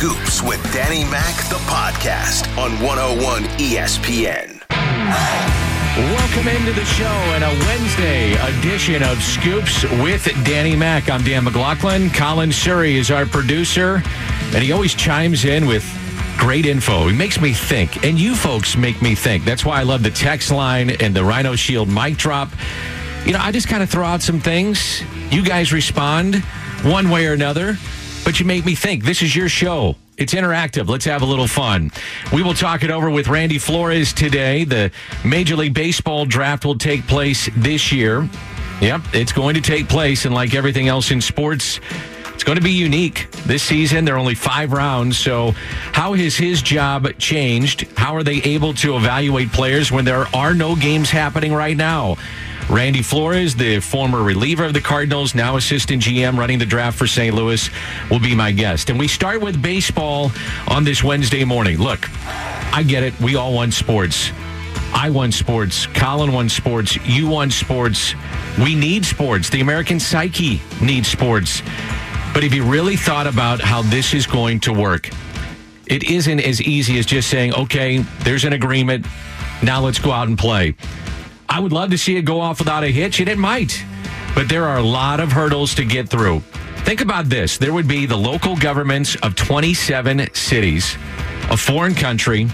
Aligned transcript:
Scoops 0.00 0.40
with 0.40 0.62
Danny 0.72 1.04
Mac, 1.10 1.36
the 1.50 1.60
podcast 1.66 2.48
on 2.56 2.70
101 2.82 3.42
ESPN. 3.58 4.58
Welcome 6.16 6.48
into 6.48 6.72
the 6.72 6.86
show 6.86 7.04
and 7.04 7.44
a 7.44 7.66
Wednesday 7.66 8.32
edition 8.56 9.02
of 9.02 9.22
Scoops 9.22 9.82
with 10.02 10.24
Danny 10.46 10.74
Mac. 10.74 11.10
I'm 11.10 11.22
Dan 11.22 11.44
McLaughlin. 11.44 12.08
Colin 12.08 12.50
Surrey 12.50 12.96
is 12.96 13.10
our 13.10 13.26
producer, 13.26 14.02
and 14.54 14.64
he 14.64 14.72
always 14.72 14.94
chimes 14.94 15.44
in 15.44 15.66
with 15.66 15.84
great 16.38 16.64
info. 16.64 17.06
He 17.06 17.14
makes 17.14 17.38
me 17.38 17.52
think, 17.52 18.02
and 18.02 18.18
you 18.18 18.34
folks 18.34 18.78
make 18.78 19.02
me 19.02 19.14
think. 19.14 19.44
That's 19.44 19.66
why 19.66 19.80
I 19.80 19.82
love 19.82 20.02
the 20.02 20.10
text 20.10 20.50
line 20.50 20.88
and 21.02 21.14
the 21.14 21.22
Rhino 21.22 21.56
Shield 21.56 21.90
mic 21.90 22.16
drop. 22.16 22.48
You 23.26 23.34
know, 23.34 23.40
I 23.42 23.52
just 23.52 23.68
kind 23.68 23.82
of 23.82 23.90
throw 23.90 24.06
out 24.06 24.22
some 24.22 24.40
things. 24.40 25.02
You 25.30 25.44
guys 25.44 25.74
respond 25.74 26.36
one 26.84 27.10
way 27.10 27.26
or 27.26 27.34
another, 27.34 27.76
but 28.24 28.40
you 28.40 28.46
make 28.46 28.64
me 28.64 28.74
think. 28.74 29.04
This 29.04 29.22
is 29.22 29.34
your 29.34 29.48
show. 29.48 29.96
It's 30.16 30.34
interactive. 30.34 30.88
Let's 30.88 31.06
have 31.06 31.22
a 31.22 31.26
little 31.26 31.46
fun. 31.46 31.90
We 32.32 32.42
will 32.42 32.54
talk 32.54 32.84
it 32.84 32.90
over 32.90 33.10
with 33.10 33.28
Randy 33.28 33.58
Flores 33.58 34.12
today. 34.12 34.64
The 34.64 34.92
Major 35.24 35.56
League 35.56 35.72
Baseball 35.72 36.26
draft 36.26 36.64
will 36.64 36.76
take 36.76 37.06
place 37.06 37.48
this 37.56 37.90
year. 37.90 38.28
Yep, 38.80 39.02
it's 39.12 39.32
going 39.32 39.54
to 39.54 39.60
take 39.60 39.88
place. 39.88 40.26
And 40.26 40.34
like 40.34 40.54
everything 40.54 40.88
else 40.88 41.10
in 41.10 41.20
sports, 41.20 41.80
it's 42.40 42.46
going 42.46 42.56
to 42.56 42.64
be 42.64 42.72
unique 42.72 43.30
this 43.44 43.62
season. 43.62 44.06
There 44.06 44.14
are 44.14 44.18
only 44.18 44.34
five 44.34 44.72
rounds. 44.72 45.18
So, 45.18 45.50
how 45.92 46.14
has 46.14 46.38
his 46.38 46.62
job 46.62 47.06
changed? 47.18 47.82
How 47.98 48.16
are 48.16 48.22
they 48.22 48.36
able 48.36 48.72
to 48.76 48.96
evaluate 48.96 49.52
players 49.52 49.92
when 49.92 50.06
there 50.06 50.24
are 50.34 50.54
no 50.54 50.74
games 50.74 51.10
happening 51.10 51.52
right 51.52 51.76
now? 51.76 52.16
Randy 52.70 53.02
Flores, 53.02 53.54
the 53.54 53.80
former 53.80 54.22
reliever 54.22 54.64
of 54.64 54.72
the 54.72 54.80
Cardinals, 54.80 55.34
now 55.34 55.58
assistant 55.58 56.02
GM 56.02 56.38
running 56.38 56.58
the 56.58 56.64
draft 56.64 56.96
for 56.96 57.06
St. 57.06 57.34
Louis, 57.34 57.68
will 58.10 58.20
be 58.20 58.34
my 58.34 58.52
guest. 58.52 58.88
And 58.88 58.98
we 58.98 59.06
start 59.06 59.42
with 59.42 59.60
baseball 59.60 60.32
on 60.66 60.82
this 60.82 61.04
Wednesday 61.04 61.44
morning. 61.44 61.76
Look, 61.76 62.08
I 62.74 62.82
get 62.84 63.02
it. 63.02 63.20
We 63.20 63.36
all 63.36 63.52
want 63.52 63.74
sports. 63.74 64.32
I 64.94 65.10
won 65.10 65.30
sports. 65.30 65.86
Colin 65.88 66.32
won 66.32 66.48
sports. 66.48 66.96
You 67.06 67.28
won 67.28 67.50
sports. 67.50 68.14
We 68.58 68.74
need 68.74 69.04
sports. 69.04 69.50
The 69.50 69.60
American 69.60 70.00
psyche 70.00 70.62
needs 70.80 71.06
sports. 71.06 71.62
But 72.32 72.44
if 72.44 72.54
you 72.54 72.64
really 72.64 72.96
thought 72.96 73.26
about 73.26 73.60
how 73.60 73.82
this 73.82 74.14
is 74.14 74.26
going 74.26 74.60
to 74.60 74.72
work, 74.72 75.10
it 75.86 76.04
isn't 76.04 76.40
as 76.40 76.62
easy 76.62 76.98
as 76.98 77.06
just 77.06 77.28
saying, 77.28 77.54
okay, 77.54 77.98
there's 78.22 78.44
an 78.44 78.52
agreement. 78.52 79.06
Now 79.62 79.80
let's 79.80 79.98
go 79.98 80.12
out 80.12 80.28
and 80.28 80.38
play. 80.38 80.74
I 81.48 81.58
would 81.58 81.72
love 81.72 81.90
to 81.90 81.98
see 81.98 82.16
it 82.16 82.22
go 82.22 82.40
off 82.40 82.60
without 82.60 82.84
a 82.84 82.88
hitch, 82.88 83.18
and 83.18 83.28
it 83.28 83.38
might. 83.38 83.84
But 84.34 84.48
there 84.48 84.66
are 84.66 84.78
a 84.78 84.82
lot 84.82 85.18
of 85.18 85.32
hurdles 85.32 85.74
to 85.74 85.84
get 85.84 86.08
through. 86.08 86.40
Think 86.84 87.00
about 87.00 87.28
this 87.28 87.58
there 87.58 87.72
would 87.72 87.88
be 87.88 88.06
the 88.06 88.16
local 88.16 88.56
governments 88.56 89.16
of 89.16 89.34
27 89.34 90.32
cities, 90.32 90.96
a 91.50 91.56
foreign 91.56 91.94
country, 91.94 92.48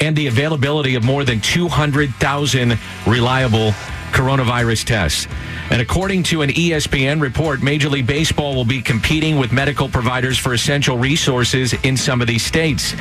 and 0.00 0.16
the 0.16 0.26
availability 0.26 0.94
of 0.94 1.04
more 1.04 1.24
than 1.24 1.40
200,000 1.40 2.78
reliable 3.06 3.72
coronavirus 4.12 4.84
tests. 4.84 5.26
And 5.70 5.82
according 5.82 6.22
to 6.24 6.42
an 6.42 6.50
ESPN 6.50 7.20
report, 7.20 7.62
Major 7.62 7.90
League 7.90 8.06
Baseball 8.06 8.54
will 8.54 8.64
be 8.64 8.80
competing 8.80 9.38
with 9.38 9.52
medical 9.52 9.88
providers 9.88 10.38
for 10.38 10.54
essential 10.54 10.96
resources 10.96 11.74
in 11.84 11.96
some 11.96 12.22
of 12.22 12.26
these 12.26 12.44
states. 12.44 12.92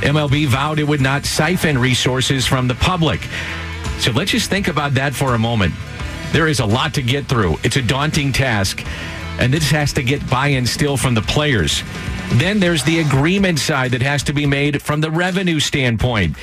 MLB 0.00 0.46
vowed 0.46 0.78
it 0.78 0.84
would 0.84 1.02
not 1.02 1.26
siphon 1.26 1.76
resources 1.76 2.46
from 2.46 2.66
the 2.66 2.74
public. 2.76 3.20
So 3.98 4.10
let's 4.12 4.30
just 4.30 4.48
think 4.48 4.68
about 4.68 4.94
that 4.94 5.14
for 5.14 5.34
a 5.34 5.38
moment. 5.38 5.74
There 6.32 6.48
is 6.48 6.60
a 6.60 6.66
lot 6.66 6.94
to 6.94 7.02
get 7.02 7.26
through. 7.26 7.58
It's 7.62 7.76
a 7.76 7.82
daunting 7.82 8.32
task, 8.32 8.84
and 9.38 9.52
this 9.52 9.70
has 9.70 9.92
to 9.94 10.02
get 10.02 10.28
buy 10.30 10.48
in 10.48 10.66
still 10.66 10.96
from 10.96 11.14
the 11.14 11.22
players. 11.22 11.82
Then 12.34 12.60
there's 12.60 12.84
the 12.84 13.00
agreement 13.00 13.58
side 13.58 13.90
that 13.90 14.02
has 14.02 14.22
to 14.24 14.32
be 14.32 14.46
made 14.46 14.80
from 14.82 15.00
the 15.00 15.10
revenue 15.10 15.60
standpoint. 15.60 16.36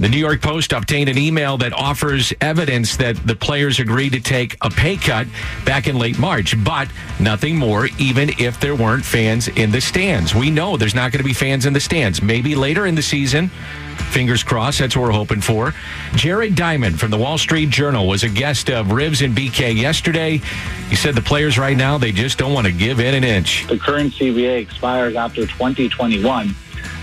The 0.00 0.08
New 0.08 0.18
York 0.18 0.40
Post 0.40 0.72
obtained 0.72 1.08
an 1.08 1.18
email 1.18 1.58
that 1.58 1.72
offers 1.72 2.32
evidence 2.40 2.96
that 2.98 3.16
the 3.26 3.34
players 3.34 3.80
agreed 3.80 4.12
to 4.12 4.20
take 4.20 4.56
a 4.60 4.70
pay 4.70 4.96
cut 4.96 5.26
back 5.64 5.88
in 5.88 5.98
late 5.98 6.20
March, 6.20 6.54
but 6.62 6.88
nothing 7.18 7.56
more, 7.56 7.88
even 7.98 8.30
if 8.38 8.60
there 8.60 8.76
weren't 8.76 9.04
fans 9.04 9.48
in 9.48 9.72
the 9.72 9.80
stands. 9.80 10.36
We 10.36 10.50
know 10.50 10.76
there's 10.76 10.94
not 10.94 11.10
going 11.10 11.18
to 11.18 11.24
be 11.24 11.34
fans 11.34 11.66
in 11.66 11.72
the 11.72 11.80
stands. 11.80 12.22
Maybe 12.22 12.54
later 12.54 12.86
in 12.86 12.94
the 12.94 13.02
season, 13.02 13.50
Fingers 13.98 14.42
crossed. 14.42 14.78
That's 14.78 14.96
what 14.96 15.02
we're 15.02 15.12
hoping 15.12 15.40
for. 15.40 15.74
Jared 16.14 16.54
Diamond 16.54 16.98
from 16.98 17.10
the 17.10 17.18
Wall 17.18 17.36
Street 17.36 17.68
Journal 17.68 18.06
was 18.06 18.22
a 18.22 18.28
guest 18.28 18.70
of 18.70 18.92
Ribs 18.92 19.20
and 19.20 19.36
BK 19.36 19.76
yesterday. 19.76 20.40
He 20.88 20.96
said 20.96 21.14
the 21.14 21.20
players 21.20 21.58
right 21.58 21.76
now, 21.76 21.98
they 21.98 22.12
just 22.12 22.38
don't 22.38 22.54
want 22.54 22.66
to 22.66 22.72
give 22.72 23.00
in 23.00 23.14
an 23.14 23.24
inch. 23.24 23.66
The 23.66 23.78
current 23.78 24.12
CBA 24.14 24.60
expires 24.60 25.14
after 25.14 25.42
2021. 25.42 26.54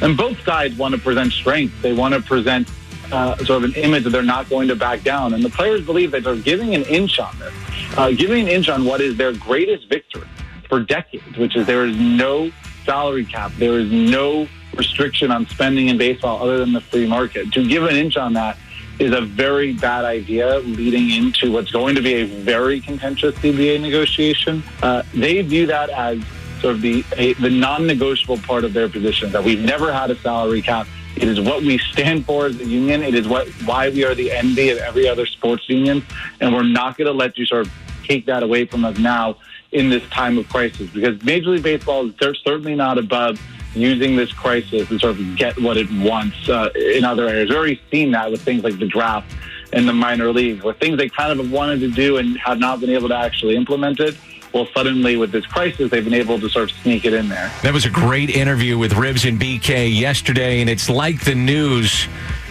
And 0.02 0.18
both 0.18 0.42
sides 0.44 0.78
want 0.78 0.96
to 0.96 1.02
present 1.02 1.32
strength. 1.32 1.80
They 1.82 1.94
want 1.94 2.14
to 2.16 2.22
present 2.22 2.68
uh, 3.12 3.38
sort 3.38 3.64
of 3.64 3.64
an 3.64 3.74
image 3.76 4.04
that 4.04 4.12
they're 4.12 4.24
not 4.24 4.50
going 4.50 4.68
to 4.68 4.76
back 4.76 5.04
down. 5.04 5.34
And 5.34 5.44
the 5.44 5.50
players 5.50 5.86
believe 5.86 6.12
that 6.12 6.24
they're 6.24 6.36
giving 6.36 6.76
an 6.76 6.84
inch 6.84 7.20
on 7.20 7.38
this, 7.40 7.54
uh, 7.98 8.12
giving 8.12 8.44
an 8.44 8.48
inch 8.48 8.70
on 8.70 8.86
what 8.86 9.02
is 9.02 9.18
their 9.18 9.34
greatest 9.34 9.88
victory 9.90 10.28
for 10.70 10.80
decades, 10.80 11.38
which 11.38 11.56
is 11.56 11.66
there 11.66 11.86
is 11.86 11.98
no 11.98 12.52
salary 12.86 13.26
cap. 13.26 13.52
There 13.58 13.80
is 13.80 13.92
no 13.92 14.48
restriction 14.76 15.32
on 15.32 15.48
spending 15.48 15.88
in 15.88 15.98
baseball 15.98 16.42
other 16.42 16.58
than 16.60 16.74
the 16.74 16.82
free 16.82 17.08
market. 17.08 17.52
To 17.54 17.68
give 17.68 17.84
an 17.84 17.96
inch 17.96 18.18
on 18.18 18.34
that 18.34 18.58
is 19.00 19.14
a 19.14 19.22
very 19.22 19.74
bad 19.74 20.06
idea 20.06 20.60
leading 20.60 21.10
into 21.12 21.52
what's 21.52 21.72
going 21.72 21.96
to 21.96 22.02
be 22.02 22.14
a 22.16 22.26
very 22.26 22.80
contentious 22.80 23.36
CBA 23.36 23.82
negotiation. 23.82 24.64
Uh, 24.82 25.04
they 25.14 25.42
view 25.42 25.66
that 25.68 25.90
as 25.90 26.22
sort 26.62 26.76
of 26.76 26.82
the, 26.82 27.04
a, 27.18 27.34
the 27.34 27.50
non-negotiable 27.50 28.38
part 28.40 28.64
of 28.64 28.74
their 28.74 28.88
position, 28.88 29.32
that 29.32 29.44
we've 29.44 29.60
never 29.60 29.92
had 29.92 30.12
a 30.12 30.16
salary 30.18 30.62
cap. 30.62 30.88
It 31.16 31.28
is 31.30 31.40
what 31.40 31.62
we 31.62 31.78
stand 31.78 32.26
for 32.26 32.48
as 32.48 32.60
a 32.60 32.66
union. 32.66 33.02
It 33.02 33.16
is 33.16 33.28
what 33.28 33.48
why 33.66 33.90
we 33.90 34.04
are 34.04 34.16
the 34.16 34.32
envy 34.32 34.70
of 34.70 34.78
every 34.80 35.08
other 35.08 35.26
sports 35.26 35.70
union. 35.70 36.04
And 36.42 36.54
we're 36.54 36.64
not 36.64 36.98
going 36.98 37.08
to 37.08 37.14
let 37.14 37.38
you 37.38 37.46
sort 37.46 37.68
of 37.68 37.74
take 38.04 38.26
that 38.26 38.44
away 38.44 38.66
from 38.66 38.86
us 38.86 38.98
now 38.98 39.38
in 39.72 39.90
this 39.90 40.08
time 40.10 40.38
of 40.38 40.48
crisis 40.50 40.90
because 40.92 41.22
Major 41.24 41.50
League 41.50 41.64
Baseball 41.64 42.08
is 42.08 42.16
certainly 42.20 42.76
not 42.76 42.98
above 42.98 43.40
using 43.74 44.16
this 44.16 44.32
crisis 44.32 44.88
to 44.88 45.00
sort 45.00 45.20
of 45.20 45.36
get 45.36 45.60
what 45.60 45.78
it 45.78 45.92
wants 45.92 46.48
uh, 46.50 46.70
in 46.76 47.04
other 47.04 47.28
areas. 47.28 47.50
We've 47.50 47.58
already 47.58 47.82
seen 47.92 48.12
that 48.12 48.32
with 48.32 48.42
things 48.42 48.64
like 48.64 48.80
the 48.80 48.88
draft 48.88 49.34
and 49.74 49.88
the 49.88 49.94
minor 49.94 50.32
leagues, 50.32 50.64
where 50.64 50.74
things 50.74 50.98
they 50.98 51.10
kind 51.10 51.38
of 51.38 51.52
wanted 51.52 51.82
to 51.82 51.92
do 51.92 52.18
and 52.18 52.38
have 52.38 52.60
not 52.60 52.80
been 52.80 52.90
able 52.90 53.10
to 53.10 53.16
actually 53.16 53.56
implement 53.56 54.00
it. 54.00 54.16
Well, 54.56 54.70
suddenly 54.74 55.18
with 55.18 55.34
this 55.34 55.46
crisis, 55.46 55.92
they've 55.92 56.02
been 56.02 56.14
able 56.14 56.40
to 56.40 56.50
sort 56.50 56.72
of 56.72 56.78
sneak 56.78 57.04
it 57.04 57.12
in 57.12 57.28
there. 57.28 57.52
That 57.62 57.74
was 57.74 57.84
a 57.84 57.90
great 57.90 58.30
interview 58.30 58.78
with 58.78 58.94
Ribs 58.94 59.26
and 59.26 59.38
BK 59.38 59.94
yesterday, 59.94 60.62
and 60.62 60.70
it's 60.70 60.90
like 60.90 61.26
the 61.26 61.36
news 61.36 62.08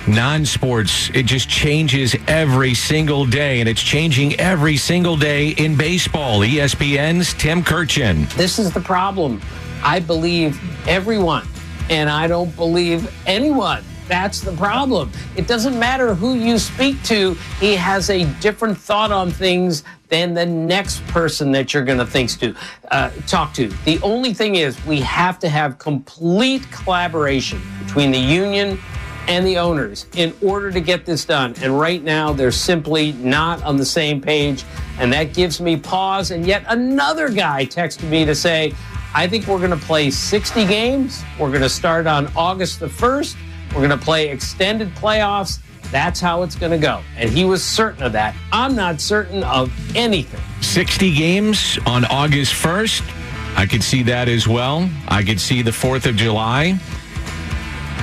non 0.06 0.44
sports. 0.44 1.09
It 1.15 1.22
just 1.22 1.48
changes 1.48 2.15
every 2.28 2.75
single 2.75 3.25
day, 3.25 3.60
and 3.60 3.70
it's 3.70 3.82
changing 3.82 4.38
every 4.38 4.76
single 4.76 5.16
day 5.16 5.53
in 5.53 5.78
baseball. 5.78 6.41
ESPN's 6.41 7.32
Tim 7.32 7.62
Kurkjian. 7.62 8.31
This 8.34 8.59
is 8.59 8.71
the 8.71 8.82
problem. 8.82 9.41
I 9.82 9.98
believe 9.98 10.60
everyone, 10.86 11.48
and 11.88 12.10
I 12.10 12.26
don't 12.26 12.54
believe 12.54 13.10
anyone. 13.26 13.82
That's 14.09 14.42
the 14.42 14.53
problem. 14.53 15.10
It 15.36 15.47
doesn't 15.47 15.78
matter 15.78 16.15
who 16.15 16.34
you 16.34 16.59
speak 16.59 17.03
to, 17.04 17.32
he 17.60 17.75
has 17.76 18.10
a 18.10 18.26
different 18.41 18.76
thought 18.76 19.10
on 19.10 19.31
things 19.31 19.84
than 20.15 20.33
the 20.33 20.47
next 20.47 21.05
person 21.09 21.51
that 21.51 21.75
you're 21.75 21.85
going 21.85 21.99
to 21.99 22.07
think 22.07 22.31
to 22.39 22.55
uh, 22.93 23.11
talk 23.27 23.53
to. 23.53 23.67
The 23.85 23.99
only 24.03 24.33
thing 24.33 24.55
is, 24.55 24.73
we 24.87 25.01
have 25.01 25.41
to 25.41 25.49
have 25.49 25.81
complete 25.81 26.71
collaboration 26.71 27.61
between 27.85 28.13
the 28.13 28.19
union 28.21 28.79
and 29.27 29.45
the 29.45 29.59
owners 29.59 30.07
in 30.15 30.33
order 30.41 30.71
to 30.71 30.81
get 30.81 31.05
this 31.05 31.25
done. 31.25 31.53
And 31.61 31.81
right 31.81 32.01
now, 32.01 32.33
they're 32.33 32.53
simply 32.53 33.11
not 33.15 33.61
on 33.65 33.77
the 33.77 33.85
same 33.85 34.21
page. 34.21 34.63
And 35.01 35.13
that 35.13 35.35
gives 35.35 35.61
me 35.61 35.77
pause. 35.77 36.31
And 36.31 36.47
yet 36.47 36.65
another 36.69 37.29
guy 37.29 37.67
texted 37.67 38.09
me 38.09 38.25
to 38.25 38.37
say, 38.37 38.73
I 39.17 39.27
think 39.27 39.49
we're 39.49 39.59
going 39.59 39.71
to 39.71 39.85
play 39.85 40.13
60 40.13 40.65
games. 40.67 41.25
We're 41.41 41.51
going 41.51 41.63
to 41.63 41.69
start 41.69 42.07
on 42.07 42.31
August 42.37 42.78
the 42.78 42.87
1st. 42.87 43.34
We're 43.71 43.84
going 43.84 43.99
to 43.99 44.05
play 44.05 44.28
extended 44.28 44.95
playoffs. 44.95 45.59
That's 45.91 46.21
how 46.21 46.42
it's 46.42 46.57
going 46.57 46.72
to 46.72 46.78
go. 46.78 47.03
And 47.16 47.31
he 47.31 47.45
was 47.45 47.63
certain 47.63 48.03
of 48.03 48.13
that. 48.13 48.34
I'm 48.53 48.75
not 48.75 49.01
certain 49.01 49.45
of 49.45 49.72
anything. 49.97 50.41
60 50.63 51.15
games 51.15 51.78
on 51.86 52.04
August 52.07 52.53
1st. 52.54 53.57
I 53.57 53.66
could 53.66 53.83
see 53.83 54.03
that 54.04 54.28
as 54.28 54.48
well. 54.48 54.89
I 55.09 55.22
could 55.22 55.41
see 55.41 55.63
the 55.63 55.71
4th 55.71 56.07
of 56.07 56.16
July. 56.16 56.78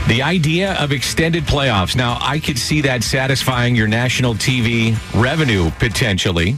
The 0.08 0.22
idea 0.22 0.74
of 0.76 0.92
extended 0.92 1.44
playoffs. 1.44 1.96
Now, 1.96 2.18
I 2.22 2.40
could 2.40 2.58
see 2.58 2.82
that 2.82 3.04
satisfying 3.04 3.76
your 3.76 3.88
national 3.88 4.36
TV 4.36 4.96
revenue 5.14 5.70
potentially. 5.80 6.58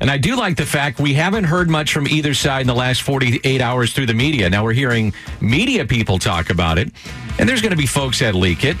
And 0.00 0.10
I 0.10 0.18
do 0.18 0.34
like 0.34 0.56
the 0.56 0.66
fact 0.66 0.98
we 0.98 1.14
haven't 1.14 1.44
heard 1.44 1.70
much 1.70 1.92
from 1.92 2.08
either 2.08 2.34
side 2.34 2.62
in 2.62 2.66
the 2.66 2.74
last 2.74 3.02
48 3.02 3.60
hours 3.60 3.92
through 3.92 4.06
the 4.06 4.14
media. 4.14 4.50
Now 4.50 4.64
we're 4.64 4.72
hearing 4.72 5.12
media 5.40 5.84
people 5.84 6.18
talk 6.18 6.50
about 6.50 6.76
it, 6.76 6.90
and 7.38 7.48
there's 7.48 7.62
going 7.62 7.70
to 7.70 7.76
be 7.76 7.86
folks 7.86 8.18
that 8.18 8.34
leak 8.34 8.64
it, 8.64 8.76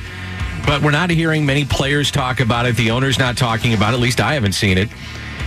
but 0.66 0.82
we're 0.82 0.90
not 0.90 1.10
hearing 1.10 1.44
many 1.44 1.64
players 1.64 2.10
talk 2.10 2.40
about 2.40 2.66
it. 2.66 2.76
The 2.76 2.90
owner's 2.90 3.18
not 3.18 3.36
talking 3.36 3.74
about 3.74 3.92
it. 3.92 3.96
At 3.96 4.00
least 4.00 4.20
I 4.20 4.34
haven't 4.34 4.52
seen 4.52 4.78
it. 4.78 4.88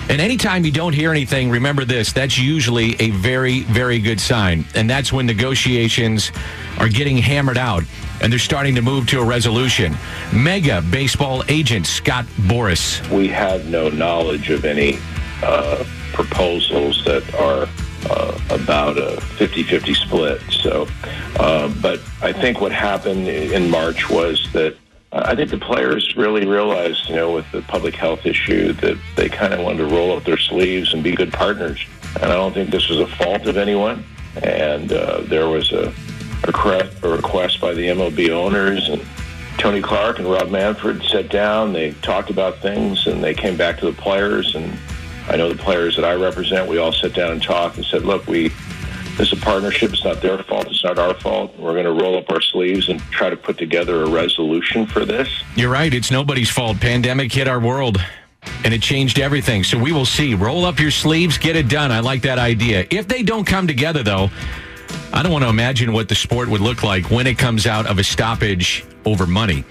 And 0.08 0.22
anytime 0.22 0.64
you 0.64 0.72
don't 0.72 0.94
hear 0.94 1.10
anything, 1.10 1.50
remember 1.50 1.84
this 1.84 2.14
that's 2.14 2.38
usually 2.38 2.96
a 3.02 3.10
very, 3.10 3.62
very 3.64 4.00
good 4.00 4.20
sign. 4.20 4.64
And 4.76 4.88
that's 4.88 5.12
when 5.12 5.26
negotiations 5.26 6.32
are 6.78 6.90
getting 6.90 7.18
hammered 7.18 7.58
out 7.58 7.84
and 8.22 8.32
they're 8.32 8.40
starting 8.40 8.76
to 8.76 8.82
move 8.82 9.08
to 9.08 9.20
a 9.20 9.26
resolution. 9.26 9.98
Mega 10.32 10.84
baseball 10.92 11.44
agent 11.48 11.88
Scott 11.88 12.26
Boras. 12.42 13.08
We 13.10 13.28
have 13.30 13.66
no 13.68 13.90
knowledge 13.90 14.52
of 14.52 14.64
any 14.64 15.00
uh, 15.42 15.84
proposals 16.14 17.04
that 17.06 17.24
are 17.36 17.68
uh, 18.10 18.40
about 18.52 18.98
a 19.00 19.18
50-50 19.38 19.96
split. 19.96 20.42
So, 20.52 20.88
uh, 21.40 21.74
but 21.82 22.00
I 22.22 22.32
think 22.32 22.62
what 22.62 22.72
happened 22.72 23.28
in 23.28 23.72
March 23.72 24.10
was 24.10 24.52
that 24.54 24.78
I 25.18 25.34
think 25.34 25.50
the 25.50 25.58
players 25.58 26.14
really 26.18 26.46
realized, 26.46 27.08
you 27.08 27.16
know, 27.16 27.32
with 27.32 27.50
the 27.54 27.62
public 27.62 27.96
health 27.96 28.26
issue, 28.26 28.74
that 28.74 28.98
they 29.16 29.30
kind 29.30 29.54
of 29.54 29.62
wanted 29.62 29.78
to 29.78 29.86
roll 29.86 30.16
up 30.18 30.26
their 30.26 30.38
sleeves 30.38 30.94
and 30.94 31.02
be 31.02 31.16
good 31.16 31.32
partners. 31.32 31.86
And 32.16 32.26
I 32.26 32.36
don't 32.36 32.54
think 32.54 32.70
this 32.70 32.90
was 32.90 33.00
a 33.00 33.08
fault 33.08 33.48
of 33.48 33.56
anyone. 33.56 34.04
And 34.44 34.92
uh, 34.92 35.22
there 35.22 35.48
was 35.48 35.72
a, 35.72 35.94
a, 36.44 37.10
request, 37.10 37.62
by 37.62 37.74
the 37.74 37.88
MLB 37.88 38.30
owners 38.32 38.90
and 38.90 39.02
Tony 39.58 39.82
Clark 39.82 40.20
and 40.20 40.30
Rob 40.30 40.50
Manfred 40.50 41.02
sat 41.04 41.30
down. 41.30 41.72
They 41.72 41.92
talked 42.02 42.30
about 42.30 42.58
things, 42.58 43.08
and 43.08 43.24
they 43.24 43.34
came 43.34 43.56
back 43.56 43.80
to 43.80 43.86
the 43.86 43.94
players 43.94 44.54
and 44.54 44.78
I 45.28 45.38
know 45.38 45.50
the 45.50 45.62
players 45.62 45.96
that 45.96 46.06
I 46.06 46.14
represent, 46.14 46.70
we 46.70 46.78
all 46.78 46.92
sat 46.92 47.14
down 47.14 47.32
and 47.32 47.42
talked 47.42 47.78
and 47.78 47.86
said, 47.86 48.04
look, 48.04 48.28
we 48.28 48.52
is 49.20 49.32
a 49.34 49.38
partnership. 49.38 49.94
It's 49.94 50.04
not 50.04 50.22
their 50.22 50.42
fault. 50.44 50.68
It's 50.68 50.84
not 50.84 51.00
our 51.00 51.14
fault. 51.14 51.58
We're 51.58 51.74
going 51.74 51.86
to 51.86 52.04
roll 52.04 52.18
up 52.18 52.30
our 52.30 52.42
sleeves 52.42 52.90
and 52.90 53.00
try 53.12 53.30
to 53.30 53.38
put 53.38 53.58
together 53.58 54.04
a 54.04 54.10
resolution 54.10 54.86
for 54.86 55.06
this. 55.06 55.30
You're 55.56 55.72
right. 55.72 55.94
It's 55.94 56.12
nobody's 56.12 56.50
fault. 56.50 56.80
Pandemic 56.80 57.32
hit 57.32 57.48
our 57.48 57.60
world 57.60 57.98
and 58.64 58.74
it 58.74 58.82
changed 58.82 59.20
everything. 59.20 59.64
So 59.64 59.78
we 59.78 59.92
will 59.92 60.06
see. 60.06 60.36
Roll 60.36 60.66
up 60.66 60.80
your 60.80 60.92
sleeves, 60.92 61.38
get 61.38 61.56
it 61.56 61.68
done. 61.68 61.92
I 61.92 62.00
like 62.00 62.22
that 62.24 62.40
idea. 62.40 62.86
If 62.90 63.08
they 63.08 63.24
don't 63.24 63.46
come 63.46 63.68
together, 63.68 64.04
though, 64.04 64.30
I 65.14 65.24
don't 65.24 65.32
want 65.32 65.44
to 65.44 65.50
imagine 65.50 65.94
what 65.94 66.10
the 66.10 66.16
sport 66.16 66.50
would 66.50 66.62
look 66.62 66.84
like 66.84 67.10
when 67.10 67.28
it 67.28 67.38
comes 67.38 67.66
out 67.66 67.88
of 67.88 68.00
a 68.00 68.04
stoppage 68.04 68.86
over 69.06 69.26
money. 69.26 69.64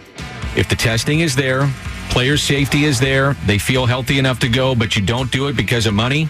If 0.56 0.68
the 0.68 0.76
testing 0.76 1.20
is 1.20 1.34
there, 1.34 1.68
player 2.10 2.36
safety 2.36 2.84
is 2.84 3.00
there, 3.00 3.34
they 3.46 3.58
feel 3.58 3.86
healthy 3.86 4.18
enough 4.18 4.38
to 4.40 4.48
go, 4.48 4.74
but 4.74 4.96
you 4.96 5.02
don't 5.02 5.30
do 5.30 5.48
it 5.48 5.56
because 5.56 5.86
of 5.86 5.94
money. 5.94 6.28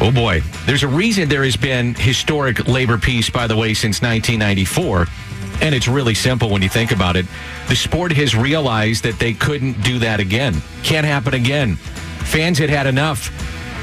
Oh 0.00 0.10
boy, 0.12 0.42
there's 0.66 0.82
a 0.82 0.88
reason 0.88 1.28
there 1.28 1.44
has 1.44 1.56
been 1.56 1.94
historic 1.94 2.66
labor 2.68 2.98
peace, 2.98 3.30
by 3.30 3.46
the 3.46 3.56
way, 3.56 3.74
since 3.74 4.02
1994. 4.02 5.06
And 5.62 5.74
it's 5.74 5.88
really 5.88 6.14
simple 6.14 6.50
when 6.50 6.62
you 6.62 6.68
think 6.68 6.90
about 6.90 7.16
it. 7.16 7.26
The 7.68 7.76
sport 7.76 8.12
has 8.12 8.34
realized 8.34 9.04
that 9.04 9.18
they 9.18 9.32
couldn't 9.32 9.80
do 9.82 9.98
that 10.00 10.20
again. 10.20 10.60
Can't 10.82 11.06
happen 11.06 11.34
again. 11.34 11.76
Fans 11.76 12.58
had 12.58 12.70
had 12.70 12.86
enough. 12.86 13.30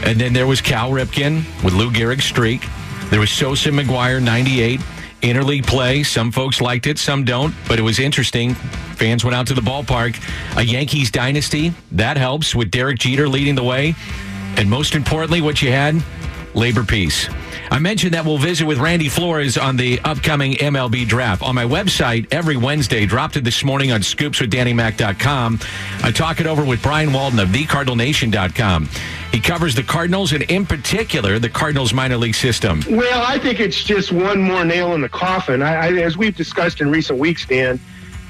And 0.06 0.19
then 0.19 0.34
there 0.34 0.48
was 0.48 0.62
Cal 0.62 0.92
Ripken 0.92 1.44
with 1.63 1.74
Lou 1.74 1.92
Gehrig's 1.92 2.25
streak. 2.25 2.68
There 3.10 3.19
was 3.19 3.31
Sosa 3.31 3.69
McGwire, 3.69 4.22
98 4.22 4.80
interleague 5.22 5.66
play. 5.66 6.04
Some 6.04 6.31
folks 6.31 6.62
liked 6.62 6.88
it, 6.88 6.98
some 6.98 7.24
don't, 7.24 7.54
but 7.68 7.80
it 7.80 7.84
was 7.84 8.00
interesting. 8.00 8.56
Fans 8.56 9.24
went 9.24 9.36
out 9.36 9.48
to 9.48 9.54
the 9.54 9.62
ballpark. 9.62 10.18
A 10.57 10.64
Yankees 10.64 11.12
dynasty, 11.12 11.74
that 11.92 12.18
helps 12.18 12.56
with 12.56 12.72
Derek 12.72 13.00
Jeter 13.00 13.30
leading 13.30 13.56
the 13.56 13.64
way. 13.64 13.96
And 14.57 14.69
most 14.69 14.95
importantly, 14.95 15.42
what 15.42 15.62
you 15.62 15.71
had, 15.71 16.01
labor 16.53 16.83
peace. 16.83 17.30
I 17.71 17.80
mentioned 17.80 18.13
that 18.15 18.25
we'll 18.25 18.38
visit 18.38 18.65
with 18.65 18.80
Randy 18.80 19.07
Flores 19.07 19.57
on 19.57 19.77
the 19.77 20.00
upcoming 20.03 20.53
MLB 20.56 21.07
draft. 21.07 21.42
On 21.42 21.56
my 21.56 21.63
website 21.63 22.27
every 22.33 22.57
Wednesday, 22.57 23.06
dropped 23.06 23.38
it 23.38 23.45
this 23.45 23.63
morning 23.63 23.94
on 23.94 24.01
scoopswithdannymac.com. 24.01 25.59
I 26.03 26.12
talk 26.12 26.42
it 26.42 26.48
over 26.48 26.65
with 26.65 26.83
Brian 26.83 27.13
Walton 27.13 27.39
of 27.39 27.48
thecardinalnation.com. 27.48 28.89
He 29.31 29.39
covers 29.39 29.74
the 29.74 29.83
Cardinals 29.83 30.33
and, 30.33 30.44
in 30.44 30.65
particular, 30.65 31.39
the 31.39 31.50
Cardinals 31.50 31.94
minor 31.94 32.18
league 32.18 32.36
system. 32.36 32.81
Well, 32.89 33.24
I 33.25 33.39
think 33.39 33.62
it's 33.62 33.81
just 33.81 34.12
one 34.12 34.42
more 34.42 34.65
nail 34.65 34.94
in 34.94 35.00
the 35.00 35.09
coffin. 35.09 35.62
I, 35.62 35.75
I, 35.75 35.94
as 36.01 36.18
we've 36.18 36.36
discussed 36.36 36.81
in 36.81 36.92
recent 36.92 37.19
weeks, 37.19 37.45
Dan, 37.45 37.80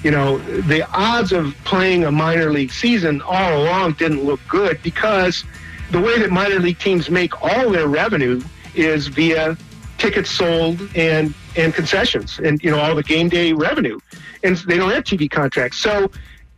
you 0.03 0.11
know, 0.11 0.37
the 0.37 0.87
odds 0.91 1.31
of 1.31 1.55
playing 1.63 2.03
a 2.03 2.11
minor 2.11 2.51
league 2.51 2.71
season 2.71 3.21
all 3.23 3.63
along 3.63 3.93
didn't 3.93 4.23
look 4.23 4.39
good 4.47 4.79
because 4.83 5.43
the 5.91 5.99
way 5.99 6.17
that 6.19 6.31
minor 6.31 6.59
league 6.59 6.79
teams 6.79 7.09
make 7.09 7.41
all 7.43 7.69
their 7.69 7.87
revenue 7.87 8.41
is 8.73 9.07
via 9.07 9.57
tickets 9.97 10.31
sold 10.31 10.81
and 10.95 11.33
and 11.55 11.73
concessions 11.73 12.39
and 12.39 12.63
you 12.63 12.71
know 12.71 12.79
all 12.79 12.95
the 12.95 13.03
game 13.03 13.29
day 13.29 13.53
revenue, 13.53 13.99
and 14.43 14.57
they 14.57 14.77
don't 14.77 14.91
have 14.91 15.03
TV 15.03 15.29
contracts. 15.29 15.77
So 15.77 16.09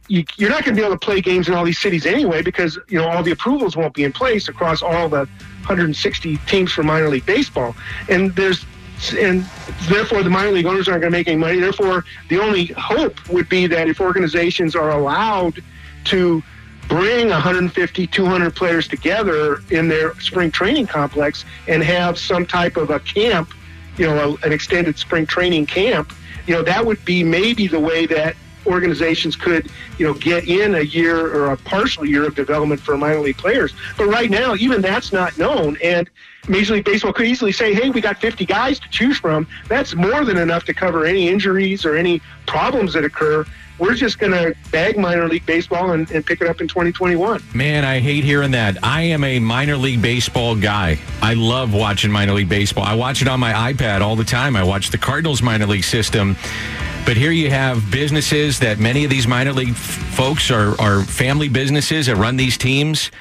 you, 0.07 0.23
are 0.41 0.49
not 0.49 0.63
going 0.63 0.75
to 0.75 0.81
be 0.81 0.85
able 0.85 0.95
to 0.95 1.05
play 1.05 1.21
games 1.21 1.47
in 1.47 1.53
all 1.53 1.63
these 1.63 1.79
cities 1.79 2.05
anyway 2.05 2.41
because 2.41 2.77
you 2.87 2.99
know 2.99 3.07
all 3.07 3.23
the 3.23 3.31
approvals 3.31 3.75
won't 3.75 3.93
be 3.93 4.03
in 4.03 4.11
place 4.11 4.47
across 4.47 4.81
all 4.81 5.09
the 5.09 5.25
160 5.65 6.37
teams 6.47 6.71
for 6.71 6.83
minor 6.83 7.09
league 7.09 7.25
baseball, 7.25 7.75
and 8.09 8.35
there's 8.35 8.65
and 9.17 9.43
therefore 9.89 10.23
the 10.23 10.29
minor 10.29 10.51
league 10.51 10.65
owners 10.65 10.87
aren't 10.87 11.01
going 11.01 11.11
to 11.11 11.17
make 11.17 11.27
any 11.27 11.37
money. 11.37 11.59
Therefore, 11.59 12.05
the 12.29 12.39
only 12.39 12.67
hope 12.77 13.27
would 13.29 13.49
be 13.49 13.67
that 13.67 13.87
if 13.87 13.99
organizations 13.99 14.75
are 14.75 14.91
allowed 14.91 15.61
to 16.05 16.43
bring 16.87 17.29
150, 17.29 18.07
200 18.07 18.55
players 18.55 18.87
together 18.87 19.61
in 19.69 19.87
their 19.87 20.19
spring 20.19 20.51
training 20.51 20.87
complex 20.87 21.45
and 21.67 21.83
have 21.83 22.17
some 22.17 22.45
type 22.45 22.77
of 22.77 22.89
a 22.89 22.99
camp, 22.99 23.53
you 23.97 24.05
know, 24.05 24.37
a, 24.41 24.45
an 24.45 24.51
extended 24.51 24.97
spring 24.97 25.25
training 25.25 25.65
camp, 25.65 26.13
you 26.47 26.53
know, 26.53 26.61
that 26.61 26.85
would 26.85 27.03
be 27.05 27.23
maybe 27.23 27.67
the 27.67 27.79
way 27.79 28.05
that 28.05 28.35
organizations 28.65 29.35
could, 29.35 29.69
you 29.97 30.07
know, 30.07 30.13
get 30.13 30.47
in 30.47 30.75
a 30.75 30.81
year 30.81 31.17
or 31.17 31.51
a 31.51 31.57
partial 31.57 32.05
year 32.05 32.25
of 32.25 32.35
development 32.35 32.79
for 32.79 32.97
minor 32.97 33.19
league 33.19 33.37
players. 33.37 33.73
But 33.97 34.07
right 34.07 34.29
now, 34.29 34.55
even 34.55 34.81
that's 34.81 35.11
not 35.11 35.37
known. 35.37 35.77
And 35.83 36.09
Major 36.47 36.73
League 36.73 36.85
Baseball 36.85 37.13
could 37.13 37.25
easily 37.25 37.51
say, 37.51 37.73
hey, 37.73 37.89
we 37.89 38.01
got 38.01 38.19
50 38.19 38.45
guys 38.45 38.79
to 38.79 38.89
choose 38.89 39.17
from. 39.17 39.47
That's 39.67 39.95
more 39.95 40.25
than 40.25 40.37
enough 40.37 40.65
to 40.65 40.73
cover 40.73 41.05
any 41.05 41.29
injuries 41.29 41.85
or 41.85 41.95
any 41.95 42.21
problems 42.45 42.93
that 42.93 43.05
occur 43.05 43.45
we're 43.79 43.95
just 43.95 44.19
going 44.19 44.31
to 44.31 44.55
bag 44.71 44.97
minor 44.97 45.27
league 45.27 45.45
baseball 45.45 45.91
and, 45.91 46.09
and, 46.11 46.25
pick 46.25 46.41
it 46.41 46.47
up 46.47 46.61
in 46.61 46.67
2021. 46.67 47.41
Man, 47.53 47.83
I 47.83 47.99
hate 47.99 48.23
hearing 48.23 48.51
that. 48.51 48.77
I 48.83 49.01
am 49.01 49.23
a 49.23 49.39
minor 49.39 49.75
league 49.75 50.01
baseball 50.01 50.55
guy. 50.55 50.97
I 51.21 51.33
love 51.33 51.73
watching 51.73 52.11
minor 52.11 52.33
league 52.33 52.49
baseball. 52.49 52.83
I 52.83 52.93
watch 52.93 53.21
it 53.21 53.27
on 53.27 53.39
my 53.39 53.73
iPad 53.73 54.01
all 54.01 54.15
the 54.15 54.23
time. 54.23 54.55
I 54.55 54.63
watch 54.63 54.91
the 54.91 54.97
Cardinals 54.97 55.41
minor 55.41 55.65
league 55.65 55.83
system. 55.83 56.35
But 57.05 57.17
here 57.17 57.31
you 57.31 57.49
have 57.49 57.91
businesses 57.91 58.59
that 58.59 58.79
many 58.79 59.03
of 59.03 59.09
these 59.09 59.27
minor 59.27 59.51
league 59.51 59.71
f- 59.71 59.75
folks 59.75 60.49
are, 60.49 60.79
are 60.79 61.03
family 61.03 61.49
businesses 61.49 62.05
that 62.05 62.15
run 62.15 62.37
these 62.37 62.57
teams, 62.57 63.11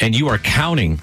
and 0.00 0.16
you 0.18 0.28
are 0.28 0.38
counting. 0.38 1.00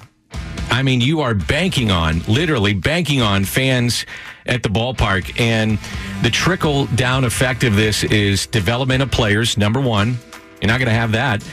I 0.70 0.82
mean, 0.82 1.00
you 1.00 1.20
are 1.20 1.34
banking 1.34 1.90
on, 1.90 2.20
literally 2.28 2.74
banking 2.74 3.22
on 3.22 3.44
fans 3.44 4.04
at 4.46 4.62
the 4.62 4.68
ballpark. 4.68 5.40
And 5.40 5.78
the 6.22 6.30
trickle 6.30 6.86
down 6.86 7.24
effect 7.24 7.64
of 7.64 7.76
this 7.76 8.04
is 8.04 8.46
development 8.46 9.02
of 9.02 9.10
players, 9.10 9.56
number 9.56 9.80
one. 9.80 10.18
You're 10.60 10.68
not 10.68 10.78
going 10.78 10.88
to 10.88 10.94
have 10.94 11.12
that. 11.12 11.46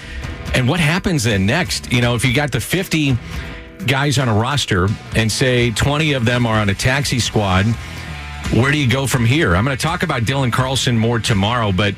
And 0.53 0.67
what 0.67 0.79
happens 0.79 1.23
then 1.23 1.45
next? 1.45 1.91
You 1.91 2.01
know, 2.01 2.15
if 2.15 2.25
you 2.25 2.33
got 2.33 2.51
the 2.51 2.59
50 2.59 3.17
guys 3.87 4.17
on 4.17 4.29
a 4.29 4.33
roster 4.33 4.87
and 5.15 5.31
say 5.31 5.71
20 5.71 6.13
of 6.13 6.25
them 6.25 6.45
are 6.45 6.59
on 6.59 6.69
a 6.69 6.75
taxi 6.75 7.19
squad, 7.19 7.65
where 8.51 8.71
do 8.71 8.77
you 8.77 8.89
go 8.89 9.07
from 9.07 9.25
here? 9.25 9.55
I'm 9.55 9.65
going 9.65 9.75
to 9.75 9.81
talk 9.81 10.03
about 10.03 10.23
Dylan 10.23 10.51
Carlson 10.51 10.97
more 10.97 11.19
tomorrow, 11.19 11.71
but 11.71 11.95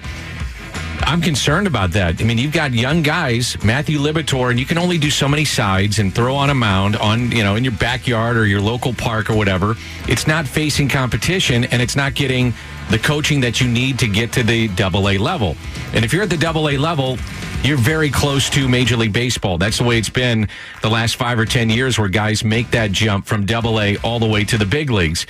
I'm 1.08 1.22
concerned 1.22 1.68
about 1.68 1.92
that. 1.92 2.20
I 2.20 2.24
mean, 2.24 2.40
you've 2.40 2.52
got 2.52 2.74
young 2.74 3.04
guys, 3.04 3.64
Matthew 3.64 4.00
Liberatore, 4.00 4.50
and 4.50 4.60
you 4.60 4.66
can 4.66 4.80
only 4.80 4.98
do 4.98 5.12
so 5.12 5.28
many 5.28 5.46
sides 5.46 6.00
and 6.00 6.14
throw 6.14 6.36
on 6.36 6.50
a 6.50 6.56
mound 6.56 6.96
on, 6.96 7.32
you 7.32 7.44
know, 7.44 7.56
in 7.56 7.64
your 7.64 7.74
backyard 7.74 8.36
or 8.38 8.48
your 8.48 8.60
local 8.60 8.92
park 8.92 9.30
or 9.30 9.36
whatever. 9.36 9.76
It's 10.08 10.26
not 10.26 10.48
facing 10.48 10.90
competition 10.90 11.66
and 11.66 11.80
it's 11.80 11.96
not 11.96 12.16
getting 12.16 12.56
the 12.90 12.98
coaching 12.98 13.40
that 13.42 13.62
you 13.62 13.68
need 13.68 14.00
to 14.00 14.08
get 14.08 14.34
to 14.34 14.44
the 14.44 14.68
double 14.70 15.08
A 15.10 15.20
level. 15.20 15.56
And 15.94 16.04
if 16.04 16.12
you're 16.12 16.24
at 16.24 16.32
the 16.32 16.38
double 16.38 16.70
A 16.70 16.78
level, 16.78 17.18
you're 17.64 17.78
very 17.78 18.10
close 18.10 18.50
to 18.50 18.68
Major 18.68 18.98
League 18.98 19.14
Baseball. 19.14 19.60
That's 19.60 19.78
the 19.78 19.84
way 19.84 20.00
it's 20.00 20.10
been 20.10 20.50
the 20.82 20.90
last 20.90 21.18
five 21.18 21.38
or 21.38 21.46
10 21.46 21.70
years 21.70 22.00
where 22.00 22.10
guys 22.10 22.44
make 22.44 22.72
that 22.72 22.92
jump 22.92 23.28
from 23.28 23.46
double 23.46 23.80
A 23.80 23.98
all 23.98 24.20
the 24.20 24.28
way 24.28 24.44
to 24.46 24.58
the 24.58 24.66
big 24.66 24.90
leagues. 24.90 25.28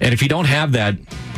And 0.00 0.12
if 0.12 0.22
you 0.22 0.28
don't 0.28 0.46
have 0.46 0.72
that, 0.72 0.96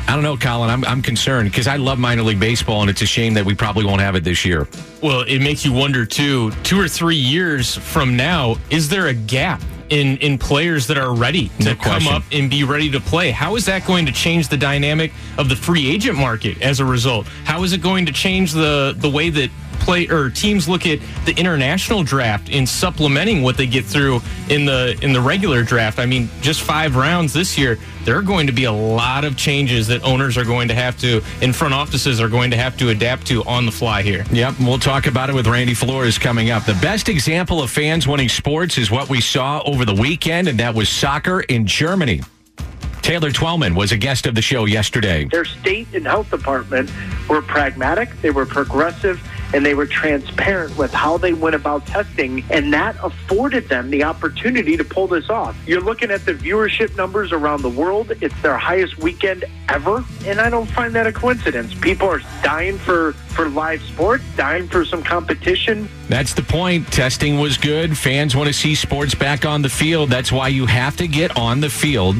I 0.09 0.15
don't 0.15 0.23
know, 0.23 0.37
Colin. 0.37 0.71
I'm, 0.71 0.85
I'm 0.85 1.03
concerned 1.03 1.51
because 1.51 1.67
I 1.67 1.77
love 1.77 1.99
minor 1.99 2.23
league 2.23 2.41
baseball, 2.41 2.81
and 2.81 2.91
it's 2.91 3.03
a 3.03 3.07
shame 3.07 3.35
that 3.35 3.45
we 3.45 3.55
probably 3.55 3.85
won't 3.85 4.01
have 4.01 4.17
it 4.17 4.25
this 4.25 4.45
year. 4.45 4.67
Well, 5.03 5.23
it 5.23 5.39
makes 5.39 5.65
you 5.65 5.73
wonder, 5.73 6.05
too, 6.05 6.51
two 6.63 6.81
or 6.81 6.89
three 6.89 7.17
years 7.17 7.77
from 7.77 8.17
now, 8.17 8.57
is 8.71 8.89
there 8.89 9.07
a 9.09 9.15
gap? 9.15 9.63
In, 9.91 10.19
in 10.19 10.39
players 10.39 10.87
that 10.87 10.99
are 10.99 11.13
ready 11.13 11.49
to 11.59 11.65
no 11.65 11.75
come 11.75 12.07
up 12.07 12.23
and 12.31 12.49
be 12.49 12.63
ready 12.63 12.89
to 12.93 13.01
play. 13.01 13.33
How 13.33 13.57
is 13.57 13.67
that 13.67 13.85
going 13.85 14.07
to 14.07 14.13
change 14.13 14.47
the 14.47 14.57
dynamic 14.57 15.13
of 15.37 15.49
the 15.49 15.57
free 15.57 15.91
agent 15.91 16.17
market 16.17 16.63
as 16.63 16.79
a 16.79 16.85
result? 16.85 17.27
How 17.43 17.65
is 17.65 17.73
it 17.73 17.83
going 17.83 18.07
to 18.07 18.13
change 18.13 18.53
the 18.53 18.95
the 18.97 19.11
way 19.11 19.31
that 19.31 19.51
play 19.81 20.07
or 20.09 20.31
teams 20.31 20.69
look 20.69 20.87
at 20.87 21.01
the 21.25 21.33
international 21.37 22.03
draft 22.03 22.49
in 22.49 22.67
supplementing 22.67 23.43
what 23.43 23.57
they 23.57 23.67
get 23.67 23.85
through 23.85 24.21
in 24.49 24.65
the 24.65 24.99
in 25.03 25.13
the 25.13 25.21
regular 25.21 25.63
draft. 25.63 25.99
I 25.99 26.07
mean, 26.07 26.29
just 26.41 26.61
five 26.61 26.97
rounds 26.97 27.33
this 27.33 27.59
year, 27.59 27.79
there 28.05 28.17
are 28.17 28.23
going 28.23 28.47
to 28.47 28.53
be 28.53 28.65
a 28.65 28.73
lot 28.73 29.25
of 29.25 29.37
changes 29.37 29.87
that 29.89 30.03
owners 30.05 30.37
are 30.37 30.45
going 30.45 30.69
to 30.69 30.75
have 30.75 30.99
to, 31.01 31.23
in 31.41 31.53
front 31.53 31.75
offices 31.75 32.21
are 32.21 32.29
going 32.29 32.51
to 32.51 32.57
have 32.57 32.77
to 32.79 32.91
adapt 32.91 33.27
to 33.29 33.45
on 33.45 33.67
the 33.67 33.73
fly 33.73 34.03
here. 34.03 34.25
Yep, 34.31 34.55
we'll 34.61 34.79
talk 34.79 35.07
about 35.07 35.29
it 35.29 35.35
with 35.35 35.47
Randy 35.47 35.75
Flores 35.75 36.19
coming 36.19 36.51
up. 36.51 36.65
The 36.65 36.79
best 36.81 37.09
example 37.09 37.63
of 37.63 37.71
fans 37.71 38.07
winning 38.07 38.29
sports 38.29 38.79
is 38.79 38.91
what 38.91 39.09
we 39.09 39.21
saw 39.21 39.63
over 39.65 39.85
the 39.85 39.95
weekend, 39.95 40.49
and 40.49 40.59
that 40.61 40.75
was 40.75 40.89
soccer 40.89 41.41
in 41.41 41.67
Germany. 41.67 42.23
Taylor 43.03 43.31
Twellman 43.31 43.75
was 43.75 43.93
a 43.93 43.97
guest 43.97 44.27
of 44.27 44.35
the 44.35 44.43
show 44.43 44.67
yesterday. 44.67 45.25
Their 45.25 45.45
state 45.45 45.89
and 45.95 46.07
health 46.07 46.31
department 46.31 46.91
were 47.29 47.43
pragmatic, 47.43 48.09
they 48.21 48.31
were 48.31 48.47
progressive, 48.47 49.21
and 49.53 49.65
they 49.65 49.75
were 49.75 49.87
transparent 49.87 50.77
with 50.77 50.93
how 50.93 51.17
they 51.17 51.33
went 51.33 51.55
about 51.55 51.87
testing, 51.87 52.45
and 52.51 52.73
that 52.73 52.97
afforded 53.03 53.69
them 53.69 53.91
the 53.91 54.05
opportunity 54.05 54.77
to 54.77 54.85
pull 54.85 55.07
this 55.07 55.29
off. 55.31 55.57
You're 55.67 55.81
looking 55.81 56.11
at 56.11 56.25
the 56.25 56.35
viewership 56.35 56.97
numbers 56.97 57.33
around 57.33 57.63
the 57.63 57.71
world, 57.71 58.13
it's 58.21 58.41
their 58.43 58.57
highest 58.57 58.99
weekend 58.99 59.45
ever, 59.69 60.05
and 60.25 60.41
I 60.41 60.51
don't 60.51 60.71
find 60.71 60.95
that 60.95 61.07
a 61.07 61.13
coincidence. 61.13 61.75
People 61.75 62.09
are 62.09 62.21
dying 62.43 62.79
for, 62.79 63.13
for 63.13 63.49
live 63.49 63.83
sports, 63.83 64.25
dying 64.37 64.69
for 64.69 64.85
some 64.85 65.03
competition. 65.03 65.89
That's 66.09 66.35
the 66.35 66.43
point. 66.43 66.87
Testing 66.93 67.39
was 67.39 67.57
good. 67.57 67.97
Fans 67.97 68.37
want 68.37 68.49
to 68.49 68.53
see 68.53 68.75
sports 68.75 69.15
back 69.15 69.45
on 69.45 69.63
the 69.63 69.69
field. 69.69 70.11
That's 70.11 70.33
why 70.33 70.49
you 70.49 70.67
have 70.67 70.97
to 70.97 71.07
get 71.07 71.37
on 71.37 71.61
the 71.61 71.71
field. 71.71 72.17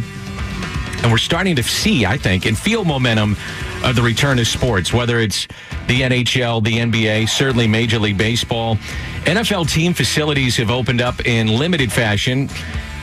And 1.03 1.11
we're 1.11 1.19
starting 1.19 1.57
to 1.57 1.63
see, 1.63 2.05
I 2.05 2.19
think, 2.19 2.45
and 2.45 2.59
feel 2.59 2.85
momentum 2.85 3.37
of 3.85 3.97
the 3.97 4.03
return 4.03 4.39
of 4.39 4.47
sports, 4.47 4.93
whether 4.93 5.19
it's 5.19 5.47
the 5.87 6.03
NHL, 6.03 6.63
the 6.63 6.79
NBA, 6.79 7.29
certainly 7.29 7.67
Major 7.67 7.99
League 7.99 8.19
Baseball. 8.19 8.77
NFL 9.25 9.71
team 9.71 9.95
facilities 9.95 10.57
have 10.57 10.71
opened 10.71 11.01
up 11.01 11.27
in 11.27 11.49
limited 11.49 11.93
fashion. 11.93 12.49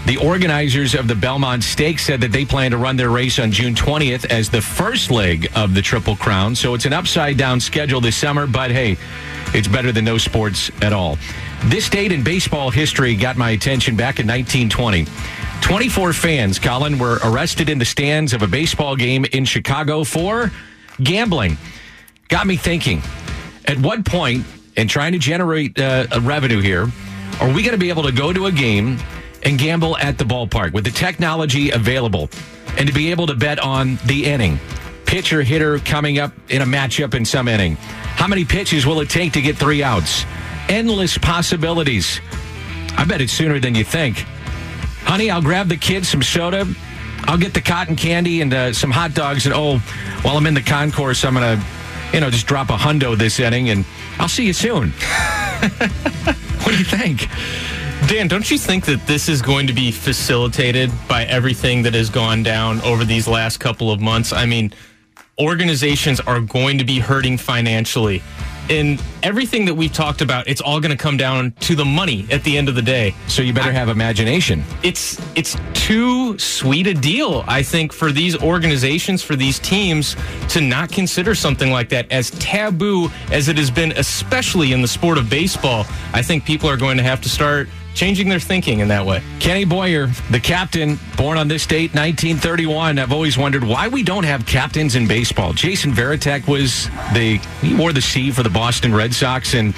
The 0.06 0.18
organizers 0.18 0.96
of 0.96 1.08
the 1.08 1.16
Belmont 1.16 1.64
Stakes 1.64 2.06
said 2.06 2.22
that 2.22 2.32
they 2.32 2.46
plan 2.46 2.72
to 2.72 2.78
run 2.78 2.96
their 2.96 3.10
race 3.10 3.40
on 3.40 3.52
June 3.52 3.76
20th 3.76 4.26
as 4.28 4.50
the 4.50 4.62
first 4.62 5.12
leg 5.12 5.52
of 5.54 5.74
the 5.74 5.82
Triple 5.82 6.16
Crown. 6.16 6.56
So 6.56 6.74
it's 6.76 6.86
an 6.86 6.94
upside 6.94 7.38
down 7.38 7.60
schedule 7.60 8.00
this 8.00 8.16
summer, 8.16 8.48
but 8.48 8.72
hey, 8.72 8.96
it's 9.54 9.68
better 9.68 9.92
than 9.92 10.06
no 10.06 10.18
sports 10.18 10.72
at 10.82 10.94
all. 10.94 11.18
This 11.66 11.90
date 11.90 12.12
in 12.12 12.24
baseball 12.24 12.70
history 12.70 13.16
got 13.16 13.36
my 13.36 13.52
attention 13.52 13.96
back 13.96 14.20
in 14.20 14.28
1920. 14.28 15.06
24 15.62 16.14
fans, 16.14 16.60
Colin, 16.60 16.98
were 16.98 17.20
arrested 17.26 17.68
in 17.68 17.78
the 17.78 17.86
stands 17.86 18.32
of 18.32 18.44
a 18.44 18.48
baseball 18.48 18.96
game 18.96 19.26
in 19.34 19.44
Chicago 19.44 20.04
for 20.06 20.52
gambling. 21.01 21.58
Got 22.27 22.48
me 22.48 22.56
thinking, 22.58 23.01
at 23.66 23.77
what 23.80 24.06
point, 24.06 24.46
in 24.75 24.88
trying 24.88 25.13
to 25.13 25.20
generate 25.20 25.80
uh, 25.80 26.08
a 26.12 26.20
revenue 26.20 26.62
here, 26.62 26.88
are 27.42 27.54
we 27.54 27.62
going 27.62 27.72
to 27.74 27.77
be 27.77 27.89
able 27.89 28.04
to 28.04 28.12
go 28.12 28.32
to 28.34 28.46
a 28.46 28.51
game 28.51 28.98
and 29.44 29.58
gamble 29.58 29.98
at 29.98 30.18
the 30.18 30.24
ballpark 30.24 30.74
with 30.74 30.84
the 30.84 30.92
technology 30.92 31.72
available 31.72 32.30
and 32.77 32.88
to 32.88 32.94
be 32.94 33.12
able 33.12 33.27
to 33.27 33.36
bet 33.36 33.60
on 33.60 33.98
the 34.06 34.25
inning? 34.25 34.60
Pitcher 35.06 35.42
hitter 35.42 35.80
coming 35.80 36.20
up 36.20 36.34
in 36.50 36.62
a 36.62 36.66
matchup 36.66 37.13
in 37.13 37.24
some 37.24 37.48
inning. 37.48 37.75
How 37.75 38.27
many 38.27 38.44
pitches 38.44 38.86
will 38.86 39.00
it 39.00 39.10
take 39.10 39.34
to 39.34 39.42
get 39.42 39.58
three 39.58 39.82
outs? 39.82 40.25
Endless 40.68 41.18
possibilities. 41.18 42.20
I 42.98 43.06
bet 43.06 43.22
it's 43.22 43.32
sooner 43.32 43.60
than 43.60 43.74
you 43.74 43.84
think. 43.84 44.25
Honey, 45.04 45.30
I'll 45.30 45.42
grab 45.42 45.70
the 45.70 45.77
kids 45.77 46.10
some 46.10 46.22
soda. 46.22 46.68
I'll 47.28 47.38
get 47.38 47.54
the 47.54 47.62
cotton 47.62 47.96
candy 47.96 48.42
and 48.42 48.54
uh, 48.54 48.74
some 48.74 48.90
hot 48.90 49.14
dogs. 49.14 49.46
And 49.46 49.54
oh, 49.54 49.80
while 50.22 50.38
I'm 50.38 50.46
in 50.48 50.54
the 50.54 50.62
concourse, 50.62 51.26
I'm 51.26 51.34
going 51.34 51.60
to, 51.60 51.66
you 52.14 52.22
know, 52.22 52.30
just 52.30 52.48
drop 52.48 52.70
a 52.70 52.78
hundo 52.78 53.18
this 53.18 53.40
inning 53.40 53.70
and 53.70 53.86
I'll 54.18 54.30
see 54.30 54.46
you 54.46 54.54
soon. 54.54 54.92
what 55.72 56.72
do 56.72 56.78
you 56.78 56.86
think? 56.86 57.28
Dan, 58.08 58.30
don't 58.30 58.50
you 58.50 58.58
think 58.58 58.86
that 58.86 59.06
this 59.06 59.28
is 59.28 59.42
going 59.42 59.68
to 59.68 59.74
be 59.74 59.92
facilitated 59.92 60.90
by 61.10 61.26
everything 61.26 61.84
that 61.84 61.94
has 61.94 62.10
gone 62.10 62.44
down 62.44 62.80
over 62.82 63.04
these 63.04 63.28
last 63.28 63.60
couple 63.60 63.92
of 63.92 64.00
months? 64.00 64.32
I 64.32 64.46
mean, 64.46 64.72
organizations 65.38 66.22
are 66.22 66.40
going 66.40 66.78
to 66.78 66.86
be 66.86 67.00
hurting 67.00 67.38
financially. 67.38 68.24
And 68.70 69.02
everything 69.24 69.66
that 69.66 69.74
we've 69.74 69.94
talked 69.94 70.22
about, 70.22 70.48
it's 70.48 70.62
all 70.62 70.80
going 70.80 70.92
to 70.92 70.98
come 70.98 71.18
down 71.18 71.52
to 71.62 71.76
the 71.76 71.86
money 71.86 72.28
at 72.32 72.44
the 72.44 72.58
end 72.58 72.70
of 72.70 72.76
the 72.76 72.82
day. 72.82 73.16
So 73.28 73.42
you 73.42 73.54
better 73.54 73.72
have 73.72 73.90
imagination. 73.90 74.64
It's 74.84 75.20
it's 75.36 75.56
too 75.74 76.38
sweet 76.38 76.88
a 76.88 76.94
deal, 76.94 77.44
I 77.48 77.64
think, 77.64 77.94
for 77.94 78.12
these 78.12 78.42
organizations, 78.42 79.24
for 79.24 79.36
these 79.36 79.60
teams 79.60 80.16
to 80.50 80.62
not 80.62 80.92
consider 80.92 81.36
something 81.36 81.72
like 81.72 81.90
that 81.90 82.12
as 82.12 82.32
taboo 82.32 83.10
as 83.32 83.48
it 83.48 83.58
has 83.58 83.72
been, 83.72 83.92
especially 83.94 84.74
in 84.74 84.82
the 84.82 84.88
sport 84.88 85.18
of 85.18 85.30
baseball. 85.30 85.86
I 86.14 86.22
think 86.22 86.46
people 86.46 86.70
are 86.70 86.78
going 86.78 86.98
to 86.98 87.04
have 87.04 87.22
to 87.22 87.30
start 87.30 87.70
changing 87.98 88.30
their 88.30 88.39
thinking 88.39 88.80
in 88.80 88.88
that 88.89 89.06
way. 89.06 89.24
Kenny 89.39 89.66
Boyer, 89.66 90.08
the 90.30 90.39
captain, 90.39 91.00
born 91.18 91.38
on 91.38 91.48
this 91.48 91.66
date, 91.66 91.94
1931. 91.96 93.00
I've 93.00 93.12
always 93.12 93.38
wondered 93.38 93.63
why 93.63 93.88
we 93.88 94.04
don't 94.04 94.24
have 94.24 94.46
captains 94.46 94.96
in 94.96 95.08
baseball. 95.08 95.51
Jason 95.51 95.92
Varitek 95.92 96.48
was 96.48 96.86
the, 97.13 97.42
he 97.62 97.74
wore 97.74 97.92
the 97.94 98.01
C 98.01 98.30
for 98.30 98.44
the 98.44 98.50
Boston 98.51 98.94
Red 98.94 99.13
Sox. 99.13 99.56
And 99.56 99.74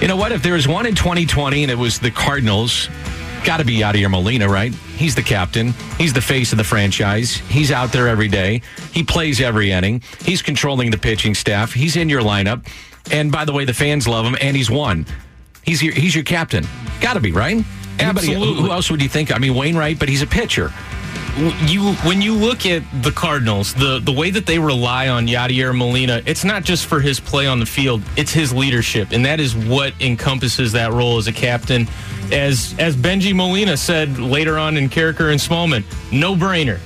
you 0.00 0.08
know 0.08 0.16
what? 0.16 0.32
If 0.32 0.42
there 0.42 0.54
was 0.54 0.66
one 0.66 0.86
in 0.86 0.94
2020 0.94 1.64
and 1.64 1.70
it 1.70 1.76
was 1.76 1.98
the 1.98 2.10
Cardinals, 2.10 2.88
got 3.44 3.58
to 3.58 3.64
be 3.64 3.78
Yadier 3.80 4.10
Molina, 4.10 4.48
right? 4.48 4.72
He's 4.72 5.14
the 5.14 5.22
captain. 5.22 5.74
He's 5.98 6.14
the 6.14 6.22
face 6.22 6.52
of 6.52 6.58
the 6.58 6.64
franchise. 6.64 7.34
He's 7.34 7.70
out 7.70 7.92
there 7.92 8.08
every 8.08 8.28
day. 8.28 8.62
He 8.92 9.02
plays 9.04 9.40
every 9.42 9.70
inning. 9.70 10.02
He's 10.22 10.40
controlling 10.40 10.90
the 10.90 10.98
pitching 10.98 11.34
staff. 11.34 11.74
He's 11.74 11.96
in 11.96 12.08
your 12.08 12.22
lineup. 12.22 12.66
And 13.10 13.30
by 13.30 13.44
the 13.44 13.52
way, 13.52 13.66
the 13.66 13.74
fans 13.74 14.08
love 14.08 14.24
him, 14.24 14.36
and 14.40 14.56
he's 14.56 14.70
won. 14.70 15.06
He's 15.62 15.82
your 15.82 15.94
he's 15.94 16.14
your 16.14 16.24
captain. 16.24 16.64
Got 17.00 17.14
to 17.14 17.20
be 17.20 17.32
right. 17.32 17.64
Anybody, 17.98 18.28
Absolutely. 18.28 18.62
Who 18.62 18.70
else 18.70 18.90
would 18.90 19.02
you 19.02 19.08
think? 19.08 19.34
I 19.34 19.38
mean, 19.38 19.54
Wainwright, 19.54 19.98
but 19.98 20.08
he's 20.08 20.22
a 20.22 20.26
pitcher. 20.26 20.72
you 21.66 21.92
when 22.04 22.22
you 22.22 22.34
look 22.34 22.64
at 22.66 22.82
the 23.02 23.10
Cardinals, 23.10 23.74
the 23.74 23.98
the 24.00 24.12
way 24.12 24.30
that 24.30 24.46
they 24.46 24.58
rely 24.58 25.08
on 25.08 25.26
Yadier 25.26 25.76
Molina, 25.76 26.22
it's 26.26 26.44
not 26.44 26.64
just 26.64 26.86
for 26.86 27.00
his 27.00 27.18
play 27.20 27.46
on 27.46 27.58
the 27.60 27.66
field, 27.66 28.02
it's 28.16 28.32
his 28.32 28.52
leadership, 28.52 29.08
and 29.12 29.24
that 29.26 29.40
is 29.40 29.54
what 29.56 29.92
encompasses 30.00 30.72
that 30.72 30.92
role 30.92 31.18
as 31.18 31.26
a 31.26 31.32
captain. 31.32 31.86
As 32.32 32.74
as 32.78 32.96
Bengie 32.96 33.34
Molina 33.34 33.76
said 33.76 34.18
later 34.18 34.58
on 34.58 34.76
in 34.76 34.88
Carricker 34.88 35.30
and 35.30 35.40
Smallman, 35.40 35.82
no 36.12 36.34
brainer. 36.34 36.78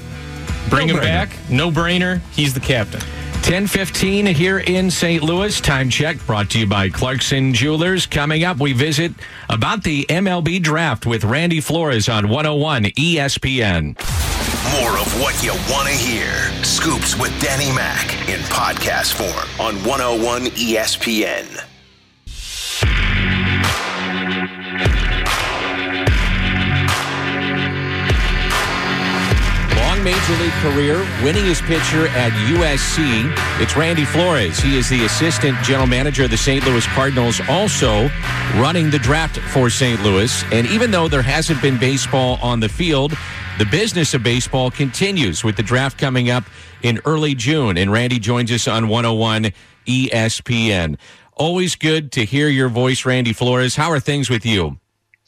Bring 0.70 0.88
him 0.88 0.96
No-brainer. 0.96 1.02
back, 1.02 1.36
no 1.50 1.70
brainer. 1.70 2.20
He's 2.32 2.54
the 2.54 2.60
captain. 2.60 3.00
1015 3.42 4.26
here 4.26 4.60
in 4.60 4.88
St. 4.88 5.20
Louis. 5.20 5.60
Time 5.60 5.90
check 5.90 6.16
brought 6.26 6.48
to 6.50 6.60
you 6.60 6.66
by 6.66 6.88
Clarkson 6.88 7.52
Jewelers. 7.52 8.06
Coming 8.06 8.44
up, 8.44 8.60
we 8.60 8.72
visit 8.72 9.12
about 9.50 9.82
the 9.82 10.06
MLB 10.08 10.62
draft 10.62 11.06
with 11.06 11.24
Randy 11.24 11.60
Flores 11.60 12.08
on 12.08 12.28
101 12.28 12.84
ESPN. 12.84 13.96
More 14.80 14.96
of 14.96 15.20
what 15.20 15.42
you 15.42 15.50
want 15.72 15.88
to 15.88 15.94
hear. 15.94 16.32
Scoops 16.62 17.18
with 17.18 17.38
Danny 17.42 17.72
Mac 17.72 18.12
in 18.28 18.38
podcast 18.42 19.14
form 19.14 19.66
on 19.66 19.74
101 19.84 20.46
ESPN. 20.52 21.71
Major 30.02 30.36
league 30.36 30.52
career, 30.54 30.96
winningest 31.22 31.62
pitcher 31.62 32.08
at 32.08 32.32
USC. 32.48 33.32
It's 33.60 33.76
Randy 33.76 34.04
Flores. 34.04 34.58
He 34.58 34.76
is 34.76 34.88
the 34.88 35.04
assistant 35.04 35.56
general 35.62 35.86
manager 35.86 36.24
of 36.24 36.30
the 36.30 36.36
St. 36.36 36.64
Louis 36.66 36.86
Cardinals, 36.88 37.40
also 37.48 38.10
running 38.56 38.90
the 38.90 38.98
draft 38.98 39.38
for 39.38 39.70
St. 39.70 40.02
Louis. 40.02 40.42
And 40.52 40.66
even 40.66 40.90
though 40.90 41.08
there 41.08 41.22
hasn't 41.22 41.62
been 41.62 41.78
baseball 41.78 42.38
on 42.42 42.60
the 42.60 42.68
field, 42.68 43.16
the 43.58 43.66
business 43.66 44.14
of 44.14 44.22
baseball 44.22 44.70
continues 44.70 45.44
with 45.44 45.56
the 45.56 45.62
draft 45.62 45.98
coming 45.98 46.30
up 46.30 46.44
in 46.82 47.00
early 47.04 47.34
June. 47.34 47.76
And 47.76 47.92
Randy 47.92 48.18
joins 48.18 48.50
us 48.50 48.66
on 48.66 48.88
101 48.88 49.52
ESPN. 49.86 50.98
Always 51.34 51.76
good 51.76 52.12
to 52.12 52.24
hear 52.24 52.48
your 52.48 52.68
voice, 52.68 53.04
Randy 53.04 53.32
Flores. 53.32 53.76
How 53.76 53.90
are 53.90 54.00
things 54.00 54.28
with 54.28 54.44
you? 54.44 54.78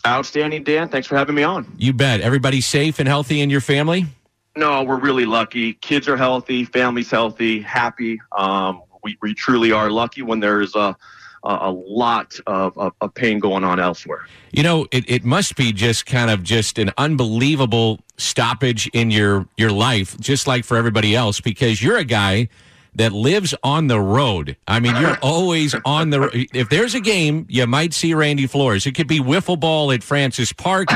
Outstanding, 0.06 0.64
Dan. 0.64 0.88
Thanks 0.88 1.06
for 1.06 1.16
having 1.16 1.34
me 1.34 1.42
on. 1.42 1.72
You 1.78 1.92
bet. 1.92 2.20
Everybody 2.20 2.60
safe 2.60 2.98
and 2.98 3.08
healthy 3.08 3.40
in 3.40 3.48
your 3.48 3.62
family? 3.62 4.06
No, 4.56 4.84
we're 4.84 5.00
really 5.00 5.24
lucky. 5.24 5.74
Kids 5.74 6.08
are 6.08 6.16
healthy, 6.16 6.64
family's 6.64 7.10
healthy, 7.10 7.60
happy. 7.60 8.20
Um, 8.36 8.82
we, 9.02 9.18
we 9.20 9.34
truly 9.34 9.72
are 9.72 9.90
lucky 9.90 10.22
when 10.22 10.40
there's 10.40 10.74
a, 10.76 10.96
a, 11.44 11.58
a 11.62 11.70
lot 11.72 12.38
of, 12.46 12.76
of, 12.78 12.92
of 13.00 13.14
pain 13.14 13.38
going 13.38 13.64
on 13.64 13.80
elsewhere. 13.80 14.26
You 14.52 14.62
know, 14.62 14.86
it, 14.92 15.08
it 15.10 15.24
must 15.24 15.56
be 15.56 15.72
just 15.72 16.06
kind 16.06 16.30
of 16.30 16.42
just 16.42 16.78
an 16.78 16.92
unbelievable 16.96 18.00
stoppage 18.16 18.88
in 18.92 19.10
your 19.10 19.46
your 19.56 19.72
life, 19.72 20.18
just 20.20 20.46
like 20.46 20.64
for 20.64 20.76
everybody 20.76 21.16
else, 21.16 21.40
because 21.40 21.82
you're 21.82 21.98
a 21.98 22.04
guy 22.04 22.48
that 22.96 23.12
lives 23.12 23.54
on 23.62 23.88
the 23.88 24.00
road. 24.00 24.56
I 24.66 24.80
mean, 24.80 24.96
you're 24.96 25.18
always 25.22 25.74
on 25.84 26.10
the. 26.10 26.46
If 26.52 26.68
there's 26.68 26.94
a 26.94 27.00
game, 27.00 27.46
you 27.48 27.66
might 27.66 27.92
see 27.92 28.14
Randy 28.14 28.46
Flores. 28.46 28.86
It 28.86 28.92
could 28.92 29.08
be 29.08 29.20
wiffle 29.20 29.58
ball 29.58 29.92
at 29.92 30.02
Francis 30.02 30.52
Park, 30.52 30.88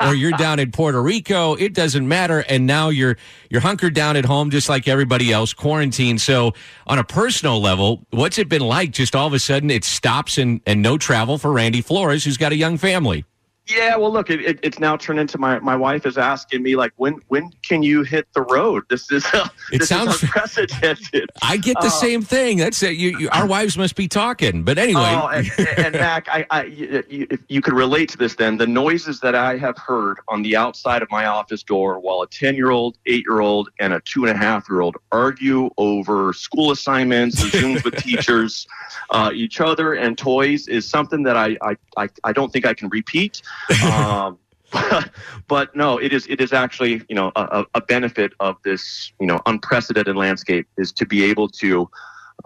or 0.00 0.14
you're 0.14 0.32
down 0.32 0.58
in 0.58 0.70
Puerto 0.72 1.02
Rico. 1.02 1.54
It 1.54 1.74
doesn't 1.74 2.06
matter. 2.06 2.44
And 2.48 2.66
now 2.66 2.88
you're 2.88 3.16
you're 3.50 3.60
hunkered 3.60 3.94
down 3.94 4.16
at 4.16 4.24
home, 4.24 4.50
just 4.50 4.68
like 4.68 4.88
everybody 4.88 5.32
else, 5.32 5.52
quarantined. 5.52 6.20
So, 6.20 6.52
on 6.86 6.98
a 6.98 7.04
personal 7.04 7.60
level, 7.60 8.06
what's 8.10 8.38
it 8.38 8.48
been 8.48 8.62
like? 8.62 8.90
Just 8.90 9.14
all 9.14 9.26
of 9.26 9.32
a 9.32 9.38
sudden, 9.38 9.70
it 9.70 9.84
stops 9.84 10.38
and 10.38 10.60
and 10.66 10.82
no 10.82 10.98
travel 10.98 11.38
for 11.38 11.52
Randy 11.52 11.80
Flores, 11.80 12.24
who's 12.24 12.36
got 12.36 12.52
a 12.52 12.56
young 12.56 12.78
family. 12.78 13.24
Yeah, 13.66 13.96
well, 13.96 14.12
look, 14.12 14.28
it, 14.28 14.40
it, 14.42 14.58
it's 14.62 14.78
now 14.78 14.94
turned 14.96 15.18
into 15.18 15.38
my 15.38 15.58
my 15.60 15.74
wife 15.74 16.04
is 16.04 16.18
asking 16.18 16.62
me 16.62 16.76
like, 16.76 16.92
when 16.96 17.20
when 17.28 17.50
can 17.62 17.82
you 17.82 18.02
hit 18.02 18.26
the 18.34 18.42
road? 18.42 18.82
This 18.90 19.10
is 19.10 19.24
uh, 19.32 19.48
It 19.72 19.78
this 19.78 19.88
sounds- 19.88 20.16
is 20.16 20.22
unprecedented. 20.24 21.30
I 21.42 21.56
get 21.56 21.80
the 21.80 21.86
Uh, 21.86 21.90
same 21.90 22.20
thing. 22.20 22.58
That's 22.58 22.82
it. 22.82 22.96
You, 22.96 23.18
you, 23.18 23.28
our 23.30 23.46
wives 23.46 23.78
must 23.78 23.96
be 23.96 24.06
talking. 24.06 24.64
But 24.64 24.76
anyway, 24.76 25.00
Oh, 25.02 25.28
and, 25.28 25.50
and 25.78 25.94
Mac, 25.94 26.28
I, 26.28 26.44
I, 26.50 26.64
you, 26.64 27.02
if 27.08 27.40
you 27.48 27.62
could 27.62 27.72
relate 27.72 28.10
to 28.10 28.18
this, 28.18 28.34
then 28.34 28.58
the 28.58 28.66
noises 28.66 29.20
that 29.20 29.34
I 29.34 29.56
have 29.56 29.78
heard 29.78 30.18
on 30.28 30.42
the 30.42 30.56
outside 30.56 31.00
of 31.02 31.10
my 31.10 31.24
office 31.26 31.62
door 31.62 31.98
while 32.00 32.20
a 32.20 32.26
ten-year-old, 32.28 32.98
eight-year-old, 33.06 33.70
and 33.80 33.94
a 33.94 34.00
two-and-a-half-year-old 34.00 34.96
argue 35.10 35.70
over 35.78 36.32
school 36.34 36.70
assignments, 36.70 37.42
and 37.42 37.50
zooms 37.52 37.84
with 37.84 37.96
teachers, 38.02 38.66
uh, 39.10 39.30
each 39.34 39.60
other, 39.62 39.94
and 39.94 40.18
toys 40.18 40.68
is 40.68 40.86
something 40.86 41.22
that 41.22 41.36
I, 41.38 41.56
I, 41.62 41.76
I, 41.96 42.08
I 42.24 42.32
don't 42.32 42.52
think 42.52 42.66
I 42.66 42.74
can 42.74 42.88
repeat. 42.90 43.40
Um, 43.82 44.38
but 45.48 45.74
no, 45.76 45.98
it 45.98 46.12
is 46.12 46.26
it 46.26 46.40
is 46.40 46.52
actually 46.52 47.02
you 47.08 47.14
know 47.14 47.30
a, 47.36 47.64
a- 47.74 47.80
benefit 47.80 48.32
of 48.40 48.56
this 48.64 49.12
you 49.20 49.26
know 49.26 49.40
unprecedented 49.46 50.16
landscape 50.16 50.66
is 50.76 50.92
to 50.92 51.06
be 51.06 51.24
able 51.24 51.48
to 51.48 51.88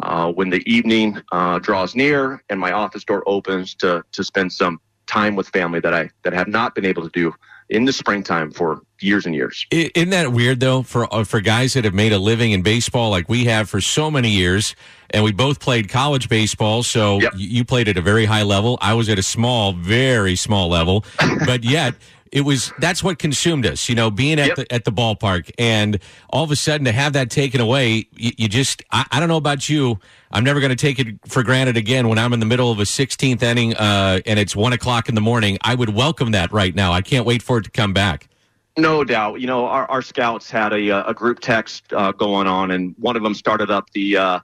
uh, 0.02 0.30
when 0.32 0.50
the 0.50 0.62
evening 0.70 1.18
uh, 1.32 1.58
draws 1.58 1.94
near 1.94 2.42
and 2.50 2.60
my 2.60 2.72
office 2.72 3.04
door 3.04 3.22
opens 3.26 3.74
to 3.76 4.02
to 4.12 4.22
spend 4.22 4.52
some 4.52 4.80
time 5.06 5.36
with 5.36 5.48
family 5.48 5.80
that 5.80 5.94
I 5.94 6.10
that 6.24 6.34
I 6.34 6.36
have 6.36 6.48
not 6.48 6.74
been 6.74 6.84
able 6.84 7.02
to 7.02 7.10
do 7.10 7.32
in 7.70 7.84
the 7.84 7.92
springtime 7.92 8.50
for 8.50 8.80
years 9.00 9.26
and 9.26 9.34
years. 9.34 9.66
Isn't 9.70 10.10
that 10.10 10.32
weird 10.32 10.60
though 10.60 10.82
for 10.82 11.12
uh, 11.14 11.24
for 11.24 11.40
guys 11.40 11.74
that 11.74 11.84
have 11.84 11.94
made 11.94 12.12
a 12.12 12.18
living 12.18 12.52
in 12.52 12.62
baseball 12.62 13.10
like 13.10 13.28
we 13.28 13.44
have 13.44 13.68
for 13.68 13.80
so 13.80 14.10
many 14.10 14.30
years, 14.30 14.74
and 15.10 15.22
we 15.22 15.32
both 15.32 15.60
played 15.60 15.88
college 15.88 16.28
baseball. 16.28 16.82
So 16.82 17.20
Yep. 17.20 17.32
you 17.36 17.64
played 17.64 17.88
at 17.88 17.96
a 17.96 18.02
very 18.02 18.24
high 18.24 18.42
level. 18.42 18.78
I 18.80 18.94
was 18.94 19.08
at 19.08 19.18
a 19.18 19.22
small, 19.22 19.72
very 19.72 20.34
small 20.36 20.68
level, 20.68 21.04
but 21.46 21.62
yet 21.64 21.94
it 22.32 22.42
was 22.42 22.72
that's 22.78 23.02
what 23.02 23.18
consumed 23.18 23.66
us. 23.66 23.88
You 23.88 23.94
know, 23.94 24.10
being 24.10 24.38
at 24.38 24.48
Yep. 24.48 24.56
the 24.56 24.72
at 24.72 24.84
the 24.84 24.92
ballpark, 24.92 25.50
and 25.58 25.98
all 26.30 26.44
of 26.44 26.50
a 26.50 26.56
sudden 26.56 26.84
to 26.84 26.92
have 26.92 27.12
that 27.14 27.30
taken 27.30 27.60
away, 27.60 28.08
you, 28.12 28.32
you 28.36 28.48
just 28.48 28.82
I, 28.90 29.06
I 29.10 29.20
don't 29.20 29.28
know 29.28 29.36
about 29.36 29.68
you. 29.68 29.98
I'm 30.30 30.44
never 30.44 30.60
going 30.60 30.70
to 30.70 30.76
take 30.76 30.98
it 30.98 31.16
for 31.26 31.42
granted 31.42 31.76
again 31.76 32.08
when 32.08 32.18
I'm 32.18 32.32
in 32.32 32.40
the 32.40 32.46
middle 32.46 32.70
of 32.70 32.78
a 32.78 32.82
16th 32.82 33.42
inning 33.42 33.74
uh, 33.76 34.20
and 34.26 34.38
it's 34.38 34.54
one 34.54 34.74
o'clock 34.74 35.08
in 35.08 35.14
the 35.14 35.22
morning. 35.22 35.56
I 35.62 35.74
would 35.74 35.90
welcome 35.90 36.32
that 36.32 36.52
right 36.52 36.74
now. 36.74 36.92
I 36.92 37.00
can't 37.00 37.24
wait 37.24 37.42
for 37.42 37.58
it 37.58 37.62
to 37.64 37.70
come 37.70 37.94
back. 37.94 38.28
No 38.76 39.04
doubt. 39.04 39.40
You 39.40 39.46
know, 39.46 39.64
our, 39.64 39.90
our 39.90 40.02
scouts 40.02 40.50
had 40.50 40.74
a, 40.74 40.90
uh, 40.90 41.10
a 41.10 41.14
group 41.14 41.40
text 41.40 41.92
uh, 41.94 42.12
going 42.12 42.46
on, 42.46 42.70
and 42.70 42.94
one 42.98 43.16
of 43.16 43.22
them 43.22 43.34
started 43.34 43.70
up 43.70 43.90
the 43.90 44.18
uh, 44.18 44.40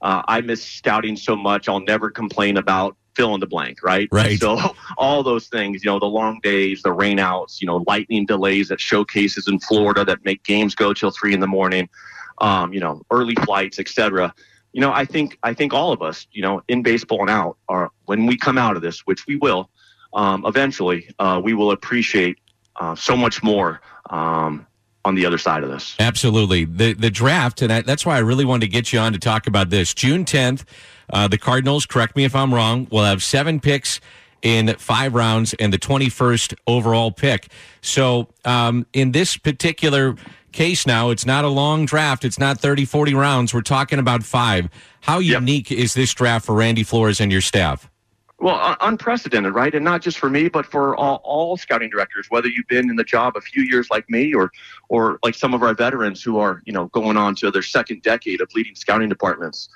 uh, 0.00 0.22
I 0.26 0.40
miss 0.40 0.64
scouting 0.64 1.16
so 1.16 1.36
much, 1.36 1.68
I'll 1.68 1.80
never 1.80 2.10
complain 2.10 2.56
about 2.56 2.96
fill 3.16 3.34
in 3.34 3.40
the 3.40 3.46
blank, 3.46 3.82
right? 3.82 4.08
Right. 4.12 4.38
So, 4.38 4.58
all 4.98 5.22
those 5.22 5.48
things, 5.48 5.82
you 5.82 5.90
know, 5.90 5.98
the 5.98 6.06
long 6.06 6.38
days, 6.42 6.82
the 6.82 6.90
rainouts, 6.90 7.60
you 7.60 7.66
know, 7.66 7.82
lightning 7.86 8.26
delays 8.26 8.70
at 8.70 8.80
showcases 8.80 9.48
in 9.48 9.58
Florida 9.60 10.04
that 10.04 10.24
make 10.24 10.44
games 10.44 10.74
go 10.74 10.92
till 10.92 11.10
three 11.10 11.32
in 11.32 11.40
the 11.40 11.46
morning, 11.46 11.88
um, 12.38 12.72
you 12.72 12.80
know, 12.80 13.02
early 13.10 13.34
flights, 13.36 13.78
etc. 13.78 14.32
You 14.72 14.82
know, 14.82 14.92
I 14.92 15.06
think 15.06 15.38
I 15.42 15.54
think 15.54 15.72
all 15.72 15.92
of 15.92 16.02
us, 16.02 16.26
you 16.32 16.42
know, 16.42 16.62
in 16.68 16.82
baseball 16.82 17.22
and 17.22 17.30
out, 17.30 17.56
are 17.68 17.90
when 18.04 18.26
we 18.26 18.36
come 18.36 18.58
out 18.58 18.76
of 18.76 18.82
this, 18.82 19.00
which 19.06 19.26
we 19.26 19.36
will, 19.36 19.70
um, 20.12 20.44
eventually, 20.46 21.08
uh, 21.18 21.40
we 21.42 21.54
will 21.54 21.70
appreciate 21.70 22.38
uh, 22.76 22.94
so 22.94 23.16
much 23.16 23.42
more 23.42 23.80
um, 24.10 24.66
on 25.06 25.14
the 25.14 25.24
other 25.24 25.38
side 25.38 25.62
of 25.62 25.70
this. 25.70 25.94
Absolutely. 25.98 26.64
The 26.64 26.92
the 26.92 27.10
draft, 27.10 27.62
and 27.62 27.72
I, 27.72 27.80
that's 27.82 28.04
why 28.04 28.16
I 28.16 28.20
really 28.20 28.44
wanted 28.44 28.66
to 28.66 28.72
get 28.72 28.92
you 28.92 28.98
on 28.98 29.12
to 29.12 29.18
talk 29.18 29.46
about 29.46 29.70
this. 29.70 29.94
June 29.94 30.24
10th, 30.24 30.64
uh, 31.12 31.28
the 31.28 31.38
Cardinals, 31.38 31.86
correct 31.86 32.16
me 32.16 32.24
if 32.24 32.34
I'm 32.34 32.52
wrong, 32.52 32.88
will 32.90 33.04
have 33.04 33.22
seven 33.22 33.60
picks 33.60 34.00
in 34.42 34.74
five 34.78 35.14
rounds 35.14 35.54
and 35.54 35.72
the 35.72 35.78
21st 35.78 36.54
overall 36.66 37.10
pick. 37.10 37.46
So 37.80 38.28
um, 38.44 38.86
in 38.92 39.12
this 39.12 39.36
particular 39.36 40.16
case 40.52 40.86
now, 40.86 41.10
it's 41.10 41.24
not 41.26 41.44
a 41.44 41.48
long 41.48 41.86
draft. 41.86 42.24
It's 42.24 42.38
not 42.38 42.58
30, 42.58 42.84
40 42.84 43.14
rounds. 43.14 43.54
We're 43.54 43.60
talking 43.62 43.98
about 43.98 44.22
five. 44.24 44.68
How 45.00 45.20
Yep. 45.20 45.40
unique 45.40 45.72
is 45.72 45.94
this 45.94 46.12
draft 46.14 46.46
for 46.46 46.54
Randy 46.54 46.82
Flores 46.82 47.20
and 47.20 47.30
your 47.32 47.40
staff? 47.40 47.88
Well, 48.38 48.56
un- 48.56 48.76
unprecedented, 48.80 49.54
right? 49.54 49.74
And 49.74 49.84
not 49.84 50.02
just 50.02 50.18
for 50.18 50.28
me, 50.28 50.48
but 50.48 50.66
for 50.66 50.94
all, 50.96 51.20
all 51.24 51.56
scouting 51.56 51.88
directors, 51.88 52.26
whether 52.28 52.48
you've 52.48 52.68
been 52.68 52.90
in 52.90 52.96
the 52.96 53.04
job 53.04 53.34
a 53.36 53.40
few 53.40 53.62
years 53.62 53.88
like 53.90 54.08
me 54.10 54.34
or, 54.34 54.52
or 54.90 55.18
like 55.24 55.34
some 55.34 55.54
of 55.54 55.62
our 55.62 55.74
veterans 55.74 56.22
who 56.22 56.38
are, 56.38 56.62
you 56.66 56.72
know, 56.72 56.86
going 56.88 57.16
on 57.16 57.34
to 57.36 57.50
their 57.50 57.62
second 57.62 58.02
decade 58.02 58.42
of 58.42 58.48
leading 58.54 58.74
scouting 58.74 59.08
departments. 59.08 59.70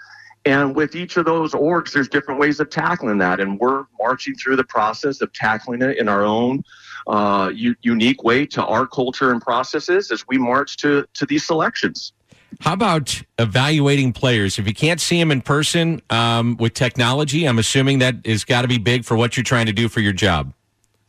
And 0.44 0.74
with 0.74 0.94
each 0.94 1.16
of 1.16 1.24
those 1.26 1.52
orgs, 1.52 1.92
there's 1.92 2.08
different 2.08 2.40
ways 2.40 2.60
of 2.60 2.70
tackling 2.70 3.18
that. 3.18 3.40
And 3.40 3.58
we're 3.58 3.84
marching 3.98 4.34
through 4.34 4.56
the 4.56 4.64
process 4.64 5.20
of 5.20 5.32
tackling 5.32 5.82
it 5.82 5.98
in 5.98 6.08
our 6.08 6.24
own 6.24 6.62
uh, 7.06 7.50
u- 7.54 7.76
unique 7.82 8.22
way 8.24 8.46
to 8.46 8.64
our 8.64 8.86
culture 8.86 9.32
and 9.32 9.40
processes 9.40 10.10
as 10.10 10.26
we 10.28 10.38
march 10.38 10.76
to, 10.78 11.06
to 11.14 11.26
these 11.26 11.46
selections. 11.46 12.12
How 12.58 12.72
about 12.74 13.22
evaluating 13.38 14.12
players? 14.12 14.58
If 14.58 14.66
you 14.66 14.74
can't 14.74 15.00
see 15.00 15.18
them 15.18 15.30
in 15.30 15.40
person 15.40 16.02
um, 16.10 16.56
with 16.58 16.74
technology, 16.74 17.46
I'm 17.46 17.58
assuming 17.58 18.00
that 18.00 18.26
has 18.26 18.44
got 18.44 18.62
to 18.62 18.68
be 18.68 18.78
big 18.78 19.04
for 19.04 19.16
what 19.16 19.36
you're 19.36 19.44
trying 19.44 19.66
to 19.66 19.72
do 19.72 19.88
for 19.88 20.00
your 20.00 20.12
job. 20.12 20.52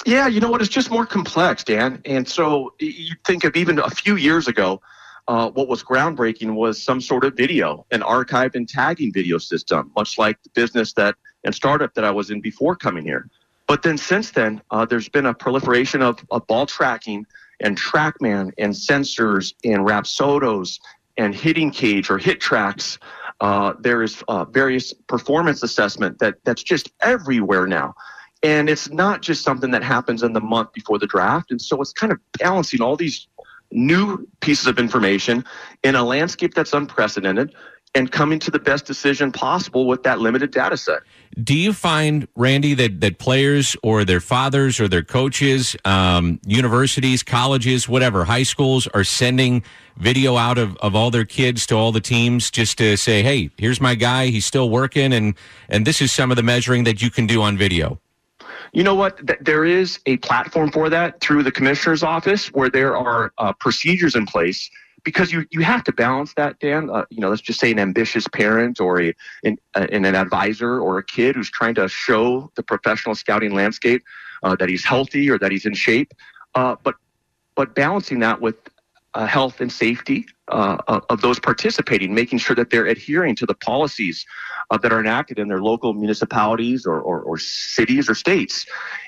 Yeah, 0.05 0.27
you 0.27 0.39
know 0.39 0.49
what? 0.49 0.61
It's 0.61 0.69
just 0.69 0.89
more 0.89 1.05
complex, 1.05 1.63
Dan. 1.63 2.01
And 2.05 2.27
so 2.27 2.73
you 2.79 3.15
think 3.25 3.43
of 3.43 3.55
even 3.55 3.79
a 3.79 3.89
few 3.89 4.15
years 4.15 4.47
ago, 4.47 4.81
uh, 5.27 5.49
what 5.51 5.67
was 5.67 5.83
groundbreaking 5.83 6.55
was 6.55 6.81
some 6.81 6.99
sort 6.99 7.23
of 7.23 7.35
video, 7.35 7.85
an 7.91 8.01
archived 8.01 8.55
and 8.55 8.67
tagging 8.67 9.13
video 9.13 9.37
system, 9.37 9.91
much 9.95 10.17
like 10.17 10.41
the 10.43 10.49
business 10.49 10.93
that 10.93 11.15
and 11.43 11.53
startup 11.53 11.93
that 11.93 12.03
I 12.03 12.11
was 12.11 12.31
in 12.31 12.41
before 12.41 12.75
coming 12.75 13.03
here. 13.03 13.27
But 13.67 13.83
then 13.83 13.97
since 13.97 14.31
then, 14.31 14.61
uh, 14.71 14.85
there's 14.85 15.07
been 15.07 15.27
a 15.27 15.33
proliferation 15.33 16.01
of, 16.01 16.19
of 16.31 16.45
ball 16.47 16.65
tracking 16.65 17.25
and 17.61 17.77
TrackMan 17.77 18.51
and 18.57 18.73
sensors 18.73 19.53
and 19.63 19.85
Rapsodos 19.85 20.79
and 21.17 21.35
hitting 21.35 21.71
cage 21.71 22.09
or 22.09 22.19
HitTrax. 22.19 22.97
Uh, 23.39 23.73
there 23.79 24.03
is 24.03 24.23
uh, 24.27 24.45
various 24.45 24.93
performance 24.93 25.63
assessment 25.63 26.19
that 26.19 26.35
that's 26.43 26.63
just 26.63 26.91
everywhere 27.01 27.67
now. 27.67 27.93
And 28.43 28.69
it's 28.69 28.89
not 28.89 29.21
just 29.21 29.43
something 29.43 29.71
that 29.71 29.83
happens 29.83 30.23
in 30.23 30.33
the 30.33 30.41
month 30.41 30.73
before 30.73 30.97
the 30.97 31.07
draft. 31.07 31.51
And 31.51 31.61
so 31.61 31.79
it's 31.81 31.93
kind 31.93 32.11
of 32.11 32.19
balancing 32.39 32.81
all 32.81 32.95
these 32.95 33.27
new 33.71 34.27
pieces 34.41 34.67
of 34.67 34.77
information 34.79 35.45
in 35.83 35.95
a 35.95 36.03
landscape 36.03 36.53
that's 36.53 36.73
unprecedented 36.73 37.53
and 37.93 38.11
coming 38.11 38.39
to 38.39 38.51
the 38.51 38.59
best 38.59 38.85
decision 38.85 39.31
possible 39.31 39.85
with 39.85 40.03
that 40.03 40.19
limited 40.19 40.51
data 40.51 40.77
set. 40.77 41.01
Do 41.43 41.53
you 41.53 41.73
find, 41.73 42.27
Randy, 42.35 42.73
that, 42.75 43.01
that 43.01 43.17
players 43.17 43.75
or 43.83 44.05
their 44.05 44.19
fathers 44.21 44.79
or 44.79 44.87
their 44.87 45.03
coaches, 45.03 45.75
um, 45.85 46.39
universities, 46.45 47.23
colleges, 47.23 47.89
whatever, 47.89 48.23
high 48.23 48.43
schools 48.43 48.87
are 48.87 49.03
sending 49.03 49.63
video 49.97 50.37
out 50.37 50.57
of, 50.57 50.77
of 50.77 50.95
all 50.95 51.11
their 51.11 51.25
kids 51.25 51.65
to 51.67 51.75
all 51.75 51.91
the 51.91 52.01
teams 52.01 52.49
just 52.49 52.77
to 52.77 52.95
say, 52.95 53.23
hey, 53.23 53.49
here's 53.57 53.81
my 53.81 53.95
guy, 53.95 54.27
he's 54.27 54.45
still 54.45 54.69
working, 54.69 55.13
and, 55.13 55.35
and 55.67 55.85
this 55.85 56.01
is 56.01 56.11
some 56.11 56.31
of 56.31 56.37
the 56.37 56.43
measuring 56.43 56.85
that 56.85 57.01
you 57.01 57.09
can 57.09 57.27
do 57.27 57.41
on 57.41 57.57
video? 57.57 57.99
You 58.73 58.83
know 58.83 58.95
what? 58.95 59.19
There 59.41 59.65
is 59.65 59.99
a 60.05 60.15
platform 60.17 60.71
for 60.71 60.89
that 60.89 61.19
through 61.19 61.43
the 61.43 61.51
commissioner's 61.51 62.03
office 62.03 62.47
where 62.53 62.69
there 62.69 62.95
are 62.95 63.33
uh, 63.37 63.51
procedures 63.53 64.15
in 64.15 64.25
place 64.25 64.69
because 65.03 65.31
you, 65.31 65.45
you 65.51 65.61
have 65.61 65.83
to 65.85 65.91
balance 65.91 66.33
that, 66.35 66.59
Dan. 66.59 66.89
Uh, 66.89 67.05
you 67.09 67.19
know, 67.19 67.29
let's 67.29 67.41
just 67.41 67.59
say 67.59 67.71
an 67.71 67.79
ambitious 67.79 68.27
parent 68.27 68.79
or 68.79 69.01
a, 69.01 69.13
an, 69.43 69.57
uh, 69.75 69.87
an 69.91 70.05
advisor 70.05 70.79
or 70.79 70.97
a 70.97 71.03
kid 71.03 71.35
who's 71.35 71.49
trying 71.49 71.75
to 71.75 71.87
show 71.87 72.51
the 72.55 72.63
professional 72.63 73.15
scouting 73.15 73.53
landscape 73.53 74.03
uh, 74.43 74.55
that 74.55 74.69
he's 74.69 74.85
healthy 74.85 75.29
or 75.29 75.37
that 75.39 75.51
he's 75.51 75.65
in 75.65 75.73
shape. 75.73 76.13
Uh, 76.55 76.75
but 76.83 76.95
but 77.55 77.75
balancing 77.75 78.19
that 78.19 78.41
with 78.41 78.55
uh, 79.13 79.25
health 79.25 79.59
and 79.59 79.71
safety 79.71 80.25
uh, 80.47 80.77
of, 80.87 81.21
those 81.21 81.39
participating, 81.39 82.13
making 82.13 82.39
sure 82.39 82.55
that 82.55 82.69
they're 82.69 82.85
adhering 82.85 83.35
to 83.35 83.45
the 83.45 83.53
policies 83.53 84.25
that 84.81 84.93
are 84.93 85.01
enacted 85.01 85.37
in 85.37 85.49
their 85.49 85.61
local 85.61 85.93
municipalities 85.93 86.85
or, 86.85 87.01
or, 87.01 87.21
or 87.21 87.37
cities 87.37 88.09
or 88.09 88.15
states. 88.15 88.65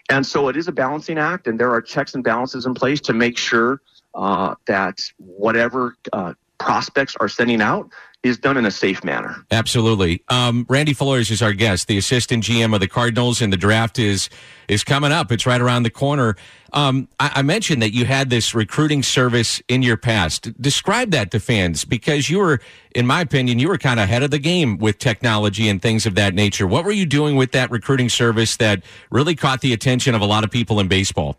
And 0.10 0.26
so 0.26 0.50
it 0.50 0.58
is 0.58 0.68
a 0.68 0.74
balancing 0.74 1.18
act, 1.18 1.48
and 1.48 1.58
there 1.58 1.72
are 1.72 1.82
checks 1.82 2.16
and 2.16 2.24
balances 2.24 2.66
in 2.66 2.74
place 2.74 3.00
to 3.02 3.14
make 3.14 3.38
sure 3.38 3.82
uh, 4.15 4.56
that 4.67 4.99
whatever 5.17 5.95
uh, 6.12 6.34
prospects 6.60 7.15
are 7.19 7.30
sending 7.30 7.62
out 7.62 7.89
is 8.23 8.38
done 8.38 8.56
in 8.56 8.65
a 8.65 8.71
safe 8.71 9.04
manner. 9.04 9.45
Absolutely. 9.52 10.23
Um, 10.30 10.65
Randy 10.69 10.93
Flores 10.93 11.30
is 11.30 11.41
our 11.41 11.52
guest, 11.52 11.89
the 11.89 11.97
assistant 11.97 12.45
GM 12.45 12.73
of 12.73 12.80
the 12.80 12.88
Cardinals, 12.88 13.41
and 13.41 13.52
the 13.52 13.58
draft 13.58 13.99
is 13.99 14.30
is 14.69 14.86
coming 14.86 15.12
up. 15.12 15.30
It's 15.30 15.45
right 15.45 15.60
around 15.60 15.84
the 15.84 15.89
corner. 15.89 16.38
Um, 16.71 17.10
I, 17.19 17.32
I, 17.36 17.41
mentioned 17.41 17.82
that 17.82 17.93
you 17.93 18.06
had 18.06 18.30
this 18.30 18.56
recruiting 18.56 19.04
service 19.04 19.62
in 19.67 19.84
your 19.84 19.97
past. 19.97 20.60
Describe 20.60 21.12
that 21.12 21.32
to 21.32 21.39
fans 21.39 21.84
because 21.84 22.30
you 22.30 22.39
were, 22.39 22.62
in 22.95 23.06
my 23.06 23.21
opinion, 23.21 23.60
you 23.60 23.67
were 23.67 23.78
kind 23.78 23.99
of 23.99 24.06
ahead 24.06 24.23
of 24.23 24.32
the 24.32 24.39
game 24.39 24.78
with 24.78 24.97
technology 24.97 25.67
and 25.67 25.82
things 25.82 26.06
of 26.06 26.15
that 26.15 26.34
nature. 26.34 26.65
What 26.65 26.86
were 26.86 26.91
you 26.91 27.06
doing 27.06 27.36
with 27.36 27.52
that 27.52 27.69
recruiting 27.69 28.10
service 28.10 28.56
that 28.58 28.84
really 29.12 29.36
caught 29.36 29.62
the 29.62 29.73
attention 29.73 30.15
of 30.15 30.21
a 30.21 30.26
lot 30.26 30.45
of 30.45 30.49
people 30.49 30.80
in 30.80 30.88
baseball? 30.88 31.38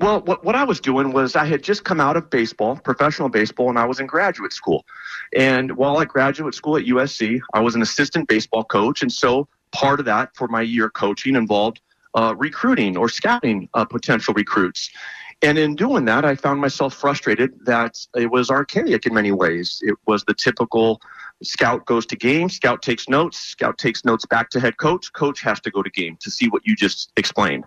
Well, 0.00 0.22
what, 0.22 0.44
what 0.44 0.56
I 0.56 0.64
was 0.64 0.80
doing 0.80 1.12
was 1.12 1.36
I 1.36 1.44
had 1.44 1.62
just 1.62 1.84
come 1.84 2.00
out 2.00 2.16
of 2.16 2.28
baseball, 2.28 2.76
professional 2.76 3.28
baseball, 3.28 3.68
and 3.68 3.78
I 3.78 3.84
was 3.84 4.00
in 4.00 4.06
graduate 4.06 4.52
school. 4.52 4.84
And 5.36 5.76
while 5.76 6.00
at 6.00 6.08
graduate 6.08 6.54
school 6.54 6.76
at 6.76 6.84
USC, 6.84 7.40
I 7.52 7.60
was 7.60 7.76
an 7.76 7.82
assistant 7.82 8.28
baseball 8.28 8.64
coach. 8.64 9.02
And 9.02 9.12
so 9.12 9.46
part 9.70 10.00
of 10.00 10.06
that 10.06 10.34
for 10.34 10.48
my 10.48 10.62
year 10.62 10.90
coaching 10.90 11.36
involved 11.36 11.80
uh, 12.14 12.34
recruiting 12.36 12.96
or 12.96 13.08
scouting 13.08 13.68
uh, 13.74 13.84
potential 13.84 14.34
recruits. 14.34 14.90
And 15.42 15.58
in 15.58 15.74
doing 15.74 16.04
that, 16.06 16.24
I 16.24 16.36
found 16.36 16.60
myself 16.60 16.94
frustrated 16.94 17.52
that 17.66 17.98
it 18.16 18.30
was 18.30 18.50
archaic 18.50 19.06
in 19.06 19.14
many 19.14 19.32
ways. 19.32 19.80
It 19.82 19.96
was 20.06 20.24
the 20.24 20.34
typical 20.34 21.00
scout 21.42 21.84
goes 21.86 22.06
to 22.06 22.16
game, 22.16 22.48
scout 22.48 22.82
takes 22.82 23.08
notes, 23.08 23.38
scout 23.38 23.76
takes 23.76 24.04
notes 24.04 24.24
back 24.26 24.48
to 24.50 24.60
head 24.60 24.76
coach, 24.78 25.12
coach 25.12 25.40
has 25.42 25.60
to 25.60 25.70
go 25.70 25.82
to 25.82 25.90
game 25.90 26.16
to 26.20 26.30
see 26.30 26.48
what 26.48 26.66
you 26.66 26.74
just 26.74 27.12
explained. 27.16 27.64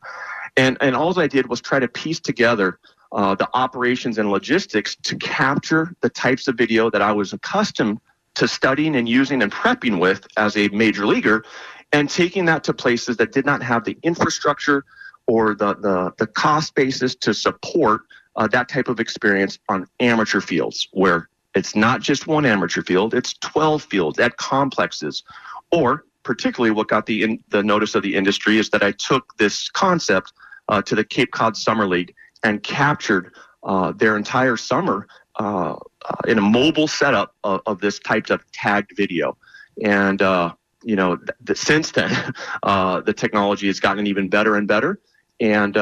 And 0.57 0.77
and 0.81 0.95
all 0.95 1.17
I 1.19 1.27
did 1.27 1.47
was 1.47 1.61
try 1.61 1.79
to 1.79 1.87
piece 1.87 2.19
together 2.19 2.79
uh, 3.11 3.35
the 3.35 3.47
operations 3.53 4.17
and 4.17 4.29
logistics 4.29 4.95
to 4.95 5.15
capture 5.17 5.95
the 6.01 6.09
types 6.09 6.47
of 6.47 6.55
video 6.55 6.89
that 6.89 7.01
I 7.01 7.11
was 7.11 7.31
accustomed 7.31 7.99
to 8.35 8.47
studying 8.47 8.95
and 8.95 9.07
using 9.07 9.41
and 9.41 9.51
prepping 9.51 9.99
with 9.99 10.27
as 10.35 10.57
a 10.57 10.67
major 10.69 11.05
leaguer, 11.05 11.45
and 11.93 12.09
taking 12.09 12.45
that 12.45 12.63
to 12.65 12.73
places 12.73 13.17
that 13.17 13.31
did 13.31 13.45
not 13.45 13.63
have 13.63 13.85
the 13.85 13.97
infrastructure 14.03 14.83
or 15.27 15.55
the 15.55 15.75
the, 15.75 16.13
the 16.17 16.27
cost 16.27 16.75
basis 16.75 17.15
to 17.15 17.33
support 17.33 18.01
uh, 18.35 18.47
that 18.47 18.67
type 18.67 18.87
of 18.87 18.99
experience 18.99 19.59
on 19.69 19.87
amateur 19.99 20.41
fields 20.41 20.87
where 20.91 21.29
it's 21.55 21.75
not 21.75 22.01
just 22.01 22.27
one 22.27 22.45
amateur 22.45 22.83
field, 22.83 23.13
it's 23.13 23.33
12 23.39 23.83
fields 23.83 24.19
at 24.19 24.37
complexes. 24.37 25.23
Or 25.71 26.05
particularly 26.23 26.71
what 26.71 26.87
got 26.87 27.05
the 27.05 27.23
in, 27.23 27.43
the 27.49 27.63
notice 27.63 27.95
of 27.95 28.03
the 28.03 28.15
industry 28.15 28.57
is 28.57 28.69
that 28.69 28.83
I 28.83 28.91
took 28.91 29.35
this 29.37 29.69
concept 29.69 30.33
uh, 30.69 30.82
to 30.84 30.95
the 30.95 31.03
Cape 31.03 31.32
Cod 31.32 31.56
Summer 31.56 31.88
League 31.88 32.13
and 32.43 32.62
captured 32.63 33.34
uh, 33.63 33.91
their 33.91 34.15
entire 34.15 34.58
summer 34.58 35.08
uh, 35.39 35.73
uh 35.73 36.15
in 36.27 36.38
a 36.38 36.41
mobile 36.41 36.88
setup 36.88 37.36
of, 37.43 37.62
of, 37.65 37.80
this 37.80 37.99
type 37.99 38.30
of 38.30 38.49
tagged 38.51 38.91
video. 38.95 39.38
And, 39.84 40.21
uh, 40.21 40.53
you 40.84 40.95
know, 40.95 41.17
th- 41.17 41.30
th- 41.45 41.60
since 41.60 41.91
then, 41.91 42.34
uh, 42.63 43.01
the 43.01 43.13
technology 43.13 43.67
has 43.67 43.80
gotten 43.80 44.08
even 44.08 44.30
better 44.30 44.56
and 44.56 44.67
better. 44.67 44.99
And, 45.39 45.77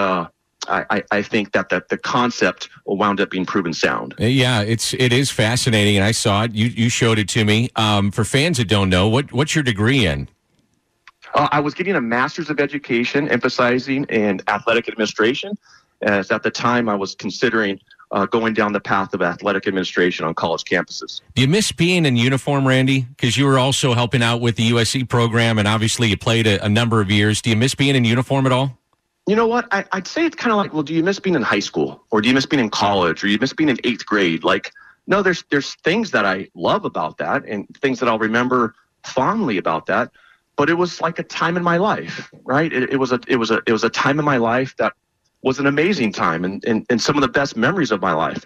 I, 0.68 1.04
I, 1.12 1.22
think 1.22 1.52
that, 1.52 1.70
that 1.70 1.90
the 1.90 1.98
concept 2.00 2.70
wound 2.88 3.22
up 3.22 3.30
being 3.30 3.46
proven 3.46 3.72
sound. 3.72 4.16
Yeah, 4.18 4.62
it's 4.62 4.96
it 4.96 5.14
is 5.14 5.30
fascinating, 5.30 5.96
and 5.96 6.04
I 6.04 6.12
saw 6.12 6.46
it. 6.46 6.56
You 6.56 6.66
you 6.70 6.90
showed 6.90 7.20
it 7.20 7.30
to 7.30 7.46
me. 7.46 7.70
Um, 7.76 8.10
for 8.10 8.26
fans 8.26 8.58
that 8.58 8.68
don't 8.68 8.90
know, 8.90 9.08
what 9.08 9.32
what's 9.32 9.54
your 9.54 9.64
degree 9.64 10.08
in? 10.08 10.28
Uh, 11.36 11.50
I 11.52 11.60
was 11.60 11.74
getting 11.74 11.96
a 11.96 12.02
master's 12.02 12.50
of 12.50 12.60
education, 12.60 13.30
emphasizing 13.30 14.06
in 14.06 14.42
athletic 14.48 14.88
administration, 14.88 15.58
as 16.02 16.32
at 16.32 16.44
the 16.44 16.50
time 16.50 16.88
I 16.88 16.96
was 16.96 17.14
considering 17.14 17.80
uh, 18.12 18.26
going 18.26 18.54
down 18.54 18.72
the 18.72 18.80
path 18.80 19.14
of 19.14 19.22
athletic 19.22 19.68
administration 19.68 20.26
on 20.26 20.34
college 20.34 20.64
campuses. 20.64 21.22
Do 21.34 21.42
you 21.42 21.50
miss 21.50 21.74
being 21.74 22.06
in 22.06 22.16
uniform, 22.16 22.66
Randy? 22.66 23.02
Because 23.02 23.36
you 23.36 23.46
were 23.46 23.60
also 23.60 23.94
helping 23.94 24.24
out 24.24 24.40
with 24.40 24.56
the 24.56 24.72
USC 24.72 25.08
program, 25.10 25.60
and 25.60 25.68
obviously 25.68 26.08
you 26.08 26.18
played 26.18 26.48
a, 26.48 26.64
a 26.64 26.70
number 26.70 27.02
of 27.02 27.12
years. 27.12 27.42
Do 27.42 27.50
you 27.50 27.58
miss 27.58 27.76
being 27.76 27.96
in 27.96 28.06
uniform 28.06 28.46
at 28.46 28.54
all? 28.54 28.78
You 29.28 29.36
know 29.36 29.48
what? 29.48 29.68
I, 29.72 29.84
would 29.94 30.08
say 30.08 30.26
it's 30.26 30.36
kind 30.36 30.52
of 30.52 30.58
like, 30.58 30.72
well, 30.72 30.84
do 30.84 30.94
you 30.94 31.04
miss 31.04 31.20
being 31.20 31.36
in 31.36 31.42
high 31.42 31.60
school, 31.60 32.02
or 32.12 32.22
do 32.22 32.30
you 32.30 32.34
miss 32.34 32.46
being 32.46 32.64
in 32.64 32.70
college, 32.70 33.24
or 33.24 33.28
do 33.28 33.34
you 33.34 33.40
miss 33.40 33.52
being 33.52 33.70
in 33.70 33.78
eighth 33.84 34.06
grade? 34.06 34.46
Like, 34.46 34.72
no, 35.08 35.22
there's 35.22 35.44
there's 35.50 35.74
things 35.84 36.12
that 36.12 36.26
I 36.26 36.48
love 36.54 36.86
about 36.86 37.18
that, 37.18 37.44
and 37.46 37.68
things 37.82 38.00
that 38.00 38.08
I'll 38.08 38.20
remember 38.20 38.76
fondly 39.04 39.58
about 39.58 39.88
that 39.88 40.12
but 40.56 40.70
it 40.70 40.76
was 40.76 41.02
like 41.02 41.20
a 41.20 41.24
time 41.24 41.58
in 41.58 41.64
my 41.64 41.78
life, 41.78 42.32
right? 42.44 42.72
It, 42.72 42.92
it, 42.92 42.98
was 42.98 43.12
a 43.12 43.20
it 43.28 43.36
was 43.38 43.52
a 43.52 43.62
it 43.68 43.72
was 43.72 43.84
a 43.84 43.90
time 43.90 44.20
in 44.20 44.26
my 44.26 44.38
life 44.38 44.76
that 44.78 44.94
was 45.42 45.60
an 45.60 45.68
amazing 45.68 46.12
time 46.12 46.44
and, 46.44 46.64
and, 46.66 46.86
and 46.90 47.02
some 47.02 47.16
of 47.16 47.22
the 47.22 47.28
best 47.28 47.56
memories 47.56 47.92
of 47.92 48.02
my 48.02 48.14
life. 48.14 48.46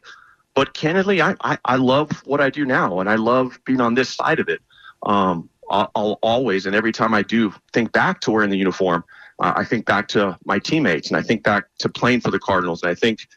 But 0.54 0.74
candidly, 0.74 1.22
I, 1.22 1.36
I, 1.42 1.58
I 1.64 1.76
love 1.78 2.12
what 2.26 2.42
I 2.42 2.50
do 2.50 2.66
now, 2.66 3.00
and 3.00 3.10
I 3.10 3.16
love 3.16 3.58
being 3.64 3.80
on 3.80 3.94
this 3.94 4.10
side 4.10 4.40
of 4.40 4.50
it. 4.50 4.62
Um, 5.04 5.50
I'll, 5.70 5.92
I'll 5.96 6.20
always 6.22 6.66
and 6.66 6.76
every 6.76 6.92
time 6.92 7.14
I 7.14 7.22
do 7.22 7.54
think 7.72 7.92
back 7.92 8.20
to 8.22 8.32
wearing 8.32 8.50
the 8.50 8.58
uniform, 8.58 9.04
uh, 9.40 9.54
I 9.56 9.64
think 9.64 9.86
back 9.86 10.08
to 10.10 10.38
my 10.44 10.60
teammates, 10.60 11.08
and 11.08 11.16
I 11.16 11.22
think 11.22 11.44
back 11.44 11.66
to 11.80 11.90
playing 11.90 12.22
for 12.22 12.32
the 12.32 12.40
Cardinals, 12.40 12.84
and 12.84 12.92
I 12.92 12.96
think, 12.96 13.28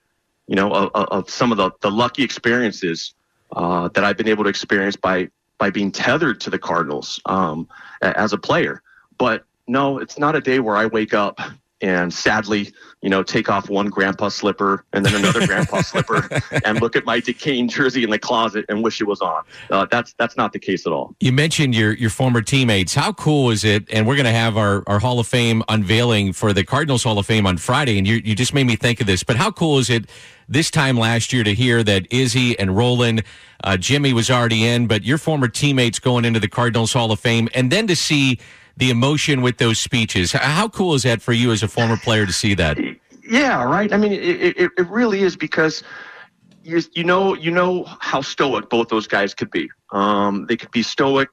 you 0.48 0.56
know, 0.56 0.72
of, 0.72 0.90
of 0.94 1.30
some 1.30 1.52
of 1.52 1.58
the, 1.58 1.70
the 1.82 1.90
lucky 1.90 2.24
experiences 2.24 3.14
uh, 3.52 3.88
that 3.88 4.02
I've 4.02 4.16
been 4.16 4.28
able 4.28 4.44
to 4.44 4.50
experience 4.50 4.96
by 4.96 5.28
by 5.58 5.70
being 5.70 5.92
tethered 5.92 6.40
to 6.40 6.50
the 6.50 6.58
Cardinals 6.58 7.20
um, 7.26 7.68
as 8.02 8.32
a 8.32 8.38
player. 8.38 8.82
But 9.18 9.44
no, 9.66 9.98
it's 9.98 10.18
not 10.18 10.36
a 10.36 10.40
day 10.40 10.58
where 10.58 10.76
I 10.76 10.86
wake 10.86 11.14
up 11.14 11.40
and 11.82 12.14
sadly, 12.14 12.72
you 13.02 13.10
know, 13.10 13.22
take 13.22 13.50
off 13.50 13.68
one 13.68 13.88
grandpa 13.88 14.28
slipper 14.28 14.84
and 14.92 15.04
then 15.04 15.16
another 15.16 15.44
grandpa 15.46 15.82
slipper 15.82 16.28
and 16.64 16.80
look 16.80 16.94
at 16.94 17.04
my 17.04 17.18
decaying 17.18 17.68
jersey 17.68 18.04
in 18.04 18.10
the 18.10 18.18
closet 18.18 18.64
and 18.68 18.82
wish 18.84 19.00
it 19.00 19.04
was 19.04 19.20
on. 19.20 19.42
Uh, 19.70 19.86
that's 19.90 20.14
that's 20.14 20.36
not 20.36 20.52
the 20.52 20.58
case 20.58 20.86
at 20.86 20.92
all. 20.92 21.14
You 21.20 21.32
mentioned 21.32 21.74
your 21.74 21.92
your 21.94 22.10
former 22.10 22.40
teammates. 22.40 22.94
How 22.94 23.12
cool 23.12 23.50
is 23.50 23.64
it? 23.64 23.92
And 23.92 24.06
we're 24.06 24.14
going 24.14 24.26
to 24.26 24.32
have 24.32 24.56
our, 24.56 24.84
our 24.86 25.00
Hall 25.00 25.18
of 25.18 25.26
Fame 25.26 25.62
unveiling 25.68 26.32
for 26.32 26.52
the 26.52 26.64
Cardinals 26.64 27.02
Hall 27.02 27.18
of 27.18 27.26
Fame 27.26 27.46
on 27.46 27.58
Friday. 27.58 27.98
And 27.98 28.06
you 28.06 28.20
you 28.24 28.36
just 28.36 28.54
made 28.54 28.64
me 28.64 28.76
think 28.76 29.00
of 29.00 29.06
this. 29.08 29.24
But 29.24 29.36
how 29.36 29.50
cool 29.50 29.78
is 29.78 29.90
it 29.90 30.08
this 30.48 30.70
time 30.70 30.96
last 30.96 31.32
year 31.32 31.42
to 31.42 31.54
hear 31.54 31.82
that 31.82 32.06
Izzy 32.12 32.58
and 32.58 32.76
Rolen, 32.76 33.22
uh, 33.64 33.76
Jimmy 33.76 34.12
was 34.12 34.30
already 34.30 34.64
in, 34.64 34.86
but 34.86 35.02
your 35.02 35.18
former 35.18 35.48
teammates 35.48 35.98
going 35.98 36.24
into 36.24 36.38
the 36.38 36.48
Cardinals 36.48 36.92
Hall 36.92 37.10
of 37.10 37.18
Fame, 37.18 37.48
and 37.54 37.72
then 37.72 37.86
to 37.88 37.96
see 37.96 38.38
the 38.76 38.90
emotion 38.90 39.42
with 39.42 39.58
those 39.58 39.78
speeches. 39.78 40.32
How 40.32 40.68
cool 40.68 40.94
is 40.94 41.02
that 41.02 41.22
for 41.22 41.32
you 41.32 41.52
as 41.52 41.62
a 41.62 41.68
former 41.68 41.96
player 41.96 42.26
to 42.26 42.32
see 42.32 42.54
that? 42.54 42.78
Yeah, 43.28 43.62
right. 43.62 43.92
I 43.92 43.96
mean, 43.96 44.12
it, 44.12 44.56
it, 44.56 44.70
it 44.76 44.88
really 44.88 45.22
is 45.22 45.36
because 45.36 45.82
you, 46.64 46.82
you 46.92 47.04
know 47.04 47.34
you 47.34 47.50
know 47.50 47.84
how 48.00 48.20
stoic 48.20 48.68
both 48.68 48.88
those 48.88 49.06
guys 49.06 49.34
could 49.34 49.50
be. 49.50 49.70
Um, 49.90 50.46
they 50.48 50.56
could 50.56 50.70
be 50.70 50.82
stoic 50.82 51.28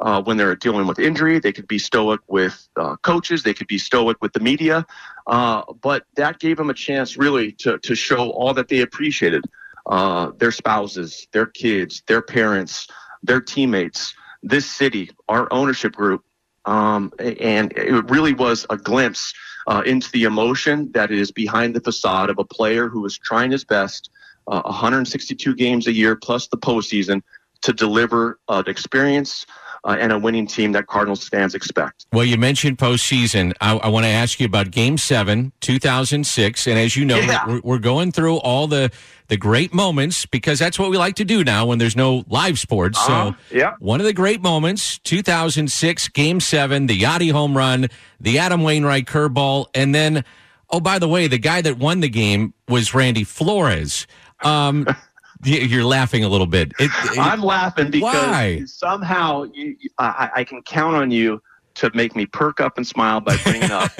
uh, 0.00 0.22
when 0.22 0.36
they're 0.36 0.56
dealing 0.56 0.86
with 0.86 0.98
injury. 0.98 1.38
They 1.38 1.52
could 1.52 1.68
be 1.68 1.78
stoic 1.78 2.20
with 2.28 2.68
uh, 2.76 2.96
coaches. 2.96 3.42
They 3.42 3.54
could 3.54 3.66
be 3.66 3.78
stoic 3.78 4.20
with 4.20 4.32
the 4.32 4.40
media. 4.40 4.86
Uh, 5.26 5.62
but 5.80 6.04
that 6.16 6.38
gave 6.38 6.56
them 6.56 6.70
a 6.70 6.74
chance, 6.74 7.16
really, 7.16 7.52
to 7.52 7.78
to 7.78 7.94
show 7.94 8.30
all 8.30 8.54
that 8.54 8.68
they 8.68 8.80
appreciated 8.80 9.44
uh, 9.86 10.32
their 10.38 10.52
spouses, 10.52 11.26
their 11.32 11.46
kids, 11.46 12.02
their 12.06 12.22
parents, 12.22 12.86
their 13.22 13.40
teammates, 13.40 14.14
this 14.42 14.66
city, 14.66 15.10
our 15.28 15.48
ownership 15.52 15.92
group, 15.92 16.24
um, 16.64 17.12
and 17.18 17.72
it 17.72 18.10
really 18.10 18.32
was 18.32 18.66
a 18.70 18.76
glimpse 18.76 19.32
uh, 19.66 19.82
into 19.86 20.10
the 20.12 20.24
emotion 20.24 20.90
that 20.92 21.10
is 21.10 21.30
behind 21.30 21.74
the 21.74 21.80
facade 21.80 22.30
of 22.30 22.38
a 22.38 22.44
player 22.44 22.88
who 22.88 23.04
is 23.04 23.18
trying 23.18 23.50
his 23.50 23.64
best, 23.64 24.10
uh, 24.46 24.62
162 24.64 25.54
games 25.54 25.86
a 25.86 25.92
year 25.92 26.16
plus 26.16 26.48
the 26.48 26.56
postseason, 26.56 27.22
to 27.62 27.72
deliver 27.72 28.38
an 28.48 28.64
experience 28.66 29.46
uh, 29.84 29.96
and 29.98 30.12
a 30.12 30.18
winning 30.18 30.46
team 30.46 30.72
that 30.72 30.86
Cardinals 30.86 31.28
fans 31.28 31.54
expect. 31.54 32.06
Well, 32.12 32.24
you 32.24 32.36
mentioned 32.36 32.78
postseason. 32.78 33.52
I, 33.60 33.76
I 33.76 33.88
want 33.88 34.04
to 34.04 34.10
ask 34.10 34.38
you 34.40 34.46
about 34.46 34.70
Game 34.70 34.98
Seven, 34.98 35.52
2006, 35.60 36.66
and 36.66 36.78
as 36.78 36.96
you 36.96 37.04
know, 37.04 37.18
yeah. 37.18 37.46
we're, 37.46 37.60
we're, 37.60 37.78
going 37.78 38.12
through 38.12 38.36
all 38.36 38.66
the 38.66 38.90
the 39.28 39.36
great 39.36 39.72
moments 39.72 40.26
because 40.26 40.58
that's 40.58 40.78
what 40.78 40.90
we 40.90 40.98
like 40.98 41.14
to 41.14 41.24
do 41.24 41.42
now 41.42 41.66
when 41.66 41.78
there's 41.78 41.96
no 41.96 42.24
live 42.28 42.58
sports. 42.58 42.98
Uh-huh. 42.98 43.32
So, 43.48 43.56
yeah, 43.56 43.74
one 43.78 44.00
of 44.00 44.06
the 44.06 44.12
great 44.12 44.42
moments, 44.42 44.98
2006, 44.98 46.08
Game 46.08 46.40
Seven, 46.40 46.86
the 46.86 47.00
Yadi 47.00 47.32
home 47.32 47.56
run, 47.56 47.88
the 48.20 48.38
Adam 48.38 48.62
Wainwright 48.62 49.06
curveball, 49.06 49.66
and 49.74 49.94
then. 49.94 50.24
Oh, 50.72 50.78
by 50.78 51.00
the 51.00 51.08
way, 51.08 51.26
the 51.26 51.36
guy 51.36 51.60
that 51.62 51.78
won 51.78 51.98
the 51.98 52.08
game 52.08 52.54
was 52.68 52.94
Randy 52.94 53.24
Flores. 53.24 54.06
Um, 54.40 54.86
You're 55.42 55.84
laughing 55.84 56.24
a 56.24 56.28
little 56.28 56.46
bit. 56.46 56.72
It, 56.78 56.90
it, 57.04 57.18
I'm 57.18 57.42
laughing 57.42 57.90
because 57.90 58.14
why? 58.14 58.62
somehow 58.66 59.44
you, 59.54 59.76
I, 59.98 60.30
I 60.36 60.44
can 60.44 60.62
count 60.62 60.96
on 60.96 61.10
you 61.10 61.40
to 61.74 61.90
make 61.94 62.14
me 62.14 62.26
perk 62.26 62.60
up 62.60 62.76
and 62.76 62.86
smile 62.86 63.20
by 63.20 63.36
bringing 63.38 63.70
up 63.70 63.94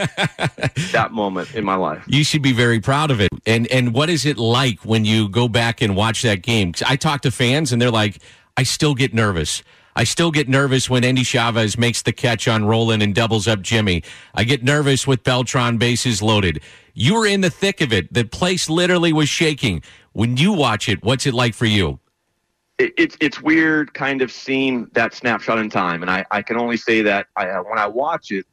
that 0.92 1.08
moment 1.12 1.54
in 1.54 1.64
my 1.64 1.76
life. 1.76 2.04
You 2.06 2.24
should 2.24 2.42
be 2.42 2.52
very 2.52 2.80
proud 2.80 3.10
of 3.10 3.20
it. 3.20 3.30
And 3.46 3.66
and 3.68 3.94
what 3.94 4.10
is 4.10 4.26
it 4.26 4.36
like 4.36 4.80
when 4.80 5.04
you 5.04 5.28
go 5.28 5.48
back 5.48 5.80
and 5.80 5.96
watch 5.96 6.22
that 6.22 6.42
game? 6.42 6.74
I 6.86 6.96
talk 6.96 7.22
to 7.22 7.30
fans 7.30 7.72
and 7.72 7.80
they're 7.80 7.90
like, 7.90 8.18
I 8.56 8.64
still 8.64 8.94
get 8.94 9.14
nervous. 9.14 9.62
I 9.96 10.04
still 10.04 10.30
get 10.30 10.48
nervous 10.48 10.88
when 10.88 11.04
Endy 11.04 11.24
Chavez 11.24 11.76
makes 11.76 12.02
the 12.02 12.12
catch 12.12 12.46
on 12.46 12.64
Rolen 12.64 13.02
and 13.02 13.14
doubles 13.14 13.48
up 13.48 13.60
Jimmy. 13.60 14.02
I 14.34 14.44
get 14.44 14.62
nervous 14.62 15.06
with 15.06 15.24
Beltran 15.24 15.78
bases 15.78 16.22
loaded. 16.22 16.62
You 17.00 17.14
were 17.14 17.26
in 17.26 17.40
the 17.40 17.50
thick 17.50 17.80
of 17.80 17.92
it. 17.92 18.12
The 18.12 18.24
place 18.24 18.68
literally 18.68 19.12
was 19.12 19.28
shaking. 19.28 19.82
When 20.12 20.36
you 20.36 20.52
watch 20.52 20.88
it, 20.88 21.02
what's 21.02 21.26
it 21.26 21.34
like 21.34 21.54
for 21.54 21.66
you? 21.66 21.98
it, 22.80 22.94
it's 22.96 23.16
it's 23.20 23.40
weird 23.40 23.94
kind 23.94 24.22
of 24.22 24.32
seeing 24.32 24.88
that 24.92 25.14
snapshot 25.14 25.58
in 25.58 25.68
time, 25.68 26.02
and 26.02 26.10
I, 26.10 26.24
I 26.30 26.42
can 26.42 26.56
only 26.56 26.76
say 26.76 27.02
that 27.02 27.26
I, 27.36 27.60
when 27.60 27.78
I 27.78 27.86
watch 27.86 28.30
it, 28.30 28.46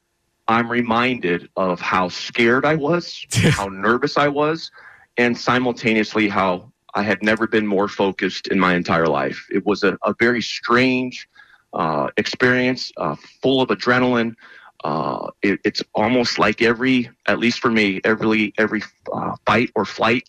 I'm 0.47 0.69
reminded 0.69 1.49
of 1.55 1.79
how 1.79 2.09
scared 2.09 2.65
I 2.65 2.75
was, 2.75 3.25
how 3.31 3.67
nervous 3.67 4.17
I 4.17 4.27
was, 4.27 4.69
and 5.17 5.37
simultaneously 5.37 6.27
how 6.27 6.71
I 6.93 7.03
had 7.03 7.23
never 7.23 7.47
been 7.47 7.65
more 7.65 7.87
focused 7.87 8.47
in 8.47 8.59
my 8.59 8.75
entire 8.75 9.07
life. 9.07 9.47
It 9.49 9.65
was 9.65 9.83
a, 9.83 9.97
a 10.03 10.13
very 10.19 10.41
strange 10.41 11.27
uh, 11.73 12.09
experience, 12.17 12.91
uh, 12.97 13.15
full 13.41 13.61
of 13.61 13.69
adrenaline. 13.69 14.35
Uh, 14.83 15.31
it, 15.41 15.59
it's 15.63 15.81
almost 15.95 16.37
like 16.37 16.61
every, 16.61 17.09
at 17.25 17.39
least 17.39 17.59
for 17.59 17.71
me, 17.71 17.99
every 18.03 18.53
every 18.57 18.81
uh, 19.11 19.35
fight 19.45 19.71
or 19.75 19.85
flight 19.85 20.27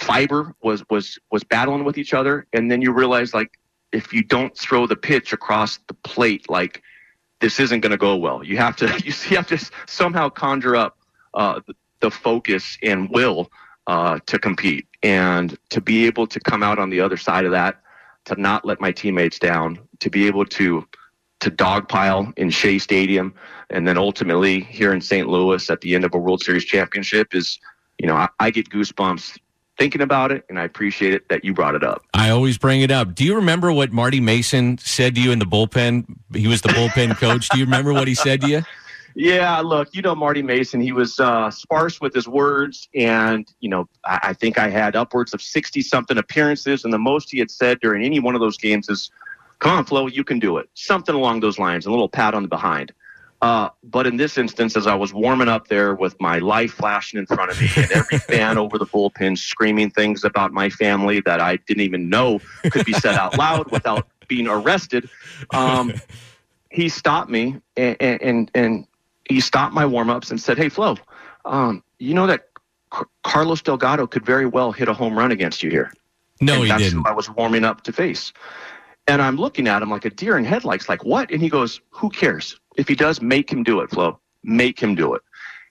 fiber 0.00 0.54
was 0.62 0.82
was 0.88 1.18
was 1.30 1.44
battling 1.44 1.84
with 1.84 1.98
each 1.98 2.14
other, 2.14 2.46
and 2.52 2.70
then 2.70 2.80
you 2.80 2.92
realize 2.92 3.34
like 3.34 3.58
if 3.92 4.12
you 4.12 4.22
don't 4.22 4.56
throw 4.56 4.86
the 4.86 4.96
pitch 4.96 5.32
across 5.32 5.78
the 5.88 5.94
plate, 5.94 6.48
like 6.48 6.82
this 7.40 7.60
isn't 7.60 7.80
going 7.80 7.90
to 7.90 7.98
go 7.98 8.16
well. 8.16 8.42
You 8.42 8.56
have 8.56 8.76
to 8.76 8.86
you 9.04 9.36
have 9.36 9.46
to 9.48 9.70
somehow 9.86 10.28
conjure 10.28 10.76
up 10.76 10.98
uh, 11.34 11.60
the, 11.66 11.74
the 12.00 12.10
focus 12.10 12.78
and 12.82 13.10
will 13.10 13.50
uh, 13.86 14.18
to 14.26 14.38
compete 14.38 14.86
and 15.02 15.56
to 15.70 15.80
be 15.80 16.06
able 16.06 16.26
to 16.26 16.40
come 16.40 16.62
out 16.62 16.78
on 16.78 16.90
the 16.90 17.00
other 17.00 17.16
side 17.16 17.44
of 17.44 17.52
that, 17.52 17.80
to 18.26 18.40
not 18.40 18.64
let 18.64 18.80
my 18.80 18.92
teammates 18.92 19.38
down, 19.38 19.78
to 20.00 20.10
be 20.10 20.26
able 20.26 20.44
to 20.44 20.86
to 21.40 21.50
dogpile 21.50 22.32
in 22.36 22.50
Shea 22.50 22.78
Stadium, 22.78 23.34
and 23.70 23.86
then 23.86 23.98
ultimately 23.98 24.60
here 24.60 24.92
in 24.92 25.00
St. 25.00 25.28
Louis 25.28 25.68
at 25.70 25.80
the 25.80 25.94
end 25.94 26.04
of 26.04 26.14
a 26.14 26.18
World 26.18 26.42
Series 26.42 26.64
championship 26.64 27.34
is, 27.34 27.58
you 27.98 28.06
know, 28.06 28.14
I, 28.14 28.28
I 28.38 28.50
get 28.50 28.68
goosebumps 28.68 29.38
thinking 29.78 30.02
about 30.02 30.30
it, 30.30 30.44
and 30.50 30.58
I 30.60 30.64
appreciate 30.64 31.14
it 31.14 31.28
that 31.30 31.44
you 31.44 31.54
brought 31.54 31.74
it 31.74 31.82
up. 31.82 32.04
I 32.12 32.30
always 32.30 32.58
bring 32.58 32.82
it 32.82 32.90
up. 32.90 33.14
Do 33.14 33.24
you 33.24 33.34
remember 33.34 33.72
what 33.72 33.92
Marty 33.92 34.20
Mason 34.20 34.76
said 34.78 35.14
to 35.14 35.20
you 35.22 35.32
in 35.32 35.38
the 35.38 35.46
bullpen? 35.46 36.04
He 36.34 36.46
was 36.46 36.60
the 36.60 36.68
bullpen 36.68 37.16
coach. 37.18 37.48
Do 37.48 37.58
you 37.58 37.64
remember 37.64 37.92
what 37.92 38.06
he 38.06 38.14
said 38.14 38.42
to 38.42 38.48
you? 38.48 38.62
Yeah, 39.14 39.58
look, 39.60 39.88
you 39.92 40.02
know 40.02 40.14
Marty 40.14 40.42
Mason. 40.42 40.80
He 40.80 40.92
was 40.92 41.18
uh, 41.18 41.50
sparse 41.50 42.00
with 42.00 42.14
his 42.14 42.28
words, 42.28 42.88
and 42.94 43.48
you 43.60 43.68
know 43.68 43.88
I, 44.04 44.20
I 44.22 44.32
think 44.34 44.58
I 44.58 44.68
had 44.68 44.94
upwards 44.94 45.34
of 45.34 45.42
sixty 45.42 45.82
something 45.82 46.16
appearances, 46.16 46.84
and 46.84 46.92
the 46.92 46.98
most 46.98 47.30
he 47.30 47.38
had 47.38 47.50
said 47.50 47.80
during 47.80 48.04
any 48.04 48.20
one 48.20 48.34
of 48.34 48.40
those 48.40 48.56
games 48.56 48.88
is, 48.88 49.10
"Come 49.60 49.72
on, 49.72 49.84
Flo, 49.84 50.06
you 50.06 50.24
can 50.24 50.38
do 50.38 50.58
it." 50.58 50.68
Something 50.74 51.14
along 51.14 51.40
those 51.40 51.58
lines, 51.58 51.86
a 51.86 51.90
little 51.90 52.08
pat 52.08 52.34
on 52.34 52.42
the 52.42 52.48
behind. 52.48 52.92
Uh, 53.42 53.70
but 53.82 54.06
in 54.06 54.18
this 54.18 54.36
instance, 54.36 54.76
as 54.76 54.86
I 54.86 54.94
was 54.94 55.14
warming 55.14 55.48
up 55.48 55.68
there 55.68 55.94
with 55.94 56.20
my 56.20 56.38
life 56.40 56.72
flashing 56.72 57.18
in 57.18 57.26
front 57.26 57.50
of 57.50 57.60
me, 57.60 57.70
and 57.76 57.90
every 57.90 58.18
fan 58.28 58.58
over 58.58 58.76
the 58.76 58.84
bullpen 58.84 59.38
screaming 59.38 59.90
things 59.90 60.24
about 60.24 60.52
my 60.52 60.68
family 60.68 61.20
that 61.20 61.40
I 61.40 61.56
didn't 61.56 61.82
even 61.82 62.10
know 62.10 62.40
could 62.70 62.84
be 62.84 62.92
said 62.92 63.14
out 63.14 63.38
loud 63.38 63.70
without 63.70 64.06
being 64.28 64.46
arrested, 64.46 65.08
um, 65.54 65.94
he 66.70 66.88
stopped 66.90 67.30
me 67.30 67.56
and, 67.76 67.96
and 68.00 68.50
and 68.54 68.86
he 69.28 69.40
stopped 69.40 69.74
my 69.74 69.86
warm 69.86 70.10
ups 70.10 70.30
and 70.30 70.40
said, 70.40 70.58
"Hey, 70.58 70.68
Flo, 70.68 70.96
um, 71.46 71.82
you 71.98 72.12
know 72.12 72.26
that 72.26 72.48
C- 72.94 73.04
Carlos 73.24 73.62
Delgado 73.62 74.06
could 74.06 74.26
very 74.26 74.46
well 74.46 74.70
hit 74.70 74.88
a 74.88 74.92
home 74.92 75.18
run 75.18 75.32
against 75.32 75.62
you 75.62 75.70
here." 75.70 75.92
No, 76.42 76.54
and 76.54 76.62
he 76.64 76.68
that's 76.68 76.82
didn't. 76.82 77.00
Who 77.00 77.08
I 77.08 77.12
was 77.12 77.30
warming 77.30 77.64
up 77.64 77.82
to 77.84 77.92
face, 77.92 78.34
and 79.06 79.20
I'm 79.20 79.36
looking 79.36 79.68
at 79.68 79.82
him 79.82 79.90
like 79.90 80.04
a 80.04 80.10
deer 80.10 80.38
in 80.38 80.44
headlights. 80.44 80.88
Like 80.88 81.04
what? 81.04 81.30
And 81.30 81.42
he 81.42 81.48
goes, 81.48 81.80
"Who 81.90 82.10
cares? 82.10 82.58
If 82.76 82.88
he 82.88 82.94
does, 82.94 83.20
make 83.20 83.50
him 83.50 83.62
do 83.62 83.80
it, 83.80 83.90
Flo. 83.90 84.20
Make 84.42 84.78
him 84.80 84.94
do 84.94 85.14
it." 85.14 85.22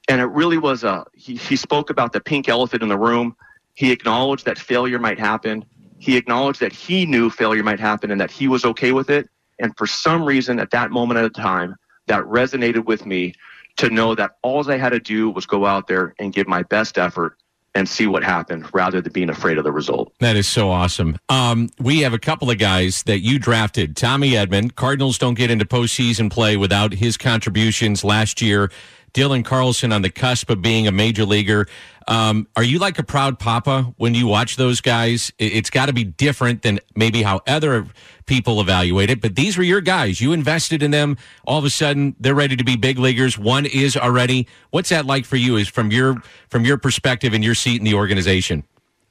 And 0.08 0.22
it 0.22 0.26
really 0.26 0.58
was 0.58 0.84
a. 0.84 1.06
He, 1.14 1.36
he 1.36 1.56
spoke 1.56 1.90
about 1.90 2.14
the 2.14 2.20
pink 2.20 2.50
elephant 2.50 2.84
in 2.84 2.90
the 2.90 2.98
room. 2.98 3.36
He 3.76 3.92
acknowledged 3.92 4.46
that 4.46 4.58
failure 4.58 5.00
might 5.00 5.20
happen. 5.20 5.64
He 6.00 6.18
acknowledged 6.18 6.60
that 6.62 6.74
he 6.74 7.06
knew 7.06 7.30
failure 7.30 7.64
might 7.64 7.80
happen 7.80 8.12
and 8.12 8.20
that 8.20 8.32
he 8.32 8.48
was 8.48 8.66
okay 8.66 8.92
with 8.92 9.10
it. 9.10 9.30
And 9.60 9.76
for 9.78 9.88
some 9.88 10.24
reason, 10.24 10.60
at 10.60 10.72
that 10.72 10.92
moment 10.92 11.20
at 11.20 11.26
a 11.26 11.30
time, 11.30 11.76
that 12.08 12.24
resonated 12.24 12.86
with 12.86 13.06
me 13.06 13.34
to 13.78 13.90
know 13.90 14.16
that 14.16 14.32
all 14.42 14.70
I 14.70 14.78
had 14.78 14.90
to 14.90 15.00
do 15.00 15.30
was 15.30 15.46
go 15.46 15.66
out 15.66 15.88
there 15.88 16.14
and 16.20 16.34
give 16.34 16.48
my 16.48 16.64
best 16.64 16.98
effort 16.98 17.38
and 17.76 17.88
see 17.88 18.08
what 18.08 18.24
happened 18.24 18.66
rather 18.74 19.02
than 19.02 19.12
being 19.12 19.30
afraid 19.30 19.58
of 19.58 19.64
the 19.64 19.72
result. 19.72 20.14
That 20.20 20.36
is 20.36 20.48
so 20.48 20.70
awesome. 20.70 21.18
Um, 21.30 21.70
we 21.80 22.00
have 22.02 22.14
a 22.14 22.20
couple 22.20 22.50
of 22.50 22.58
guys 22.58 23.04
that 23.04 23.20
you 23.20 23.40
drafted. 23.40 23.96
Tommy 23.96 24.32
Edman. 24.32 24.76
Cardinals 24.76 25.18
don't 25.18 25.36
get 25.36 25.52
into 25.52 25.66
postseason 25.66 26.32
play 26.32 26.58
without 26.58 26.94
his 26.94 27.18
contributions 27.18 28.04
last 28.04 28.42
year. 28.42 28.72
Dylan 29.14 29.44
Carlson 29.46 29.92
on 29.92 30.02
the 30.02 30.10
cusp 30.10 30.50
of 30.50 30.62
being 30.62 30.88
a 30.88 30.92
major 30.92 31.26
leaguer. 31.26 31.68
Um, 32.08 32.48
are 32.56 32.64
you 32.64 32.80
like 32.80 32.98
a 33.00 33.04
proud 33.04 33.38
papa 33.40 33.94
when 33.98 34.14
you 34.16 34.26
watch 34.28 34.56
those 34.56 34.82
guys? 34.82 35.32
It- 35.38 35.54
It's 35.54 35.70
got 35.70 35.88
to 35.88 35.94
be 35.94 36.04
different 36.04 36.62
than 36.64 36.80
maybe 36.96 37.22
how 37.22 37.42
other 37.48 37.88
people 38.26 38.62
evaluate 38.62 39.10
it, 39.10 39.22
but 39.22 39.36
these 39.36 39.58
were 39.58 39.64
your 39.64 39.82
guys. 39.82 40.22
You 40.22 40.34
invested 40.34 40.82
in 40.84 40.92
them. 40.92 41.18
All 41.46 41.58
of 41.60 41.66
a 41.66 41.70
sudden, 41.70 42.16
they're 42.20 42.36
ready 42.36 42.56
to 42.56 42.64
be 42.64 42.76
big 42.76 42.98
leaguers. 43.00 43.38
One 43.38 43.66
is 43.66 43.96
already. 43.98 44.48
What's 44.72 44.90
that 44.90 45.06
like 45.06 45.26
for 45.26 45.36
you? 45.36 45.56
Is 45.58 45.68
from 45.68 45.92
your 45.92 46.22
from 46.50 46.66
your 46.66 46.78
perspective 46.78 47.34
and 47.34 47.44
your 47.44 47.56
seat 47.56 47.78
in 47.80 47.86
the 47.86 47.94
organization? 47.96 48.64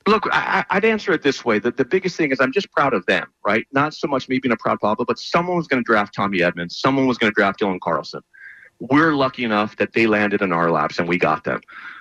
Look, 0.06 0.26
I, 0.32 0.64
I'd 0.70 0.86
answer 0.86 1.12
it 1.12 1.22
this 1.22 1.44
way. 1.44 1.58
That 1.58 1.76
the 1.76 1.84
biggest 1.84 2.16
thing 2.16 2.30
is 2.32 2.40
I'm 2.40 2.52
just 2.52 2.70
proud 2.72 2.94
of 2.94 3.04
them, 3.06 3.26
right? 3.44 3.66
Not 3.72 3.92
so 3.92 4.08
much 4.08 4.26
me 4.28 4.38
being 4.38 4.52
a 4.52 4.56
proud 4.56 4.80
papa, 4.80 5.04
but 5.04 5.18
someone 5.18 5.56
was 5.58 5.66
going 5.66 5.82
to 5.82 5.86
draft 5.86 6.14
Tommy 6.14 6.42
Edmonds. 6.42 6.78
Someone 6.78 7.06
was 7.06 7.18
going 7.18 7.30
to 7.30 7.34
draft 7.34 7.60
Dylan 7.60 7.78
Carlson. 7.80 8.22
We're 8.80 9.14
lucky 9.14 9.44
enough 9.44 9.76
that 9.76 9.92
they 9.92 10.06
landed 10.06 10.42
in 10.42 10.52
our 10.52 10.70
laps 10.70 10.98
and 10.98 11.08
we 11.08 11.18
got 11.18 11.44
them. 11.44 11.60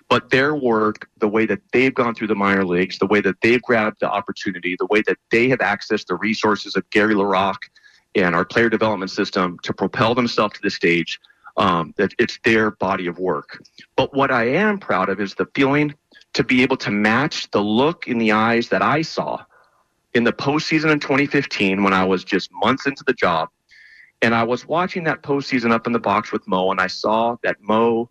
But 0.10 0.30
their 0.30 0.56
work, 0.56 1.10
the 1.18 1.28
way 1.28 1.46
that 1.46 1.60
they've 1.74 1.94
gone 1.94 2.16
through 2.16 2.28
the 2.28 2.36
minor 2.36 2.66
leagues, 2.66 2.98
the 2.98 3.08
way 3.08 3.20
that 3.22 3.36
they've 3.42 3.62
grabbed 3.62 4.00
the 4.00 4.10
opportunity, 4.10 4.76
the 4.80 4.86
way 4.86 5.02
that 5.08 5.18
they 5.32 5.50
have 5.50 5.60
accessed 5.60 6.06
the 6.08 6.16
resources 6.16 6.76
of 6.76 6.90
Gary 6.92 7.14
LaRocque 7.14 7.70
and 8.16 8.34
our 8.34 8.46
player 8.46 8.70
development 8.70 9.12
system 9.12 9.58
to 9.64 9.74
propel 9.74 10.16
themselves 10.16 10.56
to 10.56 10.62
the 10.62 10.70
stage, 10.70 11.20
um, 11.58 11.94
that 11.98 12.14
it's 12.20 12.40
their 12.46 12.72
body 12.72 13.08
of 13.08 13.20
work. 13.20 13.62
But 13.96 14.14
what 14.14 14.32
I 14.32 14.46
am 14.46 14.78
proud 14.78 15.10
of 15.10 15.20
is 15.20 15.36
the 15.36 15.48
feeling 15.56 15.94
to 16.34 16.44
be 16.44 16.62
able 16.62 16.78
to 16.78 16.92
match 16.92 17.50
the 17.52 17.62
look 17.62 18.08
in 18.08 18.18
the 18.18 18.32
eyes 18.32 18.70
that 18.70 18.82
I 18.82 19.02
saw 19.02 19.44
in 20.14 20.24
the 20.24 20.34
postseason 20.34 20.92
in 20.92 21.00
2015 21.00 21.84
when 21.84 21.94
I 21.94 22.06
was 22.06 22.24
just 22.24 22.50
months 22.54 22.88
into 22.88 23.04
the 23.06 23.14
job. 23.14 23.50
And 24.22 24.34
I 24.34 24.44
was 24.44 24.68
watching 24.68 25.04
that 25.04 25.22
postseason 25.22 25.72
up 25.72 25.86
in 25.86 25.94
the 25.94 26.00
box 26.00 26.32
with 26.32 26.48
Mo, 26.48 26.72
and 26.72 26.82
I 26.82 26.88
saw 26.88 27.38
that 27.44 27.62
Mo 27.62 28.10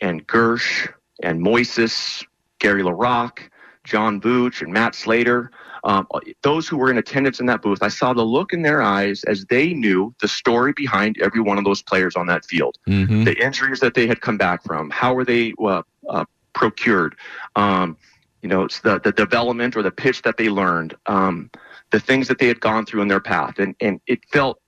and 0.00 0.26
Girsch 0.26 0.88
and 1.22 1.40
Moises, 1.40 2.24
Gary 2.58 2.82
LaRocque, 2.82 3.50
John 3.84 4.20
Vuch, 4.20 4.62
and 4.62 4.72
Matt 4.72 4.94
Slater, 4.94 5.50
um, 5.84 6.08
those 6.42 6.66
who 6.66 6.78
were 6.78 6.90
in 6.90 6.96
attendance 6.96 7.40
in 7.40 7.46
that 7.46 7.60
booth, 7.60 7.82
I 7.82 7.88
saw 7.88 8.14
the 8.14 8.22
look 8.22 8.54
in 8.54 8.62
their 8.62 8.80
eyes 8.80 9.22
as 9.24 9.44
they 9.50 9.74
knew 9.74 10.14
the 10.20 10.28
story 10.28 10.72
behind 10.74 11.18
every 11.20 11.40
one 11.40 11.58
of 11.58 11.64
those 11.64 11.82
players 11.82 12.16
on 12.16 12.26
that 12.28 12.44
field 12.46 12.78
Mm-hmm. 12.88 13.24
the 13.24 13.36
injuries 13.44 13.80
that 13.80 13.94
they 13.94 14.06
had 14.06 14.20
come 14.20 14.38
back 14.38 14.64
from, 14.64 14.90
how 14.90 15.12
were 15.14 15.24
they 15.24 15.52
uh, 15.62 15.82
uh, 16.08 16.24
procured, 16.54 17.14
um, 17.56 17.96
you 18.42 18.48
know, 18.48 18.64
it's 18.64 18.80
the, 18.80 18.98
the 19.00 19.12
development 19.12 19.76
or 19.76 19.82
the 19.82 19.90
pitch 19.90 20.22
that 20.22 20.36
they 20.38 20.48
learned, 20.48 20.94
um, 21.06 21.50
the 21.90 22.00
things 22.00 22.28
that 22.28 22.38
they 22.38 22.48
had 22.48 22.60
gone 22.60 22.86
through 22.86 23.02
in 23.02 23.08
their 23.08 23.20
path. 23.20 23.58
And, 23.58 23.74
and 23.80 24.00
it 24.06 24.20
felt 24.32 24.60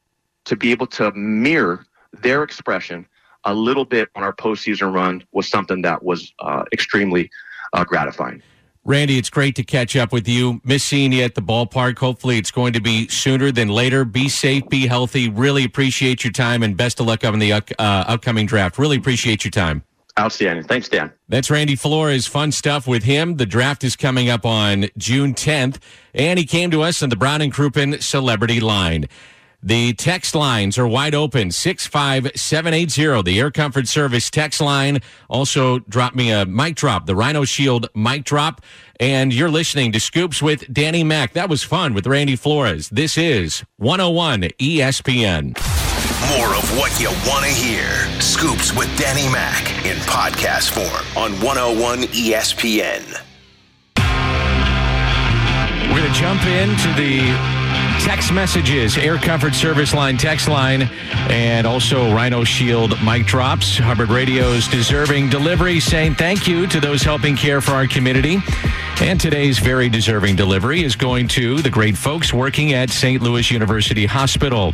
to 0.47 0.57
be 0.57 0.71
able 0.71 0.87
to 0.89 1.13
mirror 1.13 1.87
their 2.23 2.43
expression 2.43 3.07
a 3.45 3.55
little 3.55 3.85
bit 3.85 4.09
on 4.15 4.23
our 4.23 4.35
postseason 4.35 4.93
run 4.93 5.25
was 5.33 5.49
something 5.49 5.83
that 5.83 6.03
was 6.03 6.33
uh, 6.41 6.65
extremely 6.73 7.31
uh, 7.73 7.85
gratifying. 7.85 8.43
Randy, 8.85 9.19
it's 9.19 9.31
great 9.31 9.57
to 9.57 9.65
catch 9.65 9.97
up 9.97 10.13
with 10.13 10.29
you. 10.29 10.61
Miss 10.65 10.85
seeing 10.85 11.13
you 11.13 11.25
at 11.25 11.35
the 11.35 11.43
ballpark. 11.43 11.99
Hopefully, 11.99 12.39
it's 12.39 12.53
going 12.53 12.73
to 12.75 12.81
be 12.81 13.09
sooner 13.09 13.51
than 13.51 13.69
later. 13.69 14.05
Be 14.05 14.29
safe, 14.29 14.69
be 14.69 14.87
healthy. 14.87 15.29
Really 15.29 15.65
appreciate 15.65 16.23
your 16.23 16.33
time, 16.33 16.63
and 16.63 16.77
best 16.77 17.01
of 17.01 17.07
luck 17.07 17.25
on 17.25 17.41
the 17.41 17.53
uh, 17.53 17.61
upcoming 17.79 18.47
draft. 18.47 18.79
Really 18.79 18.97
appreciate 18.97 19.45
your 19.45 19.51
time. 19.51 19.83
Outstanding. 20.19 20.65
Thanks, 20.65 20.89
Dan. 20.89 21.13
That's 21.29 21.51
Randy 21.51 21.75
Flores. 21.75 22.27
Fun 22.27 22.53
stuff 22.53 22.87
with 22.87 23.03
him. 23.03 23.37
The 23.37 23.45
draft 23.45 23.83
is 23.83 23.97
coming 23.97 24.31
up 24.31 24.47
on 24.47 24.87
June 24.97 25.35
10th, 25.35 25.79
and 26.15 26.39
he 26.39 26.47
came 26.47 26.71
to 26.71 26.83
us 26.83 27.03
on 27.03 27.09
the 27.09 27.17
Brown 27.17 27.43
and 27.43 27.53
Crouppen 27.53 28.01
Celebrity 28.01 28.61
Line. 28.61 29.09
The 29.67 29.95
text 29.95 30.37
lines 30.37 30.79
are 30.79 30.87
wide 30.87 31.13
open 31.13 31.51
65780, 31.51 33.23
the 33.23 33.41
Air 33.41 33.51
Comfort 33.51 33.89
Service 33.89 34.31
text 34.31 34.61
line. 34.61 35.01
Also, 35.29 35.81
drop 35.81 36.15
me 36.15 36.31
a 36.31 36.47
mic 36.47 36.77
drop, 36.77 37.07
the 37.07 37.17
Rhino 37.17 37.45
Shield 37.45 37.89
mic 37.93 38.23
drop. 38.23 38.61
And 39.01 39.35
you're 39.35 39.51
listening 39.51 39.91
to 39.91 39.99
Scoops 39.99 40.41
with 40.41 40.73
Danny 40.73 41.03
Mac. 41.03 41.33
That 41.33 41.49
was 41.49 41.65
fun 41.65 41.95
with 41.95 42.07
Randy 42.07 42.37
Flores. 42.37 42.89
This 42.91 43.19
is 43.19 43.65
101 43.79 44.43
ESPN. 44.61 45.59
More 46.39 46.55
of 46.55 46.79
what 46.79 47.01
you 47.01 47.09
want 47.29 47.45
to 47.45 47.51
hear. 47.51 47.91
Scoops 48.21 48.73
with 48.73 48.97
Danny 48.97 49.29
Mac 49.33 49.69
in 49.85 49.97
podcast 50.03 50.71
form 50.71 51.25
on 51.25 51.33
101 51.45 52.03
ESPN. 52.13 53.03
We're 55.91 56.03
going 56.03 56.13
to 56.13 56.21
jump 56.21 56.45
into 56.45 56.89
the 56.95 57.56
text 58.07 58.33
messages, 58.33 58.97
Air 58.97 59.17
Comfort 59.17 59.53
Service 59.53 59.93
Line 59.93 60.17
text 60.17 60.49
line, 60.49 60.83
and 61.29 61.67
also 61.67 62.15
Rhino 62.15 62.45
Shield 62.45 62.95
mic 63.03 63.27
drops. 63.27 63.79
Hubbard 63.79 64.11
Radio's 64.11 64.69
deserving 64.69 65.29
delivery 65.29 65.81
saying 65.81 66.15
thank 66.15 66.47
you 66.47 66.69
to 66.69 66.79
those 66.79 67.03
helping 67.03 67.35
care 67.35 67.61
for 67.61 67.73
our 67.73 67.89
community. 67.89 68.39
And 69.01 69.21
today's 69.21 69.59
very 69.59 69.89
deserving 69.89 70.37
delivery 70.37 70.85
is 70.85 70.95
going 70.95 71.27
to 71.29 71.61
the 71.63 71.69
great 71.69 71.97
folks 71.97 72.33
working 72.33 72.75
at 72.75 72.91
St. 72.91 73.21
Louis 73.21 73.51
University 73.51 74.07
Hospital. 74.07 74.73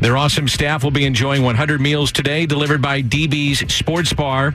Their 0.00 0.16
awesome 0.16 0.48
staff 0.48 0.82
will 0.82 0.90
be 0.90 1.04
enjoying 1.04 1.42
100 1.42 1.80
meals 1.80 2.10
today 2.10 2.44
delivered 2.46 2.82
by 2.82 3.02
DB's 3.02 3.72
Sports 3.72 4.12
Bar. 4.12 4.54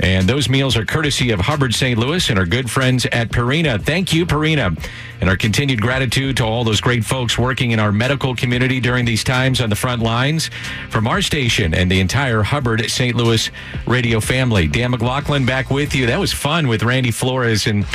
And 0.00 0.28
those 0.28 0.48
meals 0.48 0.76
are 0.76 0.84
courtesy 0.84 1.30
of 1.30 1.40
Hubbard 1.40 1.74
St. 1.74 1.98
Louis 1.98 2.28
and 2.30 2.38
our 2.38 2.46
good 2.46 2.70
friends 2.70 3.06
at 3.06 3.30
Purina. 3.30 3.82
Thank 3.82 4.12
you, 4.12 4.26
Purina. 4.26 4.78
And 5.20 5.30
our 5.30 5.36
continued 5.36 5.80
gratitude 5.80 6.36
to 6.38 6.44
all 6.44 6.64
those 6.64 6.80
great 6.80 7.04
folks 7.04 7.38
working 7.38 7.70
in 7.70 7.80
our 7.80 7.92
medical 7.92 8.34
community 8.34 8.80
during 8.80 9.04
these 9.04 9.24
times 9.24 9.60
on 9.60 9.70
the 9.70 9.76
front 9.76 10.02
lines 10.02 10.50
from 10.90 11.06
our 11.06 11.22
station 11.22 11.74
and 11.74 11.90
the 11.90 12.00
entire 12.00 12.42
Hubbard 12.42 12.90
St. 12.90 13.16
Louis 13.16 13.50
radio 13.86 14.20
family. 14.20 14.66
Dan 14.66 14.90
McLaughlin 14.90 15.46
back 15.46 15.70
with 15.70 15.94
you. 15.94 16.06
That 16.06 16.20
was 16.20 16.32
fun 16.32 16.68
with 16.68 16.82
Randy 16.82 17.10
Flores. 17.10 17.66
And 17.66 17.86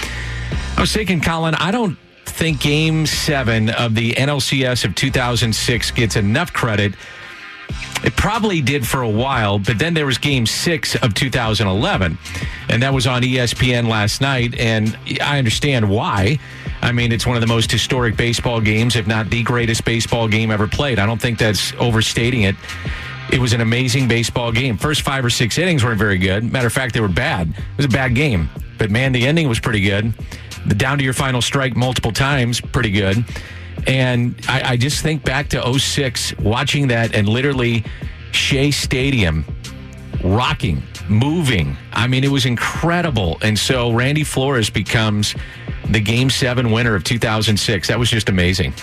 I 0.78 0.82
was 0.82 0.91
thinking, 0.91 1.22
Colin, 1.22 1.56
I 1.56 1.72
don't 1.72 1.98
think 2.25 2.60
game 2.60 3.05
seven 3.05 3.69
of 3.69 3.95
the 3.95 4.13
NLCS 4.13 4.86
of 4.86 4.95
2006 4.95 5.91
gets 5.91 6.15
enough 6.15 6.53
credit. 6.53 6.93
It 8.03 8.15
probably 8.15 8.62
did 8.62 8.86
for 8.86 9.01
a 9.01 9.10
while, 9.10 9.60
but 9.60 9.77
then 9.77 9.93
there 9.93 10.05
was 10.05 10.17
game 10.17 10.45
six 10.45 10.95
of 10.95 11.13
2011, 11.13 12.17
and 12.69 12.84
that 12.84 12.93
was 12.93 13.05
on 13.05 13.21
ESPN 13.21 13.88
last 13.88 14.21
night. 14.21 14.57
And 14.60 14.97
I 15.21 15.38
understand 15.38 15.89
why. 15.89 16.39
I 16.81 16.91
mean, 16.91 17.12
it's 17.12 17.27
one 17.27 17.38
of 17.38 17.41
the 17.41 17.47
most 17.47 17.71
historic 17.71 18.17
baseball 18.17 18.60
games, 18.60 18.95
if 18.95 19.05
not 19.05 19.29
the 19.29 19.43
greatest 19.43 19.86
baseball 19.86 20.27
game 20.27 20.49
ever 20.49 20.67
played. 20.67 20.97
I 20.97 21.05
don't 21.05 21.21
think 21.21 21.38
that's 21.38 21.73
overstating 21.75 22.41
it. 22.41 22.55
It 23.31 23.39
was 23.39 23.53
an 23.53 23.62
amazing 23.62 24.07
baseball 24.07 24.51
game. 24.51 24.77
First 24.77 25.03
five 25.03 25.23
or 25.23 25.29
six 25.29 25.57
innings 25.60 25.86
weren't 25.86 25.99
very 25.99 26.17
good. 26.17 26.51
Matter 26.51 26.67
of 26.67 26.73
fact, 26.73 26.95
they 26.95 27.01
were 27.01 27.07
bad. 27.07 27.49
It 27.49 27.77
was 27.77 27.86
a 27.86 27.89
bad 27.89 28.15
game. 28.15 28.49
But 28.79 28.89
man, 28.89 29.12
the 29.12 29.27
ending 29.27 29.47
was 29.47 29.60
pretty 29.60 29.81
good 29.81 30.12
down 30.67 30.97
to 30.97 31.04
your 31.04 31.13
final 31.13 31.41
strike 31.41 31.76
multiple 31.76 32.12
times, 32.12 32.62
pretty 32.62 32.91
good. 32.91 33.26
And 33.88 34.36
I, 34.47 34.71
I 34.71 34.78
just 34.78 35.02
think 35.02 35.24
back 35.24 35.50
to 35.50 35.80
06, 35.80 36.38
watching 36.38 36.88
that 36.88 37.15
and 37.15 37.28
literally 37.28 37.84
Shea 38.32 38.71
Stadium 38.71 39.45
rocking, 40.24 40.84
moving. 41.10 41.76
I 41.93 42.08
mean, 42.08 42.24
it 42.24 42.32
was 42.32 42.45
incredible. 42.45 43.38
And 43.41 43.58
so 43.58 43.91
Randy 43.91 44.24
Flores 44.24 44.69
becomes 44.69 45.36
the 45.89 46.00
game 46.00 46.30
seven 46.30 46.71
winner 46.71 46.95
of 46.95 47.04
2006. 47.04 47.88
That 47.88 48.00
was 48.00 48.10
just 48.10 48.30
amazing. 48.30 48.74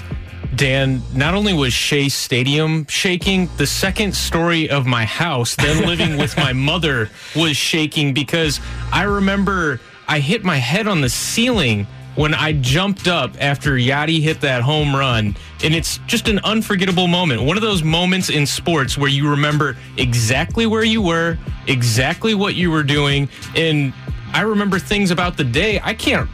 Dan, 0.54 1.02
not 1.14 1.34
only 1.34 1.52
was 1.52 1.72
Shea 1.72 2.08
Stadium 2.08 2.84
shaking, 2.88 3.48
the 3.58 3.66
second 3.66 4.16
story 4.16 4.68
of 4.68 4.86
my 4.86 5.04
house, 5.04 5.54
then 5.54 5.86
living 5.86 6.16
with 6.16 6.36
my 6.36 6.52
mother, 6.54 7.10
was 7.36 7.56
shaking 7.56 8.12
because 8.12 8.58
I 8.92 9.04
remember 9.04 9.80
I 10.08 10.20
hit 10.20 10.42
my 10.42 10.56
head 10.56 10.88
on 10.88 11.00
the 11.00 11.08
ceiling 11.10 11.86
when 12.14 12.34
I 12.34 12.52
jumped 12.52 13.06
up 13.06 13.36
after 13.40 13.72
Yadi 13.72 14.20
hit 14.20 14.40
that 14.40 14.62
home 14.62 14.96
run. 14.96 15.36
And 15.62 15.74
it's 15.74 15.98
just 16.06 16.26
an 16.26 16.40
unforgettable 16.40 17.06
moment. 17.06 17.42
One 17.42 17.56
of 17.56 17.62
those 17.62 17.84
moments 17.84 18.28
in 18.28 18.44
sports 18.44 18.98
where 18.98 19.08
you 19.08 19.30
remember 19.30 19.76
exactly 19.96 20.66
where 20.66 20.82
you 20.82 21.00
were, 21.00 21.38
exactly 21.68 22.34
what 22.34 22.56
you 22.56 22.72
were 22.72 22.82
doing. 22.82 23.28
And 23.54 23.92
I 24.32 24.40
remember 24.40 24.78
things 24.80 25.10
about 25.10 25.36
the 25.36 25.44
day. 25.44 25.80
I 25.84 25.94
can't 25.94 26.28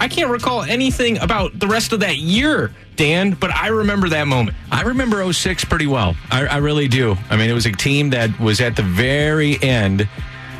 I 0.00 0.08
can't 0.08 0.30
recall 0.30 0.62
anything 0.62 1.16
about 1.18 1.58
the 1.58 1.68
rest 1.68 1.92
of 1.92 2.00
that 2.00 2.16
year, 2.16 2.72
Dan, 2.96 3.34
but 3.34 3.50
I 3.52 3.68
remember 3.68 4.08
that 4.08 4.26
moment. 4.26 4.56
I 4.72 4.82
remember 4.82 5.32
06 5.32 5.64
pretty 5.66 5.86
well. 5.86 6.16
I, 6.30 6.46
I 6.46 6.56
really 6.56 6.88
do. 6.88 7.16
I 7.30 7.36
mean, 7.36 7.48
it 7.48 7.52
was 7.52 7.66
a 7.66 7.72
team 7.72 8.10
that 8.10 8.36
was 8.40 8.60
at 8.60 8.74
the 8.74 8.82
very 8.82 9.62
end 9.62 10.08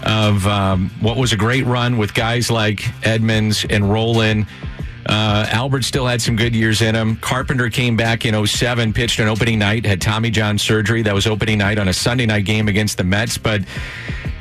of 0.04 0.46
um, 0.46 0.90
what 1.00 1.16
was 1.16 1.32
a 1.32 1.36
great 1.36 1.64
run 1.64 1.96
with 1.96 2.14
guys 2.14 2.50
like 2.50 2.84
Edmonds 3.06 3.66
and 3.68 3.90
Rolen. 3.90 4.46
Uh, 5.06 5.46
Albert 5.50 5.84
still 5.84 6.06
had 6.06 6.22
some 6.22 6.36
good 6.36 6.54
years 6.54 6.80
in 6.80 6.94
him. 6.94 7.16
Carpenter 7.16 7.68
came 7.68 7.96
back 7.96 8.24
in 8.24 8.46
07, 8.46 8.92
pitched 8.92 9.18
an 9.18 9.28
opening 9.28 9.58
night, 9.58 9.84
had 9.84 10.00
Tommy 10.00 10.30
John 10.30 10.58
surgery. 10.58 11.02
That 11.02 11.14
was 11.14 11.26
opening 11.26 11.58
night 11.58 11.78
on 11.78 11.88
a 11.88 11.92
Sunday 11.92 12.26
night 12.26 12.44
game 12.44 12.68
against 12.68 12.96
the 12.96 13.04
Mets. 13.04 13.36
But 13.36 13.62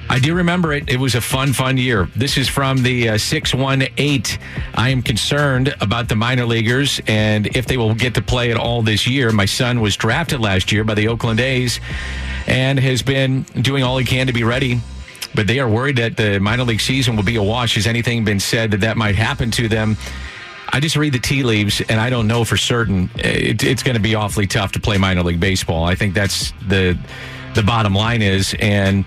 I 0.09 0.19
do 0.19 0.35
remember 0.35 0.73
it. 0.73 0.89
It 0.89 0.97
was 0.97 1.15
a 1.15 1.21
fun, 1.21 1.53
fun 1.53 1.77
year. 1.77 2.07
This 2.15 2.37
is 2.37 2.47
from 2.47 2.83
the 2.83 3.09
uh, 3.09 3.17
618. 3.17 4.39
I 4.75 4.89
am 4.89 5.01
concerned 5.01 5.75
about 5.81 6.07
the 6.07 6.15
minor 6.15 6.45
leaguers 6.45 7.01
and 7.07 7.47
if 7.57 7.65
they 7.65 7.77
will 7.77 7.95
get 7.95 8.13
to 8.15 8.21
play 8.21 8.51
at 8.51 8.57
all 8.57 8.81
this 8.81 9.07
year. 9.07 9.31
My 9.31 9.45
son 9.45 9.81
was 9.81 9.97
drafted 9.97 10.39
last 10.39 10.71
year 10.71 10.83
by 10.83 10.93
the 10.93 11.07
Oakland 11.07 11.39
A's 11.39 11.79
and 12.47 12.79
has 12.79 13.01
been 13.01 13.43
doing 13.61 13.83
all 13.83 13.97
he 13.97 14.05
can 14.05 14.27
to 14.27 14.33
be 14.33 14.43
ready 14.43 14.79
but 15.35 15.47
they 15.47 15.59
are 15.59 15.69
worried 15.69 15.97
that 15.97 16.17
the 16.17 16.39
minor 16.39 16.63
league 16.63 16.81
season 16.81 17.15
will 17.15 17.23
be 17.23 17.35
a 17.35 17.43
wash. 17.43 17.75
Has 17.75 17.87
anything 17.87 18.23
been 18.23 18.39
said 18.39 18.71
that 18.71 18.81
that 18.81 18.97
might 18.97 19.15
happen 19.15 19.51
to 19.51 19.67
them? 19.67 19.97
I 20.69 20.79
just 20.79 20.95
read 20.95 21.13
the 21.13 21.19
tea 21.19 21.43
leaves, 21.43 21.81
and 21.81 21.99
I 21.99 22.09
don't 22.09 22.27
know 22.27 22.43
for 22.43 22.57
certain. 22.57 23.09
It, 23.15 23.63
it's 23.63 23.83
going 23.83 23.95
to 23.95 24.01
be 24.01 24.15
awfully 24.15 24.47
tough 24.47 24.71
to 24.71 24.79
play 24.79 24.97
minor 24.97 25.21
league 25.21 25.39
baseball. 25.39 25.83
I 25.83 25.95
think 25.95 26.13
that's 26.13 26.51
the 26.67 26.97
the 27.53 27.61
bottom 27.61 27.93
line 27.93 28.23
is, 28.23 28.55
and 28.59 29.05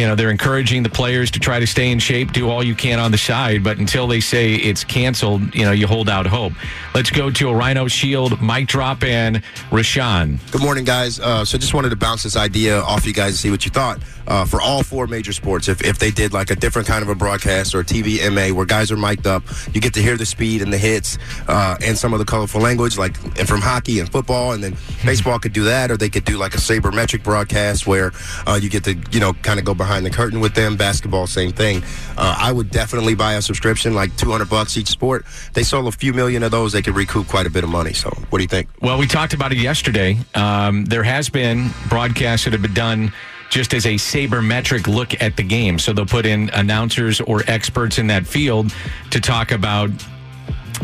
you 0.00 0.06
know 0.06 0.14
they're 0.14 0.30
encouraging 0.30 0.82
the 0.82 0.88
players 0.88 1.30
to 1.30 1.38
try 1.38 1.60
to 1.60 1.66
stay 1.66 1.90
in 1.90 1.98
shape, 1.98 2.32
do 2.32 2.48
all 2.48 2.64
you 2.64 2.74
can 2.74 2.98
on 2.98 3.10
the 3.10 3.18
side, 3.18 3.62
but 3.62 3.76
until 3.76 4.06
they 4.06 4.20
say 4.20 4.54
it's 4.54 4.82
canceled, 4.82 5.54
you 5.54 5.62
know 5.62 5.72
you 5.72 5.86
hold 5.86 6.08
out 6.08 6.26
hope. 6.26 6.54
Let's 6.94 7.10
go 7.10 7.30
to 7.30 7.50
a 7.50 7.54
Rhino 7.54 7.86
Shield 7.86 8.40
mic 8.40 8.66
drop 8.66 9.04
and 9.04 9.42
Rashawn. 9.70 10.38
Good 10.52 10.62
morning, 10.62 10.84
guys. 10.84 11.20
Uh, 11.20 11.44
so 11.44 11.58
just 11.58 11.74
wanted 11.74 11.90
to 11.90 11.96
bounce 11.96 12.22
this 12.22 12.34
idea 12.34 12.80
off 12.80 13.06
you 13.06 13.12
guys 13.12 13.32
and 13.32 13.36
see 13.36 13.50
what 13.50 13.66
you 13.66 13.70
thought 13.70 14.00
uh, 14.26 14.46
for 14.46 14.60
all 14.62 14.82
four 14.82 15.06
major 15.06 15.34
sports. 15.34 15.68
If, 15.68 15.84
if 15.84 15.98
they 15.98 16.10
did 16.10 16.32
like 16.32 16.50
a 16.50 16.56
different 16.56 16.88
kind 16.88 17.02
of 17.02 17.10
a 17.10 17.14
broadcast 17.14 17.74
or 17.74 17.80
a 17.80 17.84
TV 17.84 18.18
MA 18.32 18.54
where 18.54 18.64
guys 18.64 18.90
are 18.90 18.96
mic'd 18.96 19.26
up, 19.26 19.42
you 19.74 19.82
get 19.82 19.92
to 19.94 20.02
hear 20.02 20.16
the 20.16 20.24
speed 20.24 20.62
and 20.62 20.72
the 20.72 20.78
hits 20.78 21.18
uh, 21.46 21.76
and 21.82 21.98
some 21.98 22.14
of 22.14 22.20
the 22.20 22.24
colorful 22.24 22.60
language, 22.60 22.96
like 22.96 23.22
and 23.38 23.46
from 23.46 23.60
hockey 23.60 24.00
and 24.00 24.10
football, 24.10 24.52
and 24.52 24.64
then 24.64 24.76
baseball 25.04 25.38
could 25.38 25.52
do 25.52 25.64
that, 25.64 25.90
or 25.90 25.98
they 25.98 26.08
could 26.08 26.24
do 26.24 26.38
like 26.38 26.54
a 26.54 26.58
sabermetric 26.58 27.22
broadcast 27.22 27.86
where 27.86 28.12
uh, 28.46 28.58
you 28.60 28.70
get 28.70 28.84
to 28.84 28.94
you 29.10 29.20
know 29.20 29.34
kind 29.34 29.58
of 29.58 29.66
go 29.66 29.74
behind 29.74 29.89
the 29.98 30.10
curtain 30.10 30.38
with 30.40 30.54
them. 30.54 30.76
Basketball, 30.76 31.26
same 31.26 31.50
thing. 31.50 31.82
Uh, 32.16 32.36
I 32.38 32.52
would 32.52 32.70
definitely 32.70 33.14
buy 33.14 33.34
a 33.34 33.42
subscription, 33.42 33.94
like 33.94 34.16
200 34.16 34.48
bucks 34.48 34.76
each 34.76 34.88
sport. 34.88 35.24
They 35.54 35.64
sold 35.64 35.88
a 35.88 35.92
few 35.92 36.12
million 36.12 36.42
of 36.42 36.52
those, 36.52 36.72
they 36.72 36.82
could 36.82 36.94
recoup 36.94 37.26
quite 37.26 37.46
a 37.46 37.50
bit 37.50 37.64
of 37.64 37.70
money. 37.70 37.92
So, 37.92 38.10
what 38.30 38.38
do 38.38 38.42
you 38.42 38.48
think? 38.48 38.68
Well, 38.80 38.98
we 38.98 39.06
talked 39.06 39.34
about 39.34 39.50
it 39.50 39.58
yesterday. 39.58 40.18
Um, 40.34 40.84
there 40.84 41.02
has 41.02 41.28
been 41.28 41.70
broadcasts 41.88 42.44
that 42.44 42.52
have 42.52 42.62
been 42.62 42.74
done 42.74 43.12
just 43.50 43.74
as 43.74 43.84
a 43.84 43.94
sabermetric 43.94 44.86
look 44.86 45.20
at 45.20 45.36
the 45.36 45.42
game. 45.42 45.78
So 45.78 45.92
they'll 45.92 46.06
put 46.06 46.24
in 46.24 46.50
announcers 46.50 47.20
or 47.20 47.42
experts 47.48 47.98
in 47.98 48.06
that 48.06 48.26
field 48.26 48.72
to 49.10 49.20
talk 49.20 49.50
about 49.50 49.90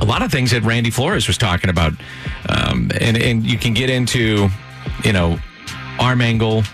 a 0.01 0.05
lot 0.05 0.23
of 0.23 0.31
things 0.31 0.51
that 0.51 0.63
Randy 0.63 0.91
Flores 0.91 1.27
was 1.27 1.39
talking 1.39 1.71
about. 1.71 1.93
Um, 2.49 2.91
and, 3.01 3.17
and 3.17 3.47
you 3.47 3.57
can 3.57 3.73
get 3.73 3.89
into, 3.89 4.49
you 5.05 5.13
know, 5.13 5.39
arm 5.99 6.21
angle, 6.21 6.65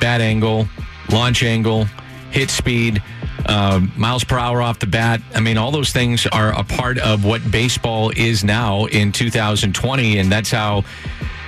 bat 0.00 0.20
angle, 0.20 0.68
launch 1.10 1.42
angle, 1.42 1.86
hit 2.30 2.50
speed, 2.50 3.02
um, 3.46 3.92
miles 3.96 4.24
per 4.24 4.38
hour 4.38 4.60
off 4.60 4.78
the 4.78 4.86
bat. 4.86 5.20
I 5.34 5.40
mean, 5.40 5.56
all 5.56 5.70
those 5.70 5.92
things 5.92 6.26
are 6.26 6.52
a 6.58 6.64
part 6.64 6.98
of 6.98 7.24
what 7.24 7.50
baseball 7.50 8.10
is 8.16 8.44
now 8.44 8.86
in 8.86 9.12
2020. 9.12 10.18
And 10.18 10.30
that's 10.30 10.50
how 10.50 10.84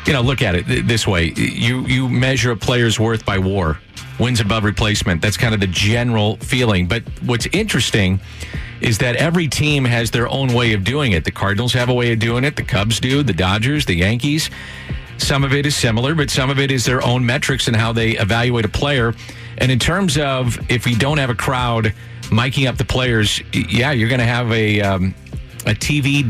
you 0.07 0.13
know, 0.13 0.23
look 0.23 0.43
at 0.43 0.55
it 0.55 0.89
this 0.89 1.07
way: 1.07 1.33
you 1.37 1.87
you 1.87 2.09
measure 2.09 2.51
a 2.51 2.57
player's 2.57 2.99
worth 2.99 3.25
by 3.25 3.39
WAR, 3.39 3.79
wins 4.19 4.41
above 4.41 4.65
replacement. 4.65 5.21
That's 5.23 5.37
kind 5.37 5.55
of 5.55 5.61
the 5.61 5.67
general 5.67 6.37
feeling. 6.39 6.87
But 6.87 7.03
what's 7.23 7.47
interesting 7.47 8.21
is 8.81 8.99
that 8.99 9.17
every 9.17 9.47
team 9.47 9.85
has 9.85 10.11
their 10.11 10.27
own 10.29 10.55
way 10.55 10.73
of 10.73 10.85
doing 10.85 11.13
it. 11.13 11.25
The 11.25 11.31
Cardinals 11.31 11.75
have 11.75 11.91
a 11.91 11.95
way 11.95 12.13
of 12.13 12.19
doing 12.19 12.45
it. 12.45 12.57
The 12.57 12.63
Cubs 12.63 12.99
do. 12.99 13.23
The 13.23 13.35
Dodgers, 13.35 13.85
the 13.85 13.95
Yankees. 13.95 14.49
Some 15.19 15.45
of 15.45 15.53
it 15.53 15.67
is 15.67 15.77
similar, 15.77 16.15
but 16.15 16.31
some 16.31 16.49
of 16.49 16.59
it 16.59 16.71
is 16.71 16.87
their 16.87 17.05
own 17.05 17.25
metrics 17.27 17.69
and 17.69 17.77
how 17.77 17.93
they 17.93 18.13
evaluate 18.13 18.65
a 18.65 18.71
player. 18.71 19.15
And 19.61 19.71
in 19.71 19.79
terms 19.79 20.19
of 20.19 20.59
if 20.71 20.87
we 20.87 20.95
don't 20.95 21.19
have 21.19 21.31
a 21.31 21.35
crowd 21.35 21.93
miking 22.25 22.69
up 22.69 22.77
the 22.77 22.85
players, 22.85 23.43
yeah, 23.53 23.93
you're 23.93 24.09
going 24.09 24.21
to 24.21 24.27
have 24.27 24.51
a 24.53 24.81
um, 24.81 25.15
a 25.67 25.75
TV 25.75 26.25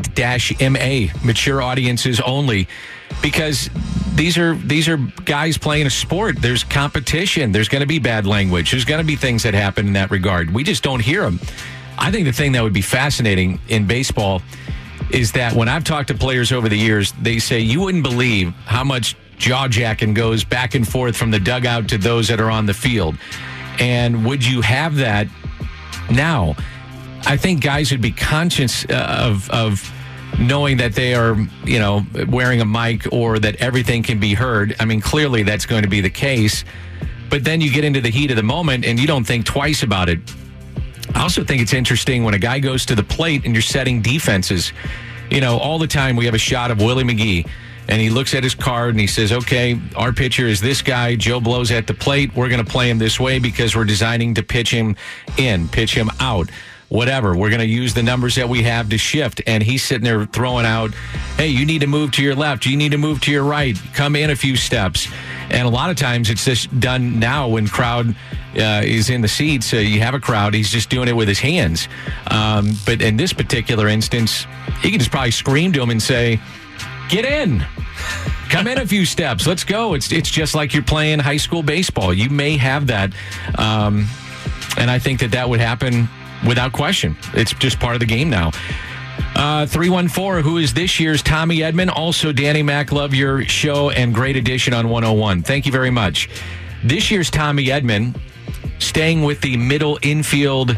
MA 0.60 1.12
mature 1.24 1.62
audiences 1.62 2.20
only 2.20 2.66
because 3.22 3.70
these 4.14 4.36
are 4.36 4.54
these 4.56 4.88
are 4.88 4.96
guys 5.24 5.56
playing 5.56 5.86
a 5.86 5.90
sport. 5.90 6.40
There's 6.40 6.64
competition. 6.64 7.52
There's 7.52 7.68
going 7.68 7.80
to 7.80 7.86
be 7.86 7.98
bad 7.98 8.26
language. 8.26 8.72
There's 8.72 8.84
going 8.84 9.00
to 9.00 9.06
be 9.06 9.16
things 9.16 9.44
that 9.44 9.54
happen 9.54 9.86
in 9.86 9.92
that 9.94 10.10
regard. 10.10 10.52
We 10.52 10.64
just 10.64 10.82
don't 10.82 11.00
hear 11.00 11.22
them. 11.22 11.40
I 11.98 12.10
think 12.10 12.24
the 12.24 12.32
thing 12.32 12.52
that 12.52 12.62
would 12.62 12.72
be 12.72 12.82
fascinating 12.82 13.60
in 13.68 13.86
baseball 13.86 14.42
is 15.10 15.32
that 15.32 15.54
when 15.54 15.68
I've 15.68 15.84
talked 15.84 16.08
to 16.08 16.14
players 16.14 16.52
over 16.52 16.68
the 16.68 16.76
years, 16.76 17.12
they 17.20 17.38
say 17.38 17.60
you 17.60 17.80
wouldn't 17.80 18.04
believe 18.04 18.52
how 18.64 18.84
much 18.84 19.16
jaw 19.40 19.66
jacking 19.66 20.14
goes 20.14 20.44
back 20.44 20.74
and 20.74 20.86
forth 20.86 21.16
from 21.16 21.30
the 21.30 21.40
dugout 21.40 21.88
to 21.88 21.98
those 21.98 22.28
that 22.28 22.40
are 22.40 22.50
on 22.50 22.66
the 22.66 22.74
field. 22.74 23.16
And 23.80 24.24
would 24.26 24.44
you 24.44 24.60
have 24.60 24.96
that 24.96 25.26
now? 26.10 26.54
I 27.26 27.36
think 27.36 27.62
guys 27.62 27.90
would 27.90 28.02
be 28.02 28.12
conscious 28.12 28.84
uh, 28.84 29.16
of 29.18 29.50
of 29.50 29.92
knowing 30.38 30.76
that 30.76 30.94
they 30.94 31.14
are, 31.14 31.36
you 31.64 31.78
know, 31.78 32.06
wearing 32.28 32.60
a 32.60 32.64
mic 32.64 33.12
or 33.12 33.38
that 33.40 33.56
everything 33.56 34.02
can 34.02 34.20
be 34.20 34.34
heard. 34.34 34.76
I 34.78 34.84
mean, 34.84 35.00
clearly 35.00 35.42
that's 35.42 35.66
going 35.66 35.82
to 35.82 35.88
be 35.88 36.00
the 36.00 36.10
case. 36.10 36.64
But 37.28 37.44
then 37.44 37.60
you 37.60 37.72
get 37.72 37.84
into 37.84 38.00
the 38.00 38.10
heat 38.10 38.30
of 38.30 38.36
the 38.36 38.42
moment 38.42 38.84
and 38.84 38.98
you 38.98 39.06
don't 39.06 39.24
think 39.24 39.44
twice 39.44 39.82
about 39.82 40.08
it. 40.08 40.18
I 41.14 41.22
also 41.22 41.44
think 41.44 41.60
it's 41.60 41.72
interesting 41.72 42.24
when 42.24 42.34
a 42.34 42.38
guy 42.38 42.58
goes 42.58 42.86
to 42.86 42.94
the 42.94 43.02
plate 43.02 43.44
and 43.44 43.54
you're 43.54 43.62
setting 43.62 44.02
defenses. 44.02 44.72
You 45.30 45.40
know, 45.40 45.58
all 45.58 45.78
the 45.78 45.86
time 45.86 46.16
we 46.16 46.24
have 46.26 46.34
a 46.34 46.38
shot 46.38 46.70
of 46.70 46.78
Willie 46.78 47.04
McGee 47.04 47.48
and 47.90 48.00
he 48.00 48.08
looks 48.08 48.34
at 48.34 48.44
his 48.44 48.54
card 48.54 48.90
and 48.90 49.00
he 49.00 49.06
says, 49.06 49.32
okay, 49.32 49.80
our 49.96 50.12
pitcher 50.12 50.46
is 50.46 50.60
this 50.60 50.80
guy. 50.80 51.16
Joe 51.16 51.40
blows 51.40 51.70
at 51.70 51.86
the 51.86 51.94
plate. 51.94 52.34
We're 52.34 52.48
going 52.48 52.64
to 52.64 52.70
play 52.70 52.88
him 52.88 52.98
this 52.98 53.18
way 53.18 53.38
because 53.38 53.74
we're 53.74 53.84
designing 53.84 54.34
to 54.34 54.42
pitch 54.42 54.70
him 54.70 54.96
in, 55.36 55.68
pitch 55.68 55.94
him 55.94 56.08
out 56.20 56.50
whatever. 56.90 57.36
We're 57.36 57.48
going 57.48 57.60
to 57.60 57.66
use 57.66 57.94
the 57.94 58.02
numbers 58.02 58.34
that 58.34 58.48
we 58.48 58.62
have 58.64 58.90
to 58.90 58.98
shift. 58.98 59.40
And 59.46 59.62
he's 59.62 59.82
sitting 59.82 60.04
there 60.04 60.26
throwing 60.26 60.66
out, 60.66 60.92
hey, 61.36 61.48
you 61.48 61.64
need 61.64 61.80
to 61.80 61.86
move 61.86 62.10
to 62.12 62.22
your 62.22 62.34
left. 62.34 62.66
You 62.66 62.76
need 62.76 62.92
to 62.92 62.98
move 62.98 63.20
to 63.22 63.30
your 63.30 63.44
right. 63.44 63.76
Come 63.94 64.16
in 64.16 64.30
a 64.30 64.36
few 64.36 64.56
steps. 64.56 65.08
And 65.50 65.66
a 65.66 65.70
lot 65.70 65.90
of 65.90 65.96
times 65.96 66.30
it's 66.30 66.44
just 66.44 66.78
done 66.78 67.18
now 67.18 67.48
when 67.48 67.66
crowd 67.68 68.14
uh, 68.56 68.82
is 68.84 69.08
in 69.08 69.20
the 69.20 69.28
seats. 69.28 69.72
Uh, 69.72 69.78
you 69.78 70.00
have 70.00 70.14
a 70.14 70.20
crowd. 70.20 70.52
He's 70.52 70.70
just 70.70 70.90
doing 70.90 71.08
it 71.08 71.14
with 71.14 71.28
his 71.28 71.38
hands. 71.38 71.88
Um, 72.26 72.72
but 72.84 73.00
in 73.00 73.16
this 73.16 73.32
particular 73.32 73.88
instance, 73.88 74.46
he 74.82 74.90
could 74.90 75.00
just 75.00 75.12
probably 75.12 75.30
scream 75.30 75.72
to 75.72 75.82
him 75.82 75.90
and 75.90 76.02
say, 76.02 76.40
get 77.10 77.24
in. 77.24 77.64
Come 78.48 78.66
in 78.66 78.78
a 78.78 78.86
few 78.86 79.04
steps. 79.04 79.46
Let's 79.46 79.64
go. 79.64 79.94
It's 79.94 80.10
it's 80.12 80.30
just 80.30 80.54
like 80.54 80.72
you're 80.72 80.82
playing 80.82 81.18
high 81.18 81.36
school 81.36 81.62
baseball. 81.62 82.14
You 82.14 82.30
may 82.30 82.56
have 82.56 82.86
that, 82.86 83.12
um, 83.58 84.06
and 84.78 84.90
I 84.90 84.98
think 84.98 85.20
that 85.20 85.32
that 85.32 85.48
would 85.48 85.60
happen 85.60 86.08
without 86.46 86.72
question. 86.72 87.16
It's 87.34 87.52
just 87.54 87.78
part 87.78 87.94
of 87.94 88.00
the 88.00 88.06
game 88.06 88.30
now. 88.30 88.50
Uh, 89.36 89.66
314, 89.66 90.42
who 90.42 90.58
is 90.58 90.74
this 90.74 90.98
year's 90.98 91.22
Tommy 91.22 91.58
Edman. 91.58 91.90
Also, 91.94 92.32
Danny 92.32 92.62
Mac, 92.62 92.90
love 92.90 93.14
your 93.14 93.44
show 93.44 93.90
and 93.90 94.14
great 94.14 94.36
addition 94.36 94.74
on 94.74 94.88
101. 94.88 95.42
Thank 95.42 95.66
you 95.66 95.72
very 95.72 95.90
much. 95.90 96.28
This 96.82 97.10
year's 97.10 97.30
Tommy 97.30 97.66
Edman, 97.66 98.18
staying 98.78 99.22
with 99.22 99.40
the 99.40 99.56
middle 99.56 99.98
infield 100.02 100.76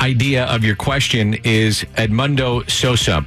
idea 0.00 0.44
of 0.44 0.64
your 0.64 0.76
question, 0.76 1.34
is 1.44 1.84
Edmundo 1.96 2.68
Sosa. 2.70 3.24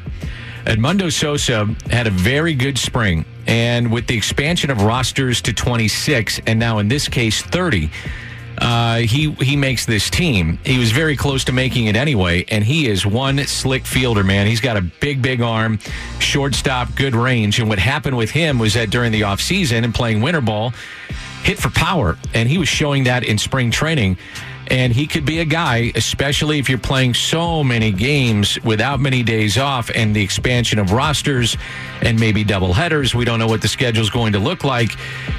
Edmundo 0.66 1.12
Sosa 1.12 1.66
had 1.90 2.08
a 2.08 2.12
very 2.12 2.54
good 2.54 2.78
spring. 2.78 3.26
And 3.48 3.92
with 3.92 4.08
the 4.08 4.16
expansion 4.16 4.70
of 4.70 4.84
rosters 4.84 5.42
to 5.44 5.54
26, 5.54 6.42
and 6.46 6.60
now 6.60 6.80
in 6.80 6.88
this 6.88 7.08
case, 7.08 7.42
30, 7.42 7.90
uh, 8.60 8.98
he 8.98 9.32
he 9.32 9.56
makes 9.56 9.86
this 9.86 10.10
team. 10.10 10.60
He 10.66 10.78
was 10.78 10.92
very 10.92 11.16
close 11.16 11.46
to 11.46 11.52
making 11.54 11.86
it 11.86 11.96
anyway, 11.96 12.44
and 12.50 12.64
he 12.64 12.88
is 12.88 13.06
one 13.06 13.38
slick 13.46 13.86
fielder, 13.86 14.24
man. 14.24 14.48
He's 14.48 14.60
got 14.60 14.76
a 14.76 14.82
big, 14.82 15.22
big 15.22 15.42
arm, 15.42 15.80
shortstop, 16.20 16.94
good 16.96 17.16
range. 17.16 17.60
And 17.60 17.70
what 17.70 17.80
happened 17.80 18.18
with 18.18 18.32
him 18.32 18.60
was 18.60 18.74
that 18.74 18.90
during 18.90 19.12
the 19.12 19.22
offseason 19.22 19.84
and 19.86 19.96
playing 19.96 20.22
winter 20.22 20.42
ball, 20.42 20.74
hit 21.44 21.58
for 21.58 21.70
power, 21.70 22.18
and 22.34 22.50
he 22.50 22.58
was 22.58 22.68
showing 22.68 23.06
that 23.06 23.24
in 23.24 23.38
spring 23.38 23.72
training. 23.72 24.18
And 24.70 24.94
he 24.94 25.08
could 25.08 25.26
be 25.26 25.40
a 25.40 25.46
guy, 25.46 25.92
especially 25.96 26.60
if 26.60 26.70
you're 26.70 26.78
playing 26.78 27.16
so 27.16 27.64
many 27.64 27.92
games 27.92 28.62
without 28.64 29.00
many 29.00 29.24
days 29.24 29.58
off 29.58 29.90
and 29.96 30.16
the 30.16 30.22
expansion 30.22 30.78
of 30.78 30.92
rosters 30.92 31.58
and 32.02 32.20
maybe 32.20 32.44
double 32.44 32.74
headers. 32.74 33.16
We 33.16 33.26
don't 33.26 33.40
know 33.40 33.48
what 33.48 33.62
the 33.62 33.68
schedule 33.68 34.04
is 34.04 34.10
going 34.10 34.34
to 34.34 34.40
look 34.40 34.64
like. 34.64 34.92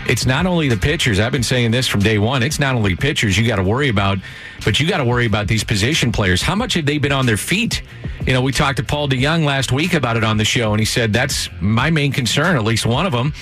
It's 0.09 0.27
not 0.27 0.47
only 0.47 0.69
the 0.69 0.77
pitchers. 0.77 1.21
I've 1.21 1.33
been 1.33 1.43
saying 1.45 1.71
this 1.71 1.87
from 1.87 2.01
day 2.01 2.19
one. 2.19 2.43
It's 2.43 2.59
not 2.59 2.75
only 2.75 2.97
pitchers 2.97 3.39
you 3.39 3.47
got 3.47 3.57
to 3.57 3.63
worry 3.63 3.89
about, 3.89 4.19
but 4.65 4.81
you 4.81 4.89
got 4.89 4.99
to 4.99 5.05
worry 5.05 5.27
about 5.27 5.47
these 5.47 5.63
position 5.63 6.11
players. 6.13 6.43
How 6.43 6.55
much 6.55 6.75
have 6.75 6.87
they 6.87 6.99
been 6.99 7.13
on 7.13 7.27
their 7.27 7.37
feet? 7.37 7.83
You 8.27 8.35
know, 8.35 8.43
we 8.43 8.53
talked 8.53 8.77
to 8.77 8.85
Paul 8.85 9.09
DeJong 9.09 9.45
last 9.45 9.73
week 9.73 9.95
about 9.95 10.17
it 10.17 10.25
on 10.25 10.37
the 10.37 10.45
show, 10.45 10.73
and 10.73 10.81
he 10.81 10.85
said 10.85 11.13
that's 11.13 11.49
my 11.61 11.89
main 11.89 12.13
concern, 12.13 12.57
at 12.57 12.65
least 12.65 12.85
one 12.85 13.07
of 13.07 13.13
them, 13.13 13.33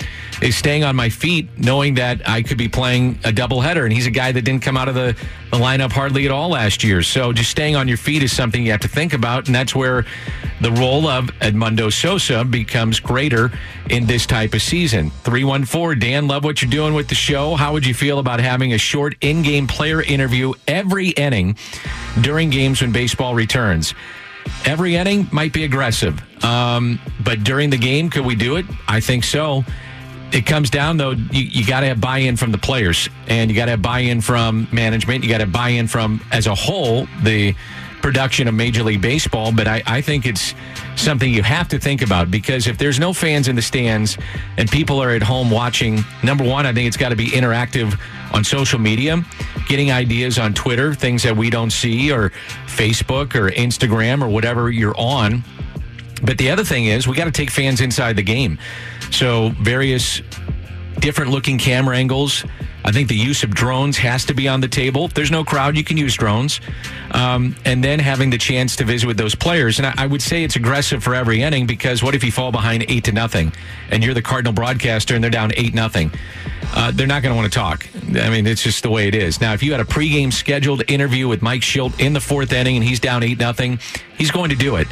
is 0.40 0.56
staying 0.56 0.84
on 0.84 0.94
my 0.94 1.08
feet, 1.08 1.48
knowing 1.58 1.94
that 1.94 2.28
I 2.28 2.42
could 2.42 2.58
be 2.58 2.68
playing 2.68 3.18
a 3.24 3.32
doubleheader. 3.32 3.82
And 3.82 3.92
he's 3.92 4.06
a 4.06 4.10
guy 4.10 4.30
that 4.30 4.42
didn't 4.42 4.62
come 4.62 4.76
out 4.76 4.88
of 4.88 4.94
the, 4.94 5.16
the 5.50 5.58
lineup 5.78 5.92
hardly 5.92 6.24
at 6.24 6.30
all 6.30 6.50
last 6.50 6.82
year. 6.82 7.02
So 7.02 7.32
just 7.32 7.50
staying 7.50 7.76
on 7.76 7.88
your 7.88 7.96
feet 7.96 8.22
is 8.22 8.34
something 8.34 8.64
you 8.64 8.72
have 8.72 8.80
to 8.80 8.88
think 8.88 9.12
about. 9.12 9.46
And 9.46 9.54
that's 9.54 9.74
where 9.74 10.04
the 10.60 10.72
role 10.72 11.06
of 11.06 11.26
Edmundo 11.40 11.92
Sosa 11.92 12.44
becomes 12.44 13.00
greater 13.00 13.52
in 13.90 14.06
this 14.06 14.26
type 14.26 14.54
of 14.54 14.62
season. 14.62 15.10
314, 15.24 15.98
Dan, 15.98 16.28
love 16.28 16.44
what 16.44 16.60
you're 16.62 16.70
doing 16.70 16.94
with 16.94 17.08
the 17.08 17.14
show. 17.14 17.54
How 17.54 17.72
would 17.72 17.86
you 17.86 17.94
feel 17.94 18.18
about 18.18 18.40
having 18.40 18.72
a 18.72 18.78
short 18.78 19.14
in 19.20 19.42
game 19.42 19.66
player 19.66 20.02
interview 20.02 20.52
every 20.66 21.10
inning 21.10 21.56
during 22.20 22.50
games 22.50 22.80
when 22.80 22.92
baseball 22.92 23.34
returns? 23.34 23.94
Every 24.64 24.96
inning 24.96 25.28
might 25.30 25.52
be 25.52 25.64
aggressive, 25.64 26.22
um, 26.42 26.98
but 27.22 27.44
during 27.44 27.68
the 27.68 27.76
game, 27.76 28.08
could 28.08 28.24
we 28.24 28.34
do 28.34 28.56
it? 28.56 28.64
I 28.88 28.98
think 28.98 29.24
so 29.24 29.62
it 30.32 30.44
comes 30.46 30.70
down 30.70 30.96
though 30.96 31.10
you, 31.10 31.42
you 31.42 31.66
got 31.66 31.80
to 31.80 31.86
have 31.86 32.00
buy-in 32.00 32.36
from 32.36 32.52
the 32.52 32.58
players 32.58 33.08
and 33.28 33.50
you 33.50 33.56
got 33.56 33.66
to 33.66 33.72
have 33.72 33.82
buy-in 33.82 34.20
from 34.20 34.68
management 34.72 35.24
you 35.24 35.30
got 35.30 35.38
to 35.38 35.46
buy-in 35.46 35.86
from 35.86 36.20
as 36.32 36.46
a 36.46 36.54
whole 36.54 37.06
the 37.22 37.54
production 38.02 38.46
of 38.46 38.54
major 38.54 38.82
league 38.82 39.02
baseball 39.02 39.52
but 39.52 39.66
I, 39.66 39.82
I 39.86 40.00
think 40.00 40.26
it's 40.26 40.54
something 40.96 41.32
you 41.32 41.42
have 41.42 41.68
to 41.68 41.78
think 41.78 42.02
about 42.02 42.30
because 42.30 42.66
if 42.66 42.78
there's 42.78 43.00
no 43.00 43.12
fans 43.12 43.48
in 43.48 43.56
the 43.56 43.62
stands 43.62 44.16
and 44.56 44.70
people 44.70 45.02
are 45.02 45.10
at 45.10 45.22
home 45.22 45.50
watching 45.50 46.04
number 46.22 46.44
one 46.44 46.66
i 46.66 46.72
think 46.72 46.86
it's 46.86 46.96
got 46.96 47.08
to 47.08 47.16
be 47.16 47.28
interactive 47.28 47.98
on 48.32 48.44
social 48.44 48.78
media 48.78 49.24
getting 49.66 49.90
ideas 49.90 50.38
on 50.38 50.54
twitter 50.54 50.94
things 50.94 51.22
that 51.22 51.36
we 51.36 51.50
don't 51.50 51.70
see 51.70 52.12
or 52.12 52.30
facebook 52.66 53.34
or 53.34 53.50
instagram 53.50 54.22
or 54.22 54.28
whatever 54.28 54.70
you're 54.70 54.98
on. 54.98 55.42
But 56.22 56.36
the 56.36 56.50
other 56.50 56.64
thing 56.64 56.86
is 56.86 57.06
we 57.06 57.14
got 57.16 57.26
to 57.26 57.30
take 57.30 57.50
fans 57.50 57.80
inside 57.80 58.16
the 58.16 58.22
game 58.22 58.58
so 59.10 59.50
various 59.60 60.22
different 61.00 61.30
looking 61.30 61.58
camera 61.58 61.96
angles. 61.96 62.44
I 62.88 62.90
think 62.90 63.08
the 63.08 63.14
use 63.14 63.42
of 63.42 63.50
drones 63.50 63.98
has 63.98 64.24
to 64.24 64.34
be 64.34 64.48
on 64.48 64.62
the 64.62 64.66
table. 64.66 65.08
There's 65.08 65.30
no 65.30 65.44
crowd, 65.44 65.76
you 65.76 65.84
can 65.84 65.98
use 65.98 66.14
drones. 66.14 66.58
Um, 67.10 67.54
and 67.66 67.84
then 67.84 67.98
having 67.98 68.30
the 68.30 68.38
chance 68.38 68.76
to 68.76 68.84
visit 68.84 69.06
with 69.06 69.18
those 69.18 69.34
players. 69.34 69.78
And 69.78 69.86
I, 69.86 69.94
I, 69.98 70.06
would 70.06 70.22
say 70.22 70.42
it's 70.42 70.56
aggressive 70.56 71.04
for 71.04 71.14
every 71.14 71.42
inning 71.42 71.66
because 71.66 72.02
what 72.02 72.14
if 72.14 72.24
you 72.24 72.32
fall 72.32 72.50
behind 72.50 72.86
eight 72.88 73.04
to 73.04 73.12
nothing 73.12 73.52
and 73.90 74.02
you're 74.02 74.14
the 74.14 74.22
Cardinal 74.22 74.54
broadcaster 74.54 75.14
and 75.14 75.22
they're 75.22 75.30
down 75.30 75.52
eight 75.58 75.74
nothing? 75.74 76.10
Uh, 76.74 76.90
they're 76.90 77.06
not 77.06 77.22
going 77.22 77.32
to 77.32 77.36
want 77.36 77.52
to 77.52 77.58
talk. 77.58 77.86
I 78.16 78.30
mean, 78.30 78.46
it's 78.46 78.62
just 78.62 78.82
the 78.82 78.90
way 78.90 79.06
it 79.06 79.14
is. 79.14 79.38
Now, 79.38 79.52
if 79.52 79.62
you 79.62 79.72
had 79.72 79.80
a 79.82 79.84
pregame 79.84 80.32
scheduled 80.32 80.90
interview 80.90 81.28
with 81.28 81.42
Mike 81.42 81.60
Shildt 81.60 82.00
in 82.00 82.14
the 82.14 82.20
fourth 82.20 82.54
inning 82.54 82.76
and 82.76 82.84
he's 82.84 83.00
down 83.00 83.22
eight 83.22 83.38
nothing, 83.38 83.80
he's 84.16 84.30
going 84.30 84.48
to 84.48 84.56
do 84.56 84.76
it. 84.76 84.88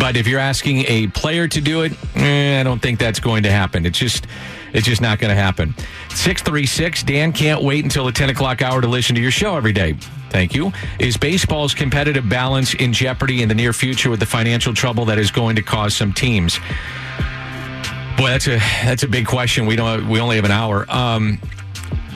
But 0.00 0.16
if 0.16 0.26
you're 0.26 0.40
asking 0.40 0.86
a 0.88 1.08
player 1.08 1.48
to 1.48 1.60
do 1.60 1.82
it, 1.82 1.92
eh, 2.14 2.60
I 2.60 2.62
don't 2.62 2.80
think 2.80 2.98
that's 2.98 3.20
going 3.20 3.42
to 3.42 3.50
happen. 3.50 3.84
It's 3.84 3.98
just, 3.98 4.26
it's 4.72 4.86
just 4.86 5.00
not 5.00 5.18
going 5.18 5.34
to 5.34 5.40
happen. 5.40 5.74
Six 6.10 6.42
three 6.42 6.66
six. 6.66 7.02
Dan 7.02 7.32
can't 7.32 7.62
wait 7.62 7.84
until 7.84 8.04
the 8.04 8.12
ten 8.12 8.30
o'clock 8.30 8.62
hour 8.62 8.80
to 8.80 8.88
listen 8.88 9.14
to 9.14 9.20
your 9.20 9.30
show 9.30 9.56
every 9.56 9.72
day. 9.72 9.94
Thank 10.30 10.54
you. 10.54 10.72
Is 10.98 11.16
baseball's 11.16 11.74
competitive 11.74 12.28
balance 12.28 12.74
in 12.74 12.92
jeopardy 12.92 13.42
in 13.42 13.48
the 13.48 13.54
near 13.54 13.72
future 13.72 14.10
with 14.10 14.20
the 14.20 14.26
financial 14.26 14.74
trouble 14.74 15.04
that 15.06 15.18
is 15.18 15.30
going 15.30 15.56
to 15.56 15.62
cause 15.62 15.94
some 15.94 16.12
teams? 16.12 16.58
Boy, 18.16 18.28
that's 18.28 18.46
a 18.46 18.58
that's 18.84 19.02
a 19.02 19.08
big 19.08 19.26
question. 19.26 19.66
We 19.66 19.76
don't 19.76 20.08
we 20.08 20.20
only 20.20 20.36
have 20.36 20.44
an 20.44 20.50
hour. 20.50 20.84
Um, 20.88 21.38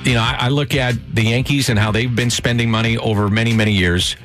you 0.02 0.14
know, 0.14 0.22
I, 0.22 0.36
I 0.40 0.48
look 0.48 0.74
at 0.74 0.94
the 1.14 1.22
Yankees 1.22 1.68
and 1.68 1.78
how 1.78 1.92
they've 1.92 2.14
been 2.14 2.30
spending 2.30 2.70
money 2.70 2.96
over 2.98 3.28
many 3.28 3.52
many 3.52 3.72
years. 3.72 4.16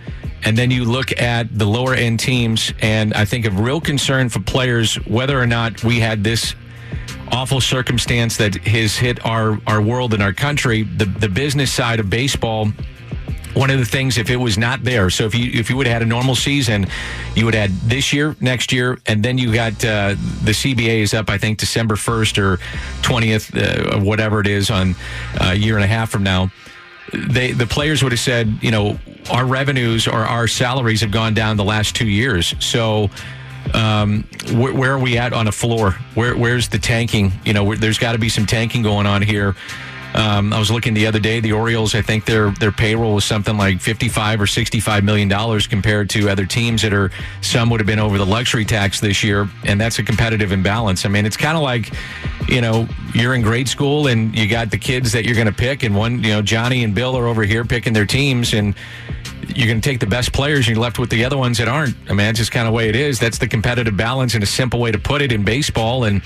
And 0.44 0.56
then 0.56 0.70
you 0.70 0.86
look 0.86 1.20
at 1.20 1.58
the 1.58 1.66
lower 1.66 1.96
end 1.96 2.20
teams, 2.20 2.72
and 2.80 3.14
I 3.16 3.26
think 3.26 3.46
of 3.46 3.60
real 3.60 3.82
concern 3.82 4.30
for 4.30 4.40
players 4.42 4.96
whether 5.08 5.40
or 5.40 5.48
not 5.48 5.84
we 5.84 6.00
had 6.00 6.24
this 6.24 6.54
awful 7.32 7.62
circumstance 7.62 8.38
that 8.38 8.56
has 8.68 8.96
hit 8.96 9.26
our, 9.26 9.60
our 9.68 9.82
world 9.82 10.14
and 10.14 10.22
our 10.22 10.34
country. 10.34 10.84
The, 10.84 11.06
the 11.06 11.30
business 11.30 11.72
side 11.72 12.00
of 12.00 12.10
baseball 12.10 12.72
one 13.56 13.70
of 13.70 13.80
the 13.80 13.86
things 13.86 14.18
if 14.18 14.30
it 14.30 14.36
was 14.36 14.58
not 14.58 14.84
there 14.84 15.10
so 15.10 15.24
if 15.26 15.34
you 15.34 15.50
if 15.58 15.70
you 15.70 15.78
would 15.78 15.88
have 15.88 15.93
had 15.93 16.02
a 16.02 16.06
normal 16.06 16.36
season 16.36 16.86
you 17.36 17.46
would 17.46 17.54
have 17.54 17.70
had 17.70 17.89
this 17.89 18.12
year 18.12 18.36
next 18.41 18.72
year 18.74 19.00
and 19.06 19.24
then 19.24 19.38
you 19.38 19.54
got 19.54 19.74
uh, 19.86 20.10
the 20.43 20.52
cba 20.52 21.00
is 21.00 21.14
up 21.14 21.30
i 21.30 21.38
think 21.38 21.58
december 21.58 21.96
1st 21.96 22.38
or 22.38 22.58
20th 23.02 23.56
uh, 23.56 24.00
whatever 24.04 24.41
it 24.41 24.48
is 24.48 24.70
on 24.70 24.93
a 25.39 25.56
year 25.56 25.76
and 25.76 25.86
a 25.86 25.88
half 25.88 26.10
from 26.10 26.22
now 26.22 26.52
they 27.14 27.54
the 27.54 27.66
players 27.66 28.04
would 28.04 28.12
have 28.12 28.20
said 28.20 28.58
you 28.62 28.72
know 28.72 29.00
our 29.32 29.46
revenues 29.46 30.06
or 30.06 30.20
our 30.20 30.48
salaries 30.48 31.00
have 31.00 31.12
gone 31.12 31.34
down 31.34 31.56
the 31.56 31.64
last 31.64 31.96
two 31.96 32.08
years 32.08 32.54
so 32.60 33.10
um, 33.74 34.24
where, 34.53 34.74
where, 34.74 34.93
are 34.93 34.99
we 34.99 35.18
at 35.18 35.34
on 35.34 35.47
a 35.47 35.51
floor? 35.51 35.91
Where, 36.13 36.36
where's 36.36 36.70
the 36.70 36.80
tanking? 36.80 37.32
You 37.43 37.53
know, 37.53 37.76
there's 37.76 37.97
got 37.97 38.13
to 38.13 38.20
be 38.20 38.30
some 38.30 38.45
tanking 38.45 38.84
going 38.84 39.07
on 39.07 39.22
here. 39.22 39.55
Um, 40.16 40.53
I 40.53 40.59
was 40.59 40.72
looking 40.72 40.93
the 40.93 41.07
other 41.07 41.20
day. 41.20 41.41
The 41.41 41.51
Orioles, 41.51 41.93
I 41.93 42.01
think 42.01 42.24
their 42.24 42.51
their 42.51 42.72
payroll 42.72 43.16
was 43.16 43.26
something 43.26 43.57
like 43.57 43.82
fifty-five 43.82 44.39
or 44.39 44.47
sixty-five 44.47 45.03
million 45.03 45.28
dollars 45.28 45.68
compared 45.68 46.09
to 46.11 46.30
other 46.30 46.45
teams 46.45 46.84
that 46.84 46.93
are 46.93 47.11
some 47.41 47.70
would 47.70 47.82
have 47.82 47.88
been 47.88 47.99
over 47.99 48.18
the 48.18 48.26
luxury 48.26 48.63
tax 48.63 49.01
this 49.01 49.26
year, 49.26 49.49
and 49.66 49.80
that's 49.80 49.99
a 49.99 50.03
competitive 50.03 50.53
imbalance. 50.53 51.05
I 51.05 51.09
mean, 51.09 51.26
it's 51.26 51.36
kind 51.36 51.57
of 51.57 51.63
like 51.63 51.91
you 52.47 52.61
know 52.61 52.88
you're 53.13 53.36
in 53.36 53.41
grade 53.41 53.68
school 53.68 54.07
and 54.07 54.34
you 54.38 54.47
got 54.47 54.72
the 54.72 54.78
kids 54.78 55.11
that 55.11 55.26
you're 55.26 55.36
going 55.36 55.47
to 55.47 55.53
pick, 55.53 55.84
and 55.84 55.93
one 55.93 56.24
you 56.24 56.30
know 56.30 56.41
Johnny 56.41 56.86
and 56.86 56.95
Bill 56.95 57.18
are 57.18 57.28
over 57.28 57.43
here 57.43 57.66
picking 57.66 57.91
their 57.91 58.05
teams, 58.05 58.53
and 58.53 58.74
you're 59.56 59.68
going 59.68 59.80
to 59.80 59.89
take 59.89 59.99
the 59.99 60.06
best 60.06 60.34
players 60.34 60.68
and 60.68 60.76
you're 60.76 60.84
left 60.84 60.99
with 60.99 61.10
the 61.10 61.24
other 61.24 61.38
ones 61.38 61.58
that 61.60 61.68
aren't. 61.68 61.95
I 62.08 62.10
mean, 62.10 62.18
that's 62.18 62.39
just 62.39 62.51
kind 62.51 62.68
of 62.68 62.74
the 62.74 62.76
way 62.76 62.89
it 62.89 62.95
is. 62.95 63.20
That's 63.20 63.38
the 63.38 63.47
competitive 63.47 63.95
balance 63.95 64.34
and 64.34 64.43
a 64.43 64.47
simple 64.47 64.80
way 64.80 64.91
to 64.91 64.99
put 64.99 65.22
it 65.22 65.32
in 65.32 65.43
baseball. 65.43 66.03
And 66.03 66.22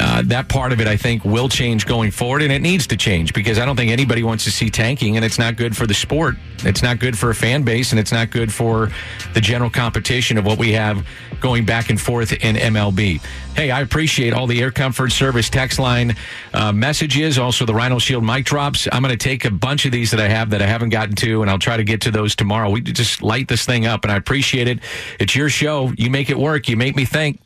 uh, 0.00 0.22
that 0.26 0.48
part 0.48 0.72
of 0.72 0.80
it, 0.80 0.86
I 0.86 0.96
think, 0.96 1.24
will 1.24 1.48
change 1.48 1.86
going 1.86 2.10
forward, 2.10 2.42
and 2.42 2.52
it 2.52 2.62
needs 2.62 2.86
to 2.88 2.96
change 2.96 3.32
because 3.32 3.58
I 3.58 3.64
don't 3.64 3.76
think 3.76 3.90
anybody 3.90 4.22
wants 4.22 4.44
to 4.44 4.50
see 4.50 4.70
tanking, 4.70 5.16
and 5.16 5.24
it's 5.24 5.38
not 5.38 5.56
good 5.56 5.76
for 5.76 5.86
the 5.86 5.94
sport. 5.94 6.36
It's 6.60 6.82
not 6.82 6.98
good 6.98 7.18
for 7.18 7.30
a 7.30 7.34
fan 7.34 7.62
base, 7.62 7.92
and 7.92 8.00
it's 8.00 8.12
not 8.12 8.30
good 8.30 8.52
for 8.52 8.90
the 9.34 9.40
general 9.40 9.70
competition 9.70 10.38
of 10.38 10.46
what 10.46 10.58
we 10.58 10.72
have 10.72 11.06
going 11.40 11.64
back 11.64 11.90
and 11.90 12.00
forth 12.00 12.32
in 12.32 12.56
MLB. 12.56 13.20
Hey, 13.54 13.70
I 13.70 13.82
appreciate 13.82 14.32
all 14.32 14.46
the 14.46 14.60
Air 14.60 14.70
Comfort 14.70 15.12
Service 15.12 15.48
text 15.48 15.78
line 15.78 16.16
uh, 16.54 16.72
messages, 16.72 17.38
also 17.38 17.64
the 17.64 17.74
Rhino 17.74 17.98
Shield 17.98 18.24
mic 18.24 18.44
drops. 18.46 18.88
I'm 18.90 19.02
going 19.02 19.16
to 19.16 19.22
take 19.22 19.44
a 19.44 19.50
bunch 19.50 19.84
of 19.84 19.92
these 19.92 20.10
that 20.10 20.20
I 20.20 20.28
have 20.28 20.50
that 20.50 20.62
I 20.62 20.66
haven't 20.66 20.88
gotten 20.88 21.14
to, 21.16 21.42
and 21.42 21.50
I'll 21.50 21.58
try 21.58 21.76
to 21.76 21.84
get 21.84 22.00
to 22.02 22.10
those 22.10 22.34
tomorrow. 22.34 22.70
We 22.70 22.80
just 22.80 23.22
light 23.22 23.46
this 23.46 23.64
thing 23.64 23.86
up, 23.86 24.04
and 24.04 24.12
I 24.12 24.16
appreciate 24.16 24.68
it. 24.68 24.80
It's 25.20 25.36
your 25.36 25.48
show. 25.48 25.92
You 25.96 26.10
make 26.10 26.30
it 26.30 26.38
work. 26.38 26.68
You 26.68 26.76
make 26.76 26.96
me 26.96 27.04
think. 27.04 27.40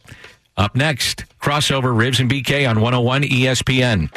Up 0.59 0.75
next, 0.75 1.25
crossover 1.41 1.97
Ribs 1.97 2.19
and 2.19 2.29
BK 2.29 2.69
on 2.69 2.81
101 2.81 3.23
ESPN. 3.23 4.11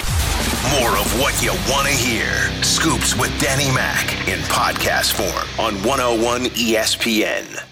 More 0.79 0.97
of 0.97 1.19
what 1.19 1.39
you 1.43 1.51
want 1.71 1.87
to 1.87 1.93
hear. 1.93 2.49
Scoops 2.63 3.15
with 3.15 3.29
Danny 3.39 3.69
Mac 3.75 4.27
in 4.27 4.39
podcast 4.45 5.13
form 5.13 5.47
on 5.63 5.75
101 5.83 6.45
ESPN. 6.45 7.63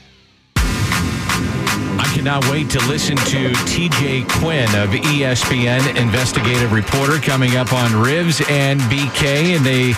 I 0.56 2.12
cannot 2.14 2.48
wait 2.52 2.70
to 2.70 2.80
listen 2.88 3.16
to 3.18 3.50
TJ 3.66 4.30
Quinn 4.40 4.70
of 4.76 4.92
ESPN, 4.92 6.00
investigative 6.00 6.72
reporter, 6.72 7.18
coming 7.18 7.56
up 7.56 7.74
on 7.74 8.00
Ribs 8.00 8.40
and 8.50 8.80
BK. 8.82 9.56
And 9.56 9.66
they 9.66 9.94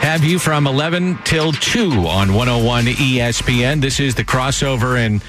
have 0.00 0.24
you 0.24 0.38
from 0.38 0.66
11 0.66 1.18
till 1.24 1.52
2 1.52 2.06
on 2.06 2.32
101 2.32 2.84
ESPN. 2.86 3.80
This 3.80 4.00
is 4.00 4.14
the 4.14 4.24
crossover. 4.24 4.96
And 4.96 5.22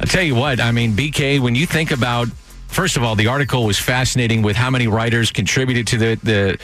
I'll 0.00 0.06
tell 0.06 0.22
you 0.22 0.34
what, 0.34 0.60
I 0.60 0.72
mean, 0.72 0.92
BK, 0.92 1.40
when 1.40 1.54
you 1.54 1.66
think 1.66 1.90
about, 1.90 2.28
first 2.68 2.96
of 2.96 3.02
all, 3.02 3.14
the 3.14 3.28
article 3.28 3.64
was 3.64 3.78
fascinating 3.78 4.42
with 4.42 4.56
how 4.56 4.70
many 4.70 4.88
writers 4.88 5.30
contributed 5.30 5.86
to 5.88 5.98
the, 5.98 6.20
the, 6.22 6.58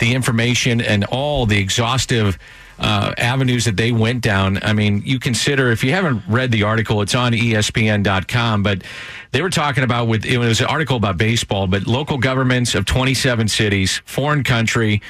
the 0.00 0.14
information 0.14 0.80
and 0.80 1.04
all 1.04 1.46
the 1.46 1.58
exhaustive 1.58 2.38
uh, 2.78 3.14
avenues 3.16 3.64
that 3.64 3.76
they 3.76 3.92
went 3.92 4.20
down. 4.20 4.58
I 4.62 4.72
mean, 4.72 5.02
you 5.04 5.18
consider 5.18 5.70
if 5.70 5.84
you 5.84 5.92
haven't 5.92 6.22
read 6.28 6.50
the 6.50 6.64
article, 6.64 7.00
it's 7.02 7.14
on 7.14 7.32
ESPN.com, 7.32 8.62
but 8.62 8.82
they 9.30 9.42
were 9.42 9.50
talking 9.50 9.84
about 9.84 10.08
with 10.08 10.24
it 10.24 10.38
was 10.38 10.60
an 10.60 10.66
article 10.66 10.96
about 10.96 11.16
baseball, 11.16 11.66
but 11.66 11.86
local 11.86 12.18
governments 12.18 12.74
of 12.74 12.84
27 12.84 13.48
cities, 13.48 14.02
foreign 14.04 14.42
country, 14.42 15.00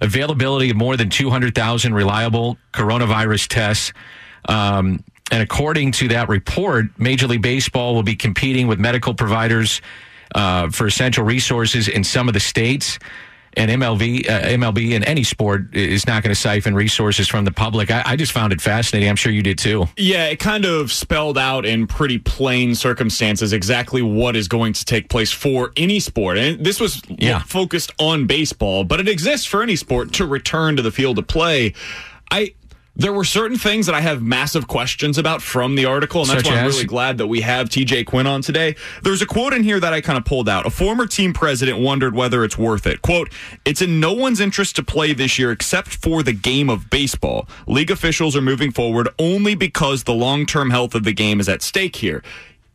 availability 0.00 0.70
of 0.70 0.76
more 0.76 0.96
than 0.96 1.10
200,000 1.10 1.94
reliable 1.94 2.56
coronavirus 2.72 3.48
tests. 3.48 3.92
Um, 4.48 5.04
and 5.30 5.42
according 5.42 5.92
to 5.92 6.08
that 6.08 6.28
report, 6.28 6.86
Major 6.98 7.28
League 7.28 7.42
Baseball 7.42 7.94
will 7.94 8.02
be 8.02 8.16
competing 8.16 8.66
with 8.66 8.80
medical 8.80 9.14
providers 9.14 9.80
uh, 10.34 10.70
for 10.70 10.86
essential 10.86 11.24
resources 11.24 11.88
in 11.88 12.04
some 12.04 12.28
of 12.28 12.34
the 12.34 12.40
states 12.40 12.98
and 13.56 13.70
MLB, 13.70 14.28
uh, 14.28 14.42
MLB 14.42 14.92
in 14.92 15.02
any 15.04 15.24
sport 15.24 15.74
is 15.74 16.06
not 16.06 16.22
going 16.22 16.32
to 16.34 16.40
siphon 16.40 16.74
resources 16.74 17.26
from 17.28 17.44
the 17.44 17.50
public. 17.50 17.90
I, 17.90 18.02
I 18.06 18.16
just 18.16 18.32
found 18.32 18.52
it 18.52 18.60
fascinating. 18.60 19.08
I'm 19.08 19.16
sure 19.16 19.32
you 19.32 19.42
did 19.42 19.58
too. 19.58 19.86
Yeah, 19.96 20.26
it 20.26 20.36
kind 20.38 20.64
of 20.64 20.92
spelled 20.92 21.36
out 21.36 21.66
in 21.66 21.86
pretty 21.86 22.18
plain 22.18 22.74
circumstances 22.74 23.52
exactly 23.52 24.02
what 24.02 24.36
is 24.36 24.46
going 24.48 24.72
to 24.74 24.84
take 24.84 25.08
place 25.08 25.32
for 25.32 25.72
any 25.76 25.98
sport. 26.00 26.38
And 26.38 26.64
this 26.64 26.80
was 26.80 27.02
Yeah. 27.08 27.40
focused 27.40 27.92
on 27.98 28.26
baseball, 28.26 28.84
but 28.84 29.00
it 29.00 29.08
exists 29.08 29.46
for 29.46 29.62
any 29.62 29.76
sport 29.76 30.12
to 30.14 30.26
return 30.26 30.76
to 30.76 30.82
the 30.82 30.92
field 30.92 31.18
of 31.18 31.26
play. 31.26 31.74
I 32.30 32.54
there 32.96 33.12
were 33.12 33.24
certain 33.24 33.56
things 33.56 33.86
that 33.86 33.94
I 33.94 34.00
have 34.00 34.20
massive 34.22 34.66
questions 34.66 35.16
about 35.16 35.40
from 35.42 35.74
the 35.74 35.84
article, 35.86 36.22
and 36.22 36.30
that's 36.30 36.42
Such 36.42 36.52
why 36.52 36.60
I'm 36.60 36.66
as? 36.66 36.74
really 36.74 36.86
glad 36.86 37.18
that 37.18 37.28
we 37.28 37.40
have 37.40 37.68
TJ 37.68 38.06
Quinn 38.06 38.26
on 38.26 38.42
today. 38.42 38.74
There's 39.02 39.22
a 39.22 39.26
quote 39.26 39.52
in 39.54 39.62
here 39.62 39.80
that 39.80 39.92
I 39.92 40.00
kind 40.00 40.18
of 40.18 40.24
pulled 40.24 40.48
out. 40.48 40.66
A 40.66 40.70
former 40.70 41.06
team 41.06 41.32
president 41.32 41.78
wondered 41.78 42.14
whether 42.14 42.44
it's 42.44 42.58
worth 42.58 42.86
it. 42.86 43.00
Quote, 43.02 43.32
it's 43.64 43.80
in 43.80 44.00
no 44.00 44.12
one's 44.12 44.40
interest 44.40 44.76
to 44.76 44.82
play 44.82 45.12
this 45.12 45.38
year 45.38 45.50
except 45.52 45.88
for 45.88 46.22
the 46.22 46.32
game 46.32 46.68
of 46.68 46.90
baseball. 46.90 47.48
League 47.66 47.90
officials 47.90 48.36
are 48.36 48.42
moving 48.42 48.70
forward 48.72 49.08
only 49.18 49.54
because 49.54 50.04
the 50.04 50.14
long 50.14 50.44
term 50.44 50.70
health 50.70 50.94
of 50.94 51.04
the 51.04 51.12
game 51.12 51.40
is 51.40 51.48
at 51.48 51.62
stake 51.62 51.96
here. 51.96 52.22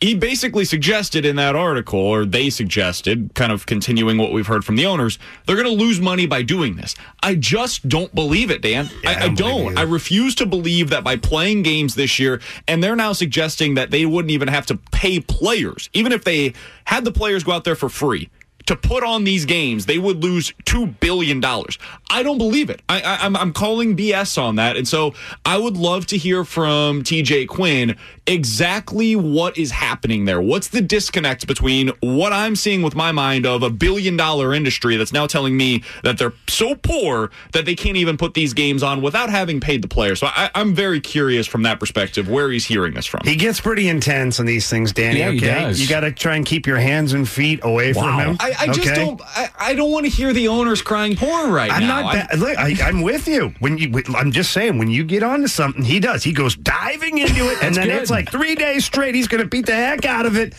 He 0.06 0.14
basically 0.14 0.66
suggested 0.66 1.26
in 1.26 1.36
that 1.38 1.56
article, 1.56 1.98
or 2.00 2.26
they 2.26 2.52
suggested, 2.52 3.32
kind 3.34 3.52
of 3.52 3.66
continuing 3.66 4.20
what 4.20 4.32
we've 4.32 4.46
heard 4.46 4.64
from 4.64 4.76
the 4.76 4.86
owners, 4.86 5.18
they're 5.48 5.56
going 5.56 5.66
to 5.68 5.84
lose 5.84 6.00
money 6.00 6.28
by 6.28 6.44
doing 6.44 6.76
this. 6.76 6.94
I 7.24 7.34
just 7.34 7.90
don't 7.90 8.14
believe 8.14 8.52
it, 8.52 8.62
Dan. 8.62 8.88
I, 9.04 9.26
I 9.26 9.30
don't. 9.30 9.76
I 9.76 9.82
refuse 9.82 10.36
to 10.36 10.46
believe 10.46 10.92
that 10.92 11.04
by 11.04 11.16
playing 11.16 11.64
games 11.64 11.96
this 11.96 12.20
year, 12.20 12.40
and 12.68 12.84
they're 12.84 12.96
now 12.96 13.14
suggesting 13.14 13.74
that 13.74 13.90
they 13.90 14.06
wouldn't 14.06 14.30
even 14.30 14.48
have 14.48 14.68
to 14.68 14.78
pay 14.92 15.22
players, 15.22 15.90
even 15.94 16.12
if 16.12 16.24
they 16.24 16.54
had 16.84 17.04
the 17.04 17.12
players 17.12 17.44
go 17.44 17.54
out 17.54 17.64
there 17.64 17.76
for 17.76 17.90
free. 17.90 18.30
To 18.68 18.76
put 18.76 19.04
on 19.04 19.26
these 19.26 19.46
games, 19.46 19.86
they 19.86 20.00
would 20.00 20.24
lose 20.24 20.52
two 20.66 20.88
billion 20.88 21.40
dollars. 21.40 21.78
I 22.10 22.24
don't 22.24 22.40
believe 22.40 22.72
it. 22.72 22.82
I, 22.90 23.00
I, 23.02 23.26
I'm, 23.26 23.36
I'm 23.36 23.54
calling 23.54 23.96
BS 23.96 24.42
on 24.42 24.56
that, 24.56 24.76
and 24.76 24.88
so 24.88 25.14
I 25.46 25.58
would 25.58 25.78
love 25.78 26.08
to 26.08 26.18
hear 26.18 26.44
from 26.44 27.04
TJ 27.04 27.48
Quinn 27.48 27.96
exactly 28.28 29.16
what 29.16 29.58
is 29.58 29.72
happening 29.72 30.26
there. 30.26 30.42
What's 30.42 30.70
the 30.70 30.82
disconnect 30.82 31.48
between 31.48 31.90
what 32.00 32.34
I'm 32.34 32.56
seeing 32.56 32.82
with 32.82 32.96
my 32.96 33.12
mind 33.12 33.46
of 33.46 33.64
a 33.64 33.70
billion 33.70 34.18
dollar 34.18 34.54
industry 34.54 34.98
that's 34.98 35.14
now 35.14 35.28
telling 35.28 35.56
me 35.56 35.84
that 36.04 36.18
they're 36.18 36.34
so 36.48 36.76
poor 36.76 37.32
that 37.54 37.66
they 37.66 37.76
can't 37.76 37.98
even 37.98 38.18
put 38.18 38.34
these 38.34 38.54
games 38.54 38.84
on 38.84 39.02
without 39.02 39.30
having 39.30 39.60
paid 39.60 39.82
the 39.82 39.88
players. 39.88 40.20
So 40.20 40.28
I, 40.28 40.50
I'm 40.56 40.74
very 40.74 41.00
curious 41.00 41.46
from 41.46 41.64
that 41.64 41.80
perspective 41.80 42.30
where 42.30 42.50
he's 42.50 42.66
hearing 42.66 42.94
this 42.94 43.06
from. 43.06 43.22
He 43.26 43.36
gets 43.36 43.62
pretty 43.62 43.88
intense 43.88 44.40
on 44.40 44.46
these 44.46 44.70
things, 44.70 44.92
Danny. 44.92 45.20
Yeah, 45.20 45.32
he 45.32 45.38
okay, 45.38 45.62
does. 45.62 45.80
you 45.80 45.88
got 45.88 46.02
to 46.02 46.12
try 46.12 46.36
and 46.36 46.46
keep 46.46 46.66
your 46.66 46.78
hands 46.78 47.14
and 47.14 47.28
feet 47.28 47.60
away 47.64 47.94
from 47.94 48.20
him. 48.20 48.38
I, 48.40 48.54
I 48.60 48.68
just 48.68 48.80
okay? 48.80 48.96
don't. 48.96 49.22
I, 49.22 49.50
I 49.60 49.76
don't 49.76 49.92
want 49.92 50.06
to 50.06 50.12
hear 50.12 50.34
the 50.34 50.48
owners 50.48 50.82
crying 50.82 51.16
poor 51.16 51.50
right 51.50 51.72
I'm 51.72 51.82
now. 51.82 52.02
not. 52.02 52.30
Ba- 52.32 52.38
look, 52.38 52.58
I, 52.58 52.76
I'm 52.82 53.02
with 53.02 53.28
you. 53.28 53.54
When 53.60 53.78
you, 53.78 54.02
I'm 54.16 54.32
just 54.32 54.52
saying, 54.52 54.78
when 54.78 54.90
you 54.90 55.04
get 55.04 55.22
onto 55.24 55.48
something, 55.48 55.84
he 55.84 56.00
does. 56.00 56.24
He 56.24 56.34
goes 56.34 56.56
diving 56.56 57.20
into 57.20 57.52
it, 57.52 57.58
and 57.64 57.76
then 57.76 57.88
good. 57.88 58.02
it's 58.02 58.12
like 58.12 58.15
three 58.24 58.56
days 58.56 58.86
straight. 58.86 59.16
He's 59.16 59.28
going 59.28 59.44
to 59.44 59.50
beat 59.50 59.66
the 59.66 59.76
heck 59.76 60.06
out 60.06 60.26
of 60.26 60.38
it 60.38 60.54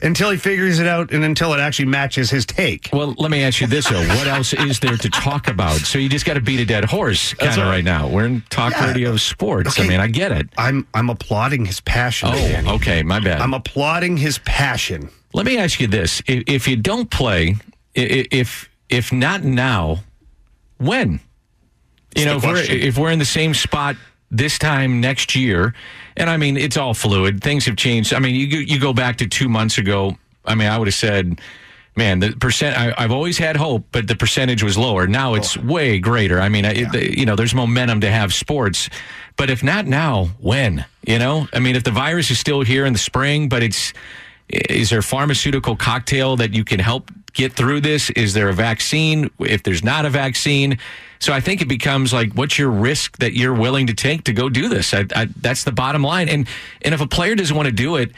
until 0.00 0.30
he 0.30 0.36
figures 0.36 0.78
it 0.78 0.86
out, 0.86 1.12
and 1.12 1.24
until 1.24 1.52
it 1.54 1.60
actually 1.60 1.86
matches 1.86 2.30
his 2.30 2.46
take. 2.46 2.88
Well, 2.92 3.14
let 3.18 3.30
me 3.32 3.42
ask 3.42 3.60
you 3.60 3.66
this 3.66 3.88
though: 3.88 4.06
What 4.08 4.28
else 4.28 4.52
is 4.52 4.78
there 4.80 4.96
to 4.96 5.10
talk 5.10 5.48
about? 5.48 5.78
So 5.78 5.98
you 5.98 6.08
just 6.08 6.24
got 6.24 6.34
to 6.34 6.40
beat 6.40 6.60
a 6.60 6.64
dead 6.64 6.84
horse, 6.84 7.34
kind 7.34 7.52
of 7.52 7.58
right. 7.66 7.70
right 7.70 7.84
now. 7.84 8.08
We're 8.08 8.26
in 8.26 8.42
talk 8.50 8.72
Yeah. 8.72 8.86
radio 8.88 9.16
sports. 9.16 9.78
I 9.80 9.86
mean, 9.88 10.00
I 10.00 10.06
get 10.06 10.30
it. 10.32 10.48
I'm 10.56 10.86
I'm 10.94 11.10
applauding 11.10 11.64
his 11.64 11.80
passion. 11.80 12.28
Oh, 12.30 12.36
Danny. 12.36 12.68
okay, 12.70 13.02
my 13.02 13.18
bad. 13.20 13.40
I'm 13.40 13.54
applauding 13.54 14.16
his 14.16 14.38
passion. 14.38 15.08
Let 15.34 15.46
me 15.46 15.58
ask 15.58 15.80
you 15.80 15.88
this: 15.88 16.22
If, 16.26 16.44
if 16.46 16.68
you 16.68 16.76
don't 16.76 17.10
play, 17.10 17.56
if 17.94 18.68
if 18.88 19.12
not 19.12 19.42
now, 19.42 19.98
when? 20.78 21.20
You 22.16 22.24
know, 22.24 22.36
if 22.36 22.44
we're 22.44 22.56
if 22.56 22.96
we're 22.96 23.10
in 23.10 23.18
the 23.18 23.24
same 23.24 23.52
spot 23.52 23.96
this 24.30 24.58
time 24.58 25.00
next 25.00 25.34
year, 25.34 25.74
and 26.16 26.28
I 26.28 26.36
mean, 26.36 26.56
it's 26.56 26.76
all 26.76 26.94
fluid. 26.94 27.42
Things 27.42 27.64
have 27.66 27.76
changed. 27.76 28.12
I 28.12 28.18
mean, 28.18 28.34
you 28.34 28.46
go- 28.48 28.72
you 28.74 28.80
go 28.80 28.92
back 28.92 29.16
to 29.18 29.26
two 29.26 29.48
months 29.48 29.78
ago. 29.78 30.16
I 30.44 30.54
mean, 30.54 30.68
I 30.68 30.78
would 30.78 30.88
have 30.88 30.94
said. 30.94 31.40
Man, 31.96 32.20
the 32.20 32.30
percent 32.30 32.78
I, 32.78 32.94
I've 32.96 33.10
always 33.10 33.38
had 33.38 33.56
hope, 33.56 33.86
but 33.90 34.06
the 34.06 34.14
percentage 34.14 34.62
was 34.62 34.78
lower. 34.78 35.08
Now 35.08 35.34
it's 35.34 35.56
way 35.56 35.98
greater. 35.98 36.40
I 36.40 36.48
mean, 36.48 36.64
it, 36.64 37.18
you 37.18 37.26
know, 37.26 37.34
there's 37.34 37.56
momentum 37.56 38.02
to 38.02 38.08
have 38.10 38.32
sports, 38.32 38.88
but 39.36 39.50
if 39.50 39.64
not 39.64 39.84
now, 39.84 40.26
when? 40.38 40.84
You 41.04 41.18
know, 41.18 41.48
I 41.52 41.58
mean, 41.58 41.74
if 41.74 41.82
the 41.82 41.90
virus 41.90 42.30
is 42.30 42.38
still 42.38 42.62
here 42.62 42.86
in 42.86 42.92
the 42.92 43.00
spring, 43.00 43.48
but 43.48 43.64
it's 43.64 43.92
is 44.48 44.90
there 44.90 45.00
a 45.00 45.02
pharmaceutical 45.02 45.76
cocktail 45.76 46.36
that 46.36 46.54
you 46.54 46.64
can 46.64 46.80
help 46.80 47.10
get 47.32 47.52
through 47.52 47.80
this? 47.80 48.10
Is 48.10 48.34
there 48.34 48.48
a 48.48 48.54
vaccine? 48.54 49.30
If 49.38 49.62
there's 49.62 49.84
not 49.84 50.06
a 50.06 50.10
vaccine, 50.10 50.78
so 51.20 51.32
I 51.32 51.40
think 51.40 51.60
it 51.60 51.68
becomes 51.68 52.12
like, 52.12 52.32
what's 52.32 52.58
your 52.58 52.70
risk 52.70 53.18
that 53.18 53.32
you're 53.32 53.54
willing 53.54 53.88
to 53.88 53.94
take 53.94 54.24
to 54.24 54.32
go 54.32 54.48
do 54.48 54.68
this? 54.68 54.94
I, 54.94 55.06
I, 55.14 55.26
that's 55.40 55.64
the 55.64 55.72
bottom 55.72 56.02
line. 56.02 56.28
And 56.28 56.46
and 56.82 56.94
if 56.94 57.00
a 57.00 57.06
player 57.06 57.34
doesn't 57.34 57.56
want 57.56 57.66
to 57.66 57.72
do 57.72 57.96
it, 57.96 58.12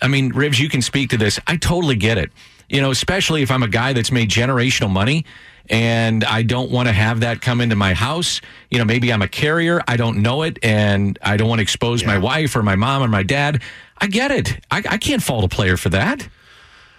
I 0.00 0.08
mean, 0.08 0.30
Ribs, 0.30 0.60
you 0.60 0.68
can 0.68 0.82
speak 0.82 1.10
to 1.10 1.16
this. 1.16 1.38
I 1.46 1.56
totally 1.56 1.96
get 1.96 2.18
it. 2.18 2.30
You 2.68 2.80
know, 2.80 2.90
especially 2.90 3.42
if 3.42 3.50
I'm 3.50 3.62
a 3.62 3.68
guy 3.68 3.92
that's 3.92 4.10
made 4.10 4.30
generational 4.30 4.90
money 4.90 5.24
and 5.68 6.24
I 6.24 6.42
don't 6.42 6.70
want 6.70 6.88
to 6.88 6.92
have 6.92 7.20
that 7.20 7.40
come 7.40 7.60
into 7.60 7.76
my 7.76 7.94
house. 7.94 8.40
You 8.70 8.78
know, 8.78 8.84
maybe 8.84 9.12
I'm 9.12 9.22
a 9.22 9.28
carrier. 9.28 9.80
I 9.86 9.96
don't 9.96 10.18
know 10.22 10.42
it 10.42 10.58
and 10.62 11.18
I 11.22 11.36
don't 11.36 11.48
want 11.48 11.58
to 11.58 11.62
expose 11.62 12.04
my 12.04 12.18
wife 12.18 12.56
or 12.56 12.62
my 12.62 12.76
mom 12.76 13.02
or 13.02 13.08
my 13.08 13.22
dad. 13.22 13.62
I 14.02 14.08
get 14.08 14.32
it. 14.32 14.58
I, 14.70 14.78
I 14.78 14.98
can't 14.98 15.22
fault 15.22 15.44
a 15.44 15.48
player 15.48 15.76
for 15.76 15.88
that. 15.90 16.28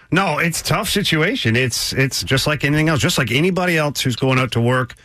No, 0.09 0.37
it's 0.39 0.61
a 0.61 0.63
tough 0.63 0.89
situation. 0.89 1.55
It's 1.55 1.91
it's 1.93 2.23
just 2.23 2.47
like 2.47 2.63
anything 2.63 2.87
else, 2.87 3.01
just 3.01 3.17
like 3.17 3.31
anybody 3.31 3.77
else 3.77 3.99
who's 3.99 4.15
going 4.15 4.39
out 4.39 4.53
to 4.53 4.61
work 4.61 4.95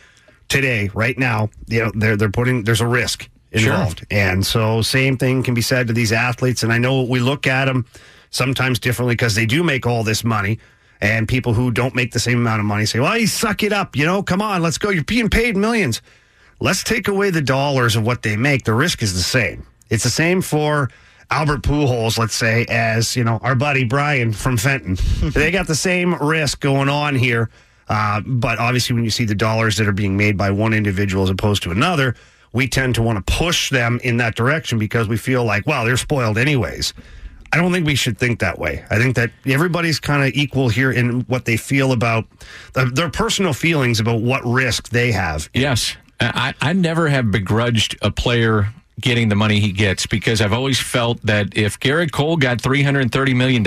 today, 0.47 0.89
right 0.93 1.17
now. 1.17 1.49
You 1.67 1.85
know, 1.85 1.91
they're 1.93 2.15
they're 2.15 2.29
putting 2.31 2.63
there's 2.63 2.81
a 2.81 2.87
risk 2.87 3.27
Sure. 3.55 3.73
involved, 3.73 4.05
and 4.11 4.45
so 4.45 4.81
same 4.83 5.17
thing 5.17 5.41
can 5.43 5.55
be 5.55 5.61
said 5.61 5.87
to 5.87 5.93
these 5.93 6.11
athletes. 6.13 6.63
And 6.63 6.71
I 6.71 6.77
know 6.77 7.01
we 7.01 7.19
look 7.19 7.47
at 7.47 7.65
them 7.65 7.85
sometimes 8.29 8.79
differently 8.79 9.15
because 9.15 9.33
they 9.35 9.47
do 9.47 9.63
make 9.63 9.85
all 9.87 10.03
this 10.03 10.23
money. 10.23 10.59
And 11.01 11.27
people 11.27 11.53
who 11.53 11.71
don't 11.71 11.95
make 11.95 12.11
the 12.11 12.19
same 12.19 12.37
amount 12.37 12.59
of 12.59 12.65
money 12.65 12.85
say, 12.85 12.99
"Well, 12.99 13.17
you 13.17 13.25
suck 13.27 13.63
it 13.63 13.73
up, 13.73 13.95
you 13.95 14.05
know. 14.05 14.21
Come 14.23 14.41
on, 14.41 14.61
let's 14.61 14.77
go. 14.77 14.89
You're 14.89 15.03
being 15.03 15.29
paid 15.29 15.57
millions. 15.57 16.01
Let's 16.61 16.83
take 16.83 17.07
away 17.07 17.29
the 17.31 17.41
dollars 17.41 17.95
of 17.95 18.05
what 18.05 18.21
they 18.21 18.35
make. 18.37 18.63
The 18.65 18.73
risk 18.73 19.01
is 19.01 19.13
the 19.15 19.23
same. 19.23 19.65
It's 19.89 20.03
the 20.03 20.09
same 20.09 20.41
for 20.41 20.89
Albert 21.31 21.61
Pujols, 21.61 22.17
let's 22.17 22.35
say, 22.35 22.65
as 22.69 23.15
you 23.15 23.23
know 23.23 23.39
our 23.43 23.55
buddy 23.55 23.83
Brian 23.83 24.33
from 24.33 24.57
Fenton. 24.57 24.97
they 25.31 25.51
got 25.51 25.67
the 25.67 25.75
same 25.75 26.15
risk 26.15 26.59
going 26.59 26.89
on 26.89 27.15
here, 27.15 27.49
uh, 27.87 28.21
but 28.25 28.59
obviously 28.59 28.95
when 28.95 29.03
you 29.03 29.11
see 29.11 29.25
the 29.25 29.35
dollars 29.35 29.77
that 29.77 29.87
are 29.87 29.93
being 29.93 30.17
made 30.17 30.37
by 30.37 30.49
one 30.49 30.73
individual 30.73 31.23
as 31.23 31.29
opposed 31.29 31.63
to 31.63 31.71
another, 31.71 32.15
we 32.53 32.67
tend 32.67 32.95
to 32.95 33.01
want 33.01 33.25
to 33.25 33.33
push 33.33 33.69
them 33.69 33.99
in 34.03 34.17
that 34.17 34.35
direction 34.35 34.79
because 34.79 35.07
we 35.07 35.17
feel 35.17 35.43
like, 35.43 35.67
well, 35.67 35.85
they're 35.85 35.97
spoiled 35.97 36.37
anyways. 36.37 36.93
I 37.51 37.57
don't 37.57 37.71
think 37.71 37.85
we 37.85 37.95
should 37.95 38.17
think 38.17 38.39
that 38.39 38.59
way. 38.59 38.83
I 38.89 38.97
think 38.97 39.15
that 39.15 39.31
everybody's 39.45 39.99
kind 39.99 40.23
of 40.23 40.33
equal 40.35 40.69
here 40.69 40.91
in 40.91 41.21
what 41.21 41.45
they 41.45 41.57
feel 41.57 41.91
about 41.91 42.27
the, 42.73 42.85
their 42.85 43.09
personal 43.09 43.53
feelings 43.53 43.99
about 43.99 44.21
what 44.21 44.43
risk 44.45 44.89
they 44.89 45.11
have. 45.11 45.49
Yes. 45.53 45.95
I, 46.19 46.53
I 46.61 46.73
never 46.73 47.07
have 47.07 47.31
begrudged 47.31 47.97
a 48.01 48.11
player 48.11 48.69
getting 49.01 49.29
the 49.29 49.35
money 49.35 49.59
he 49.59 49.71
gets 49.71 50.05
because 50.05 50.41
I've 50.41 50.53
always 50.53 50.79
felt 50.79 51.21
that 51.25 51.57
if 51.57 51.79
Gerrit 51.79 52.11
Cole 52.11 52.37
got 52.37 52.59
$330 52.59 53.35
million, 53.35 53.65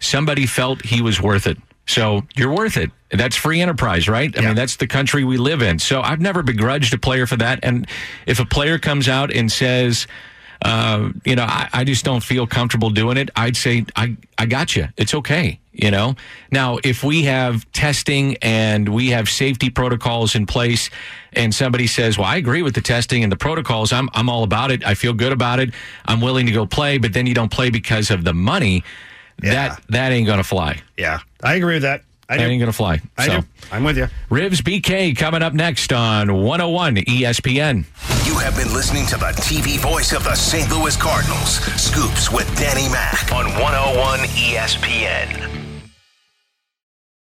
somebody 0.00 0.46
felt 0.46 0.84
he 0.84 1.02
was 1.02 1.20
worth 1.20 1.46
it. 1.46 1.58
So 1.86 2.22
you're 2.36 2.52
worth 2.52 2.76
it. 2.76 2.90
That's 3.10 3.34
free 3.34 3.62
enterprise, 3.62 4.08
right? 4.08 4.36
I 4.36 4.42
mean, 4.42 4.54
that's 4.54 4.76
the 4.76 4.86
country 4.86 5.24
we 5.24 5.38
live 5.38 5.62
in. 5.62 5.78
So 5.78 6.02
I've 6.02 6.20
never 6.20 6.42
begrudged 6.42 6.92
a 6.92 6.98
player 6.98 7.26
for 7.26 7.36
that. 7.36 7.60
And 7.62 7.88
if 8.26 8.40
a 8.40 8.44
player 8.44 8.78
comes 8.78 9.08
out 9.08 9.32
and 9.32 9.50
says, 9.50 10.06
uh, 10.62 11.10
you 11.24 11.36
know, 11.36 11.44
I, 11.44 11.68
I 11.72 11.84
just 11.84 12.04
don't 12.04 12.22
feel 12.22 12.46
comfortable 12.46 12.90
doing 12.90 13.16
it, 13.16 13.30
I'd 13.36 13.56
say, 13.56 13.84
I, 13.96 14.16
I 14.36 14.46
got 14.46 14.74
you. 14.76 14.88
It's 14.96 15.14
okay. 15.14 15.60
You 15.72 15.92
know, 15.92 16.16
now 16.50 16.78
if 16.82 17.04
we 17.04 17.22
have 17.24 17.70
testing 17.70 18.36
and 18.42 18.88
we 18.88 19.10
have 19.10 19.28
safety 19.28 19.70
protocols 19.70 20.34
in 20.34 20.44
place 20.44 20.90
and 21.34 21.54
somebody 21.54 21.86
says, 21.86 22.18
well, 22.18 22.26
I 22.26 22.34
agree 22.34 22.62
with 22.62 22.74
the 22.74 22.80
testing 22.80 23.22
and 23.22 23.30
the 23.30 23.36
protocols. 23.36 23.92
I'm, 23.92 24.08
I'm 24.12 24.28
all 24.28 24.42
about 24.42 24.72
it. 24.72 24.84
I 24.84 24.94
feel 24.94 25.12
good 25.12 25.30
about 25.30 25.60
it. 25.60 25.72
I'm 26.06 26.20
willing 26.20 26.46
to 26.46 26.52
go 26.52 26.66
play, 26.66 26.98
but 26.98 27.12
then 27.12 27.26
you 27.26 27.34
don't 27.34 27.52
play 27.52 27.70
because 27.70 28.10
of 28.10 28.24
the 28.24 28.34
money. 28.34 28.82
That, 29.38 29.80
that 29.90 30.10
ain't 30.10 30.26
going 30.26 30.38
to 30.38 30.44
fly. 30.44 30.82
Yeah. 30.96 31.20
I 31.44 31.54
agree 31.54 31.74
with 31.74 31.82
that. 31.82 32.02
I 32.28 32.36
that 32.36 32.48
ain't 32.48 32.60
going 32.60 32.70
to 32.70 32.76
fly. 32.76 33.00
I 33.16 33.26
so. 33.26 33.40
do. 33.40 33.46
I'm 33.72 33.84
with 33.84 33.96
you. 33.96 34.08
Ribs 34.28 34.60
BK 34.60 35.16
coming 35.16 35.42
up 35.42 35.54
next 35.54 35.92
on 35.92 36.42
101 36.42 36.96
ESPN. 36.96 37.84
You 38.26 38.38
have 38.38 38.56
been 38.56 38.72
listening 38.74 39.06
to 39.06 39.16
the 39.16 39.32
TV 39.36 39.78
voice 39.78 40.12
of 40.12 40.24
the 40.24 40.34
St. 40.34 40.70
Louis 40.70 40.96
Cardinals. 40.96 41.56
Scoops 41.80 42.30
with 42.30 42.46
Danny 42.58 42.88
Mac 42.90 43.32
on 43.32 43.46
101 43.46 44.20
ESPN. 44.20 45.67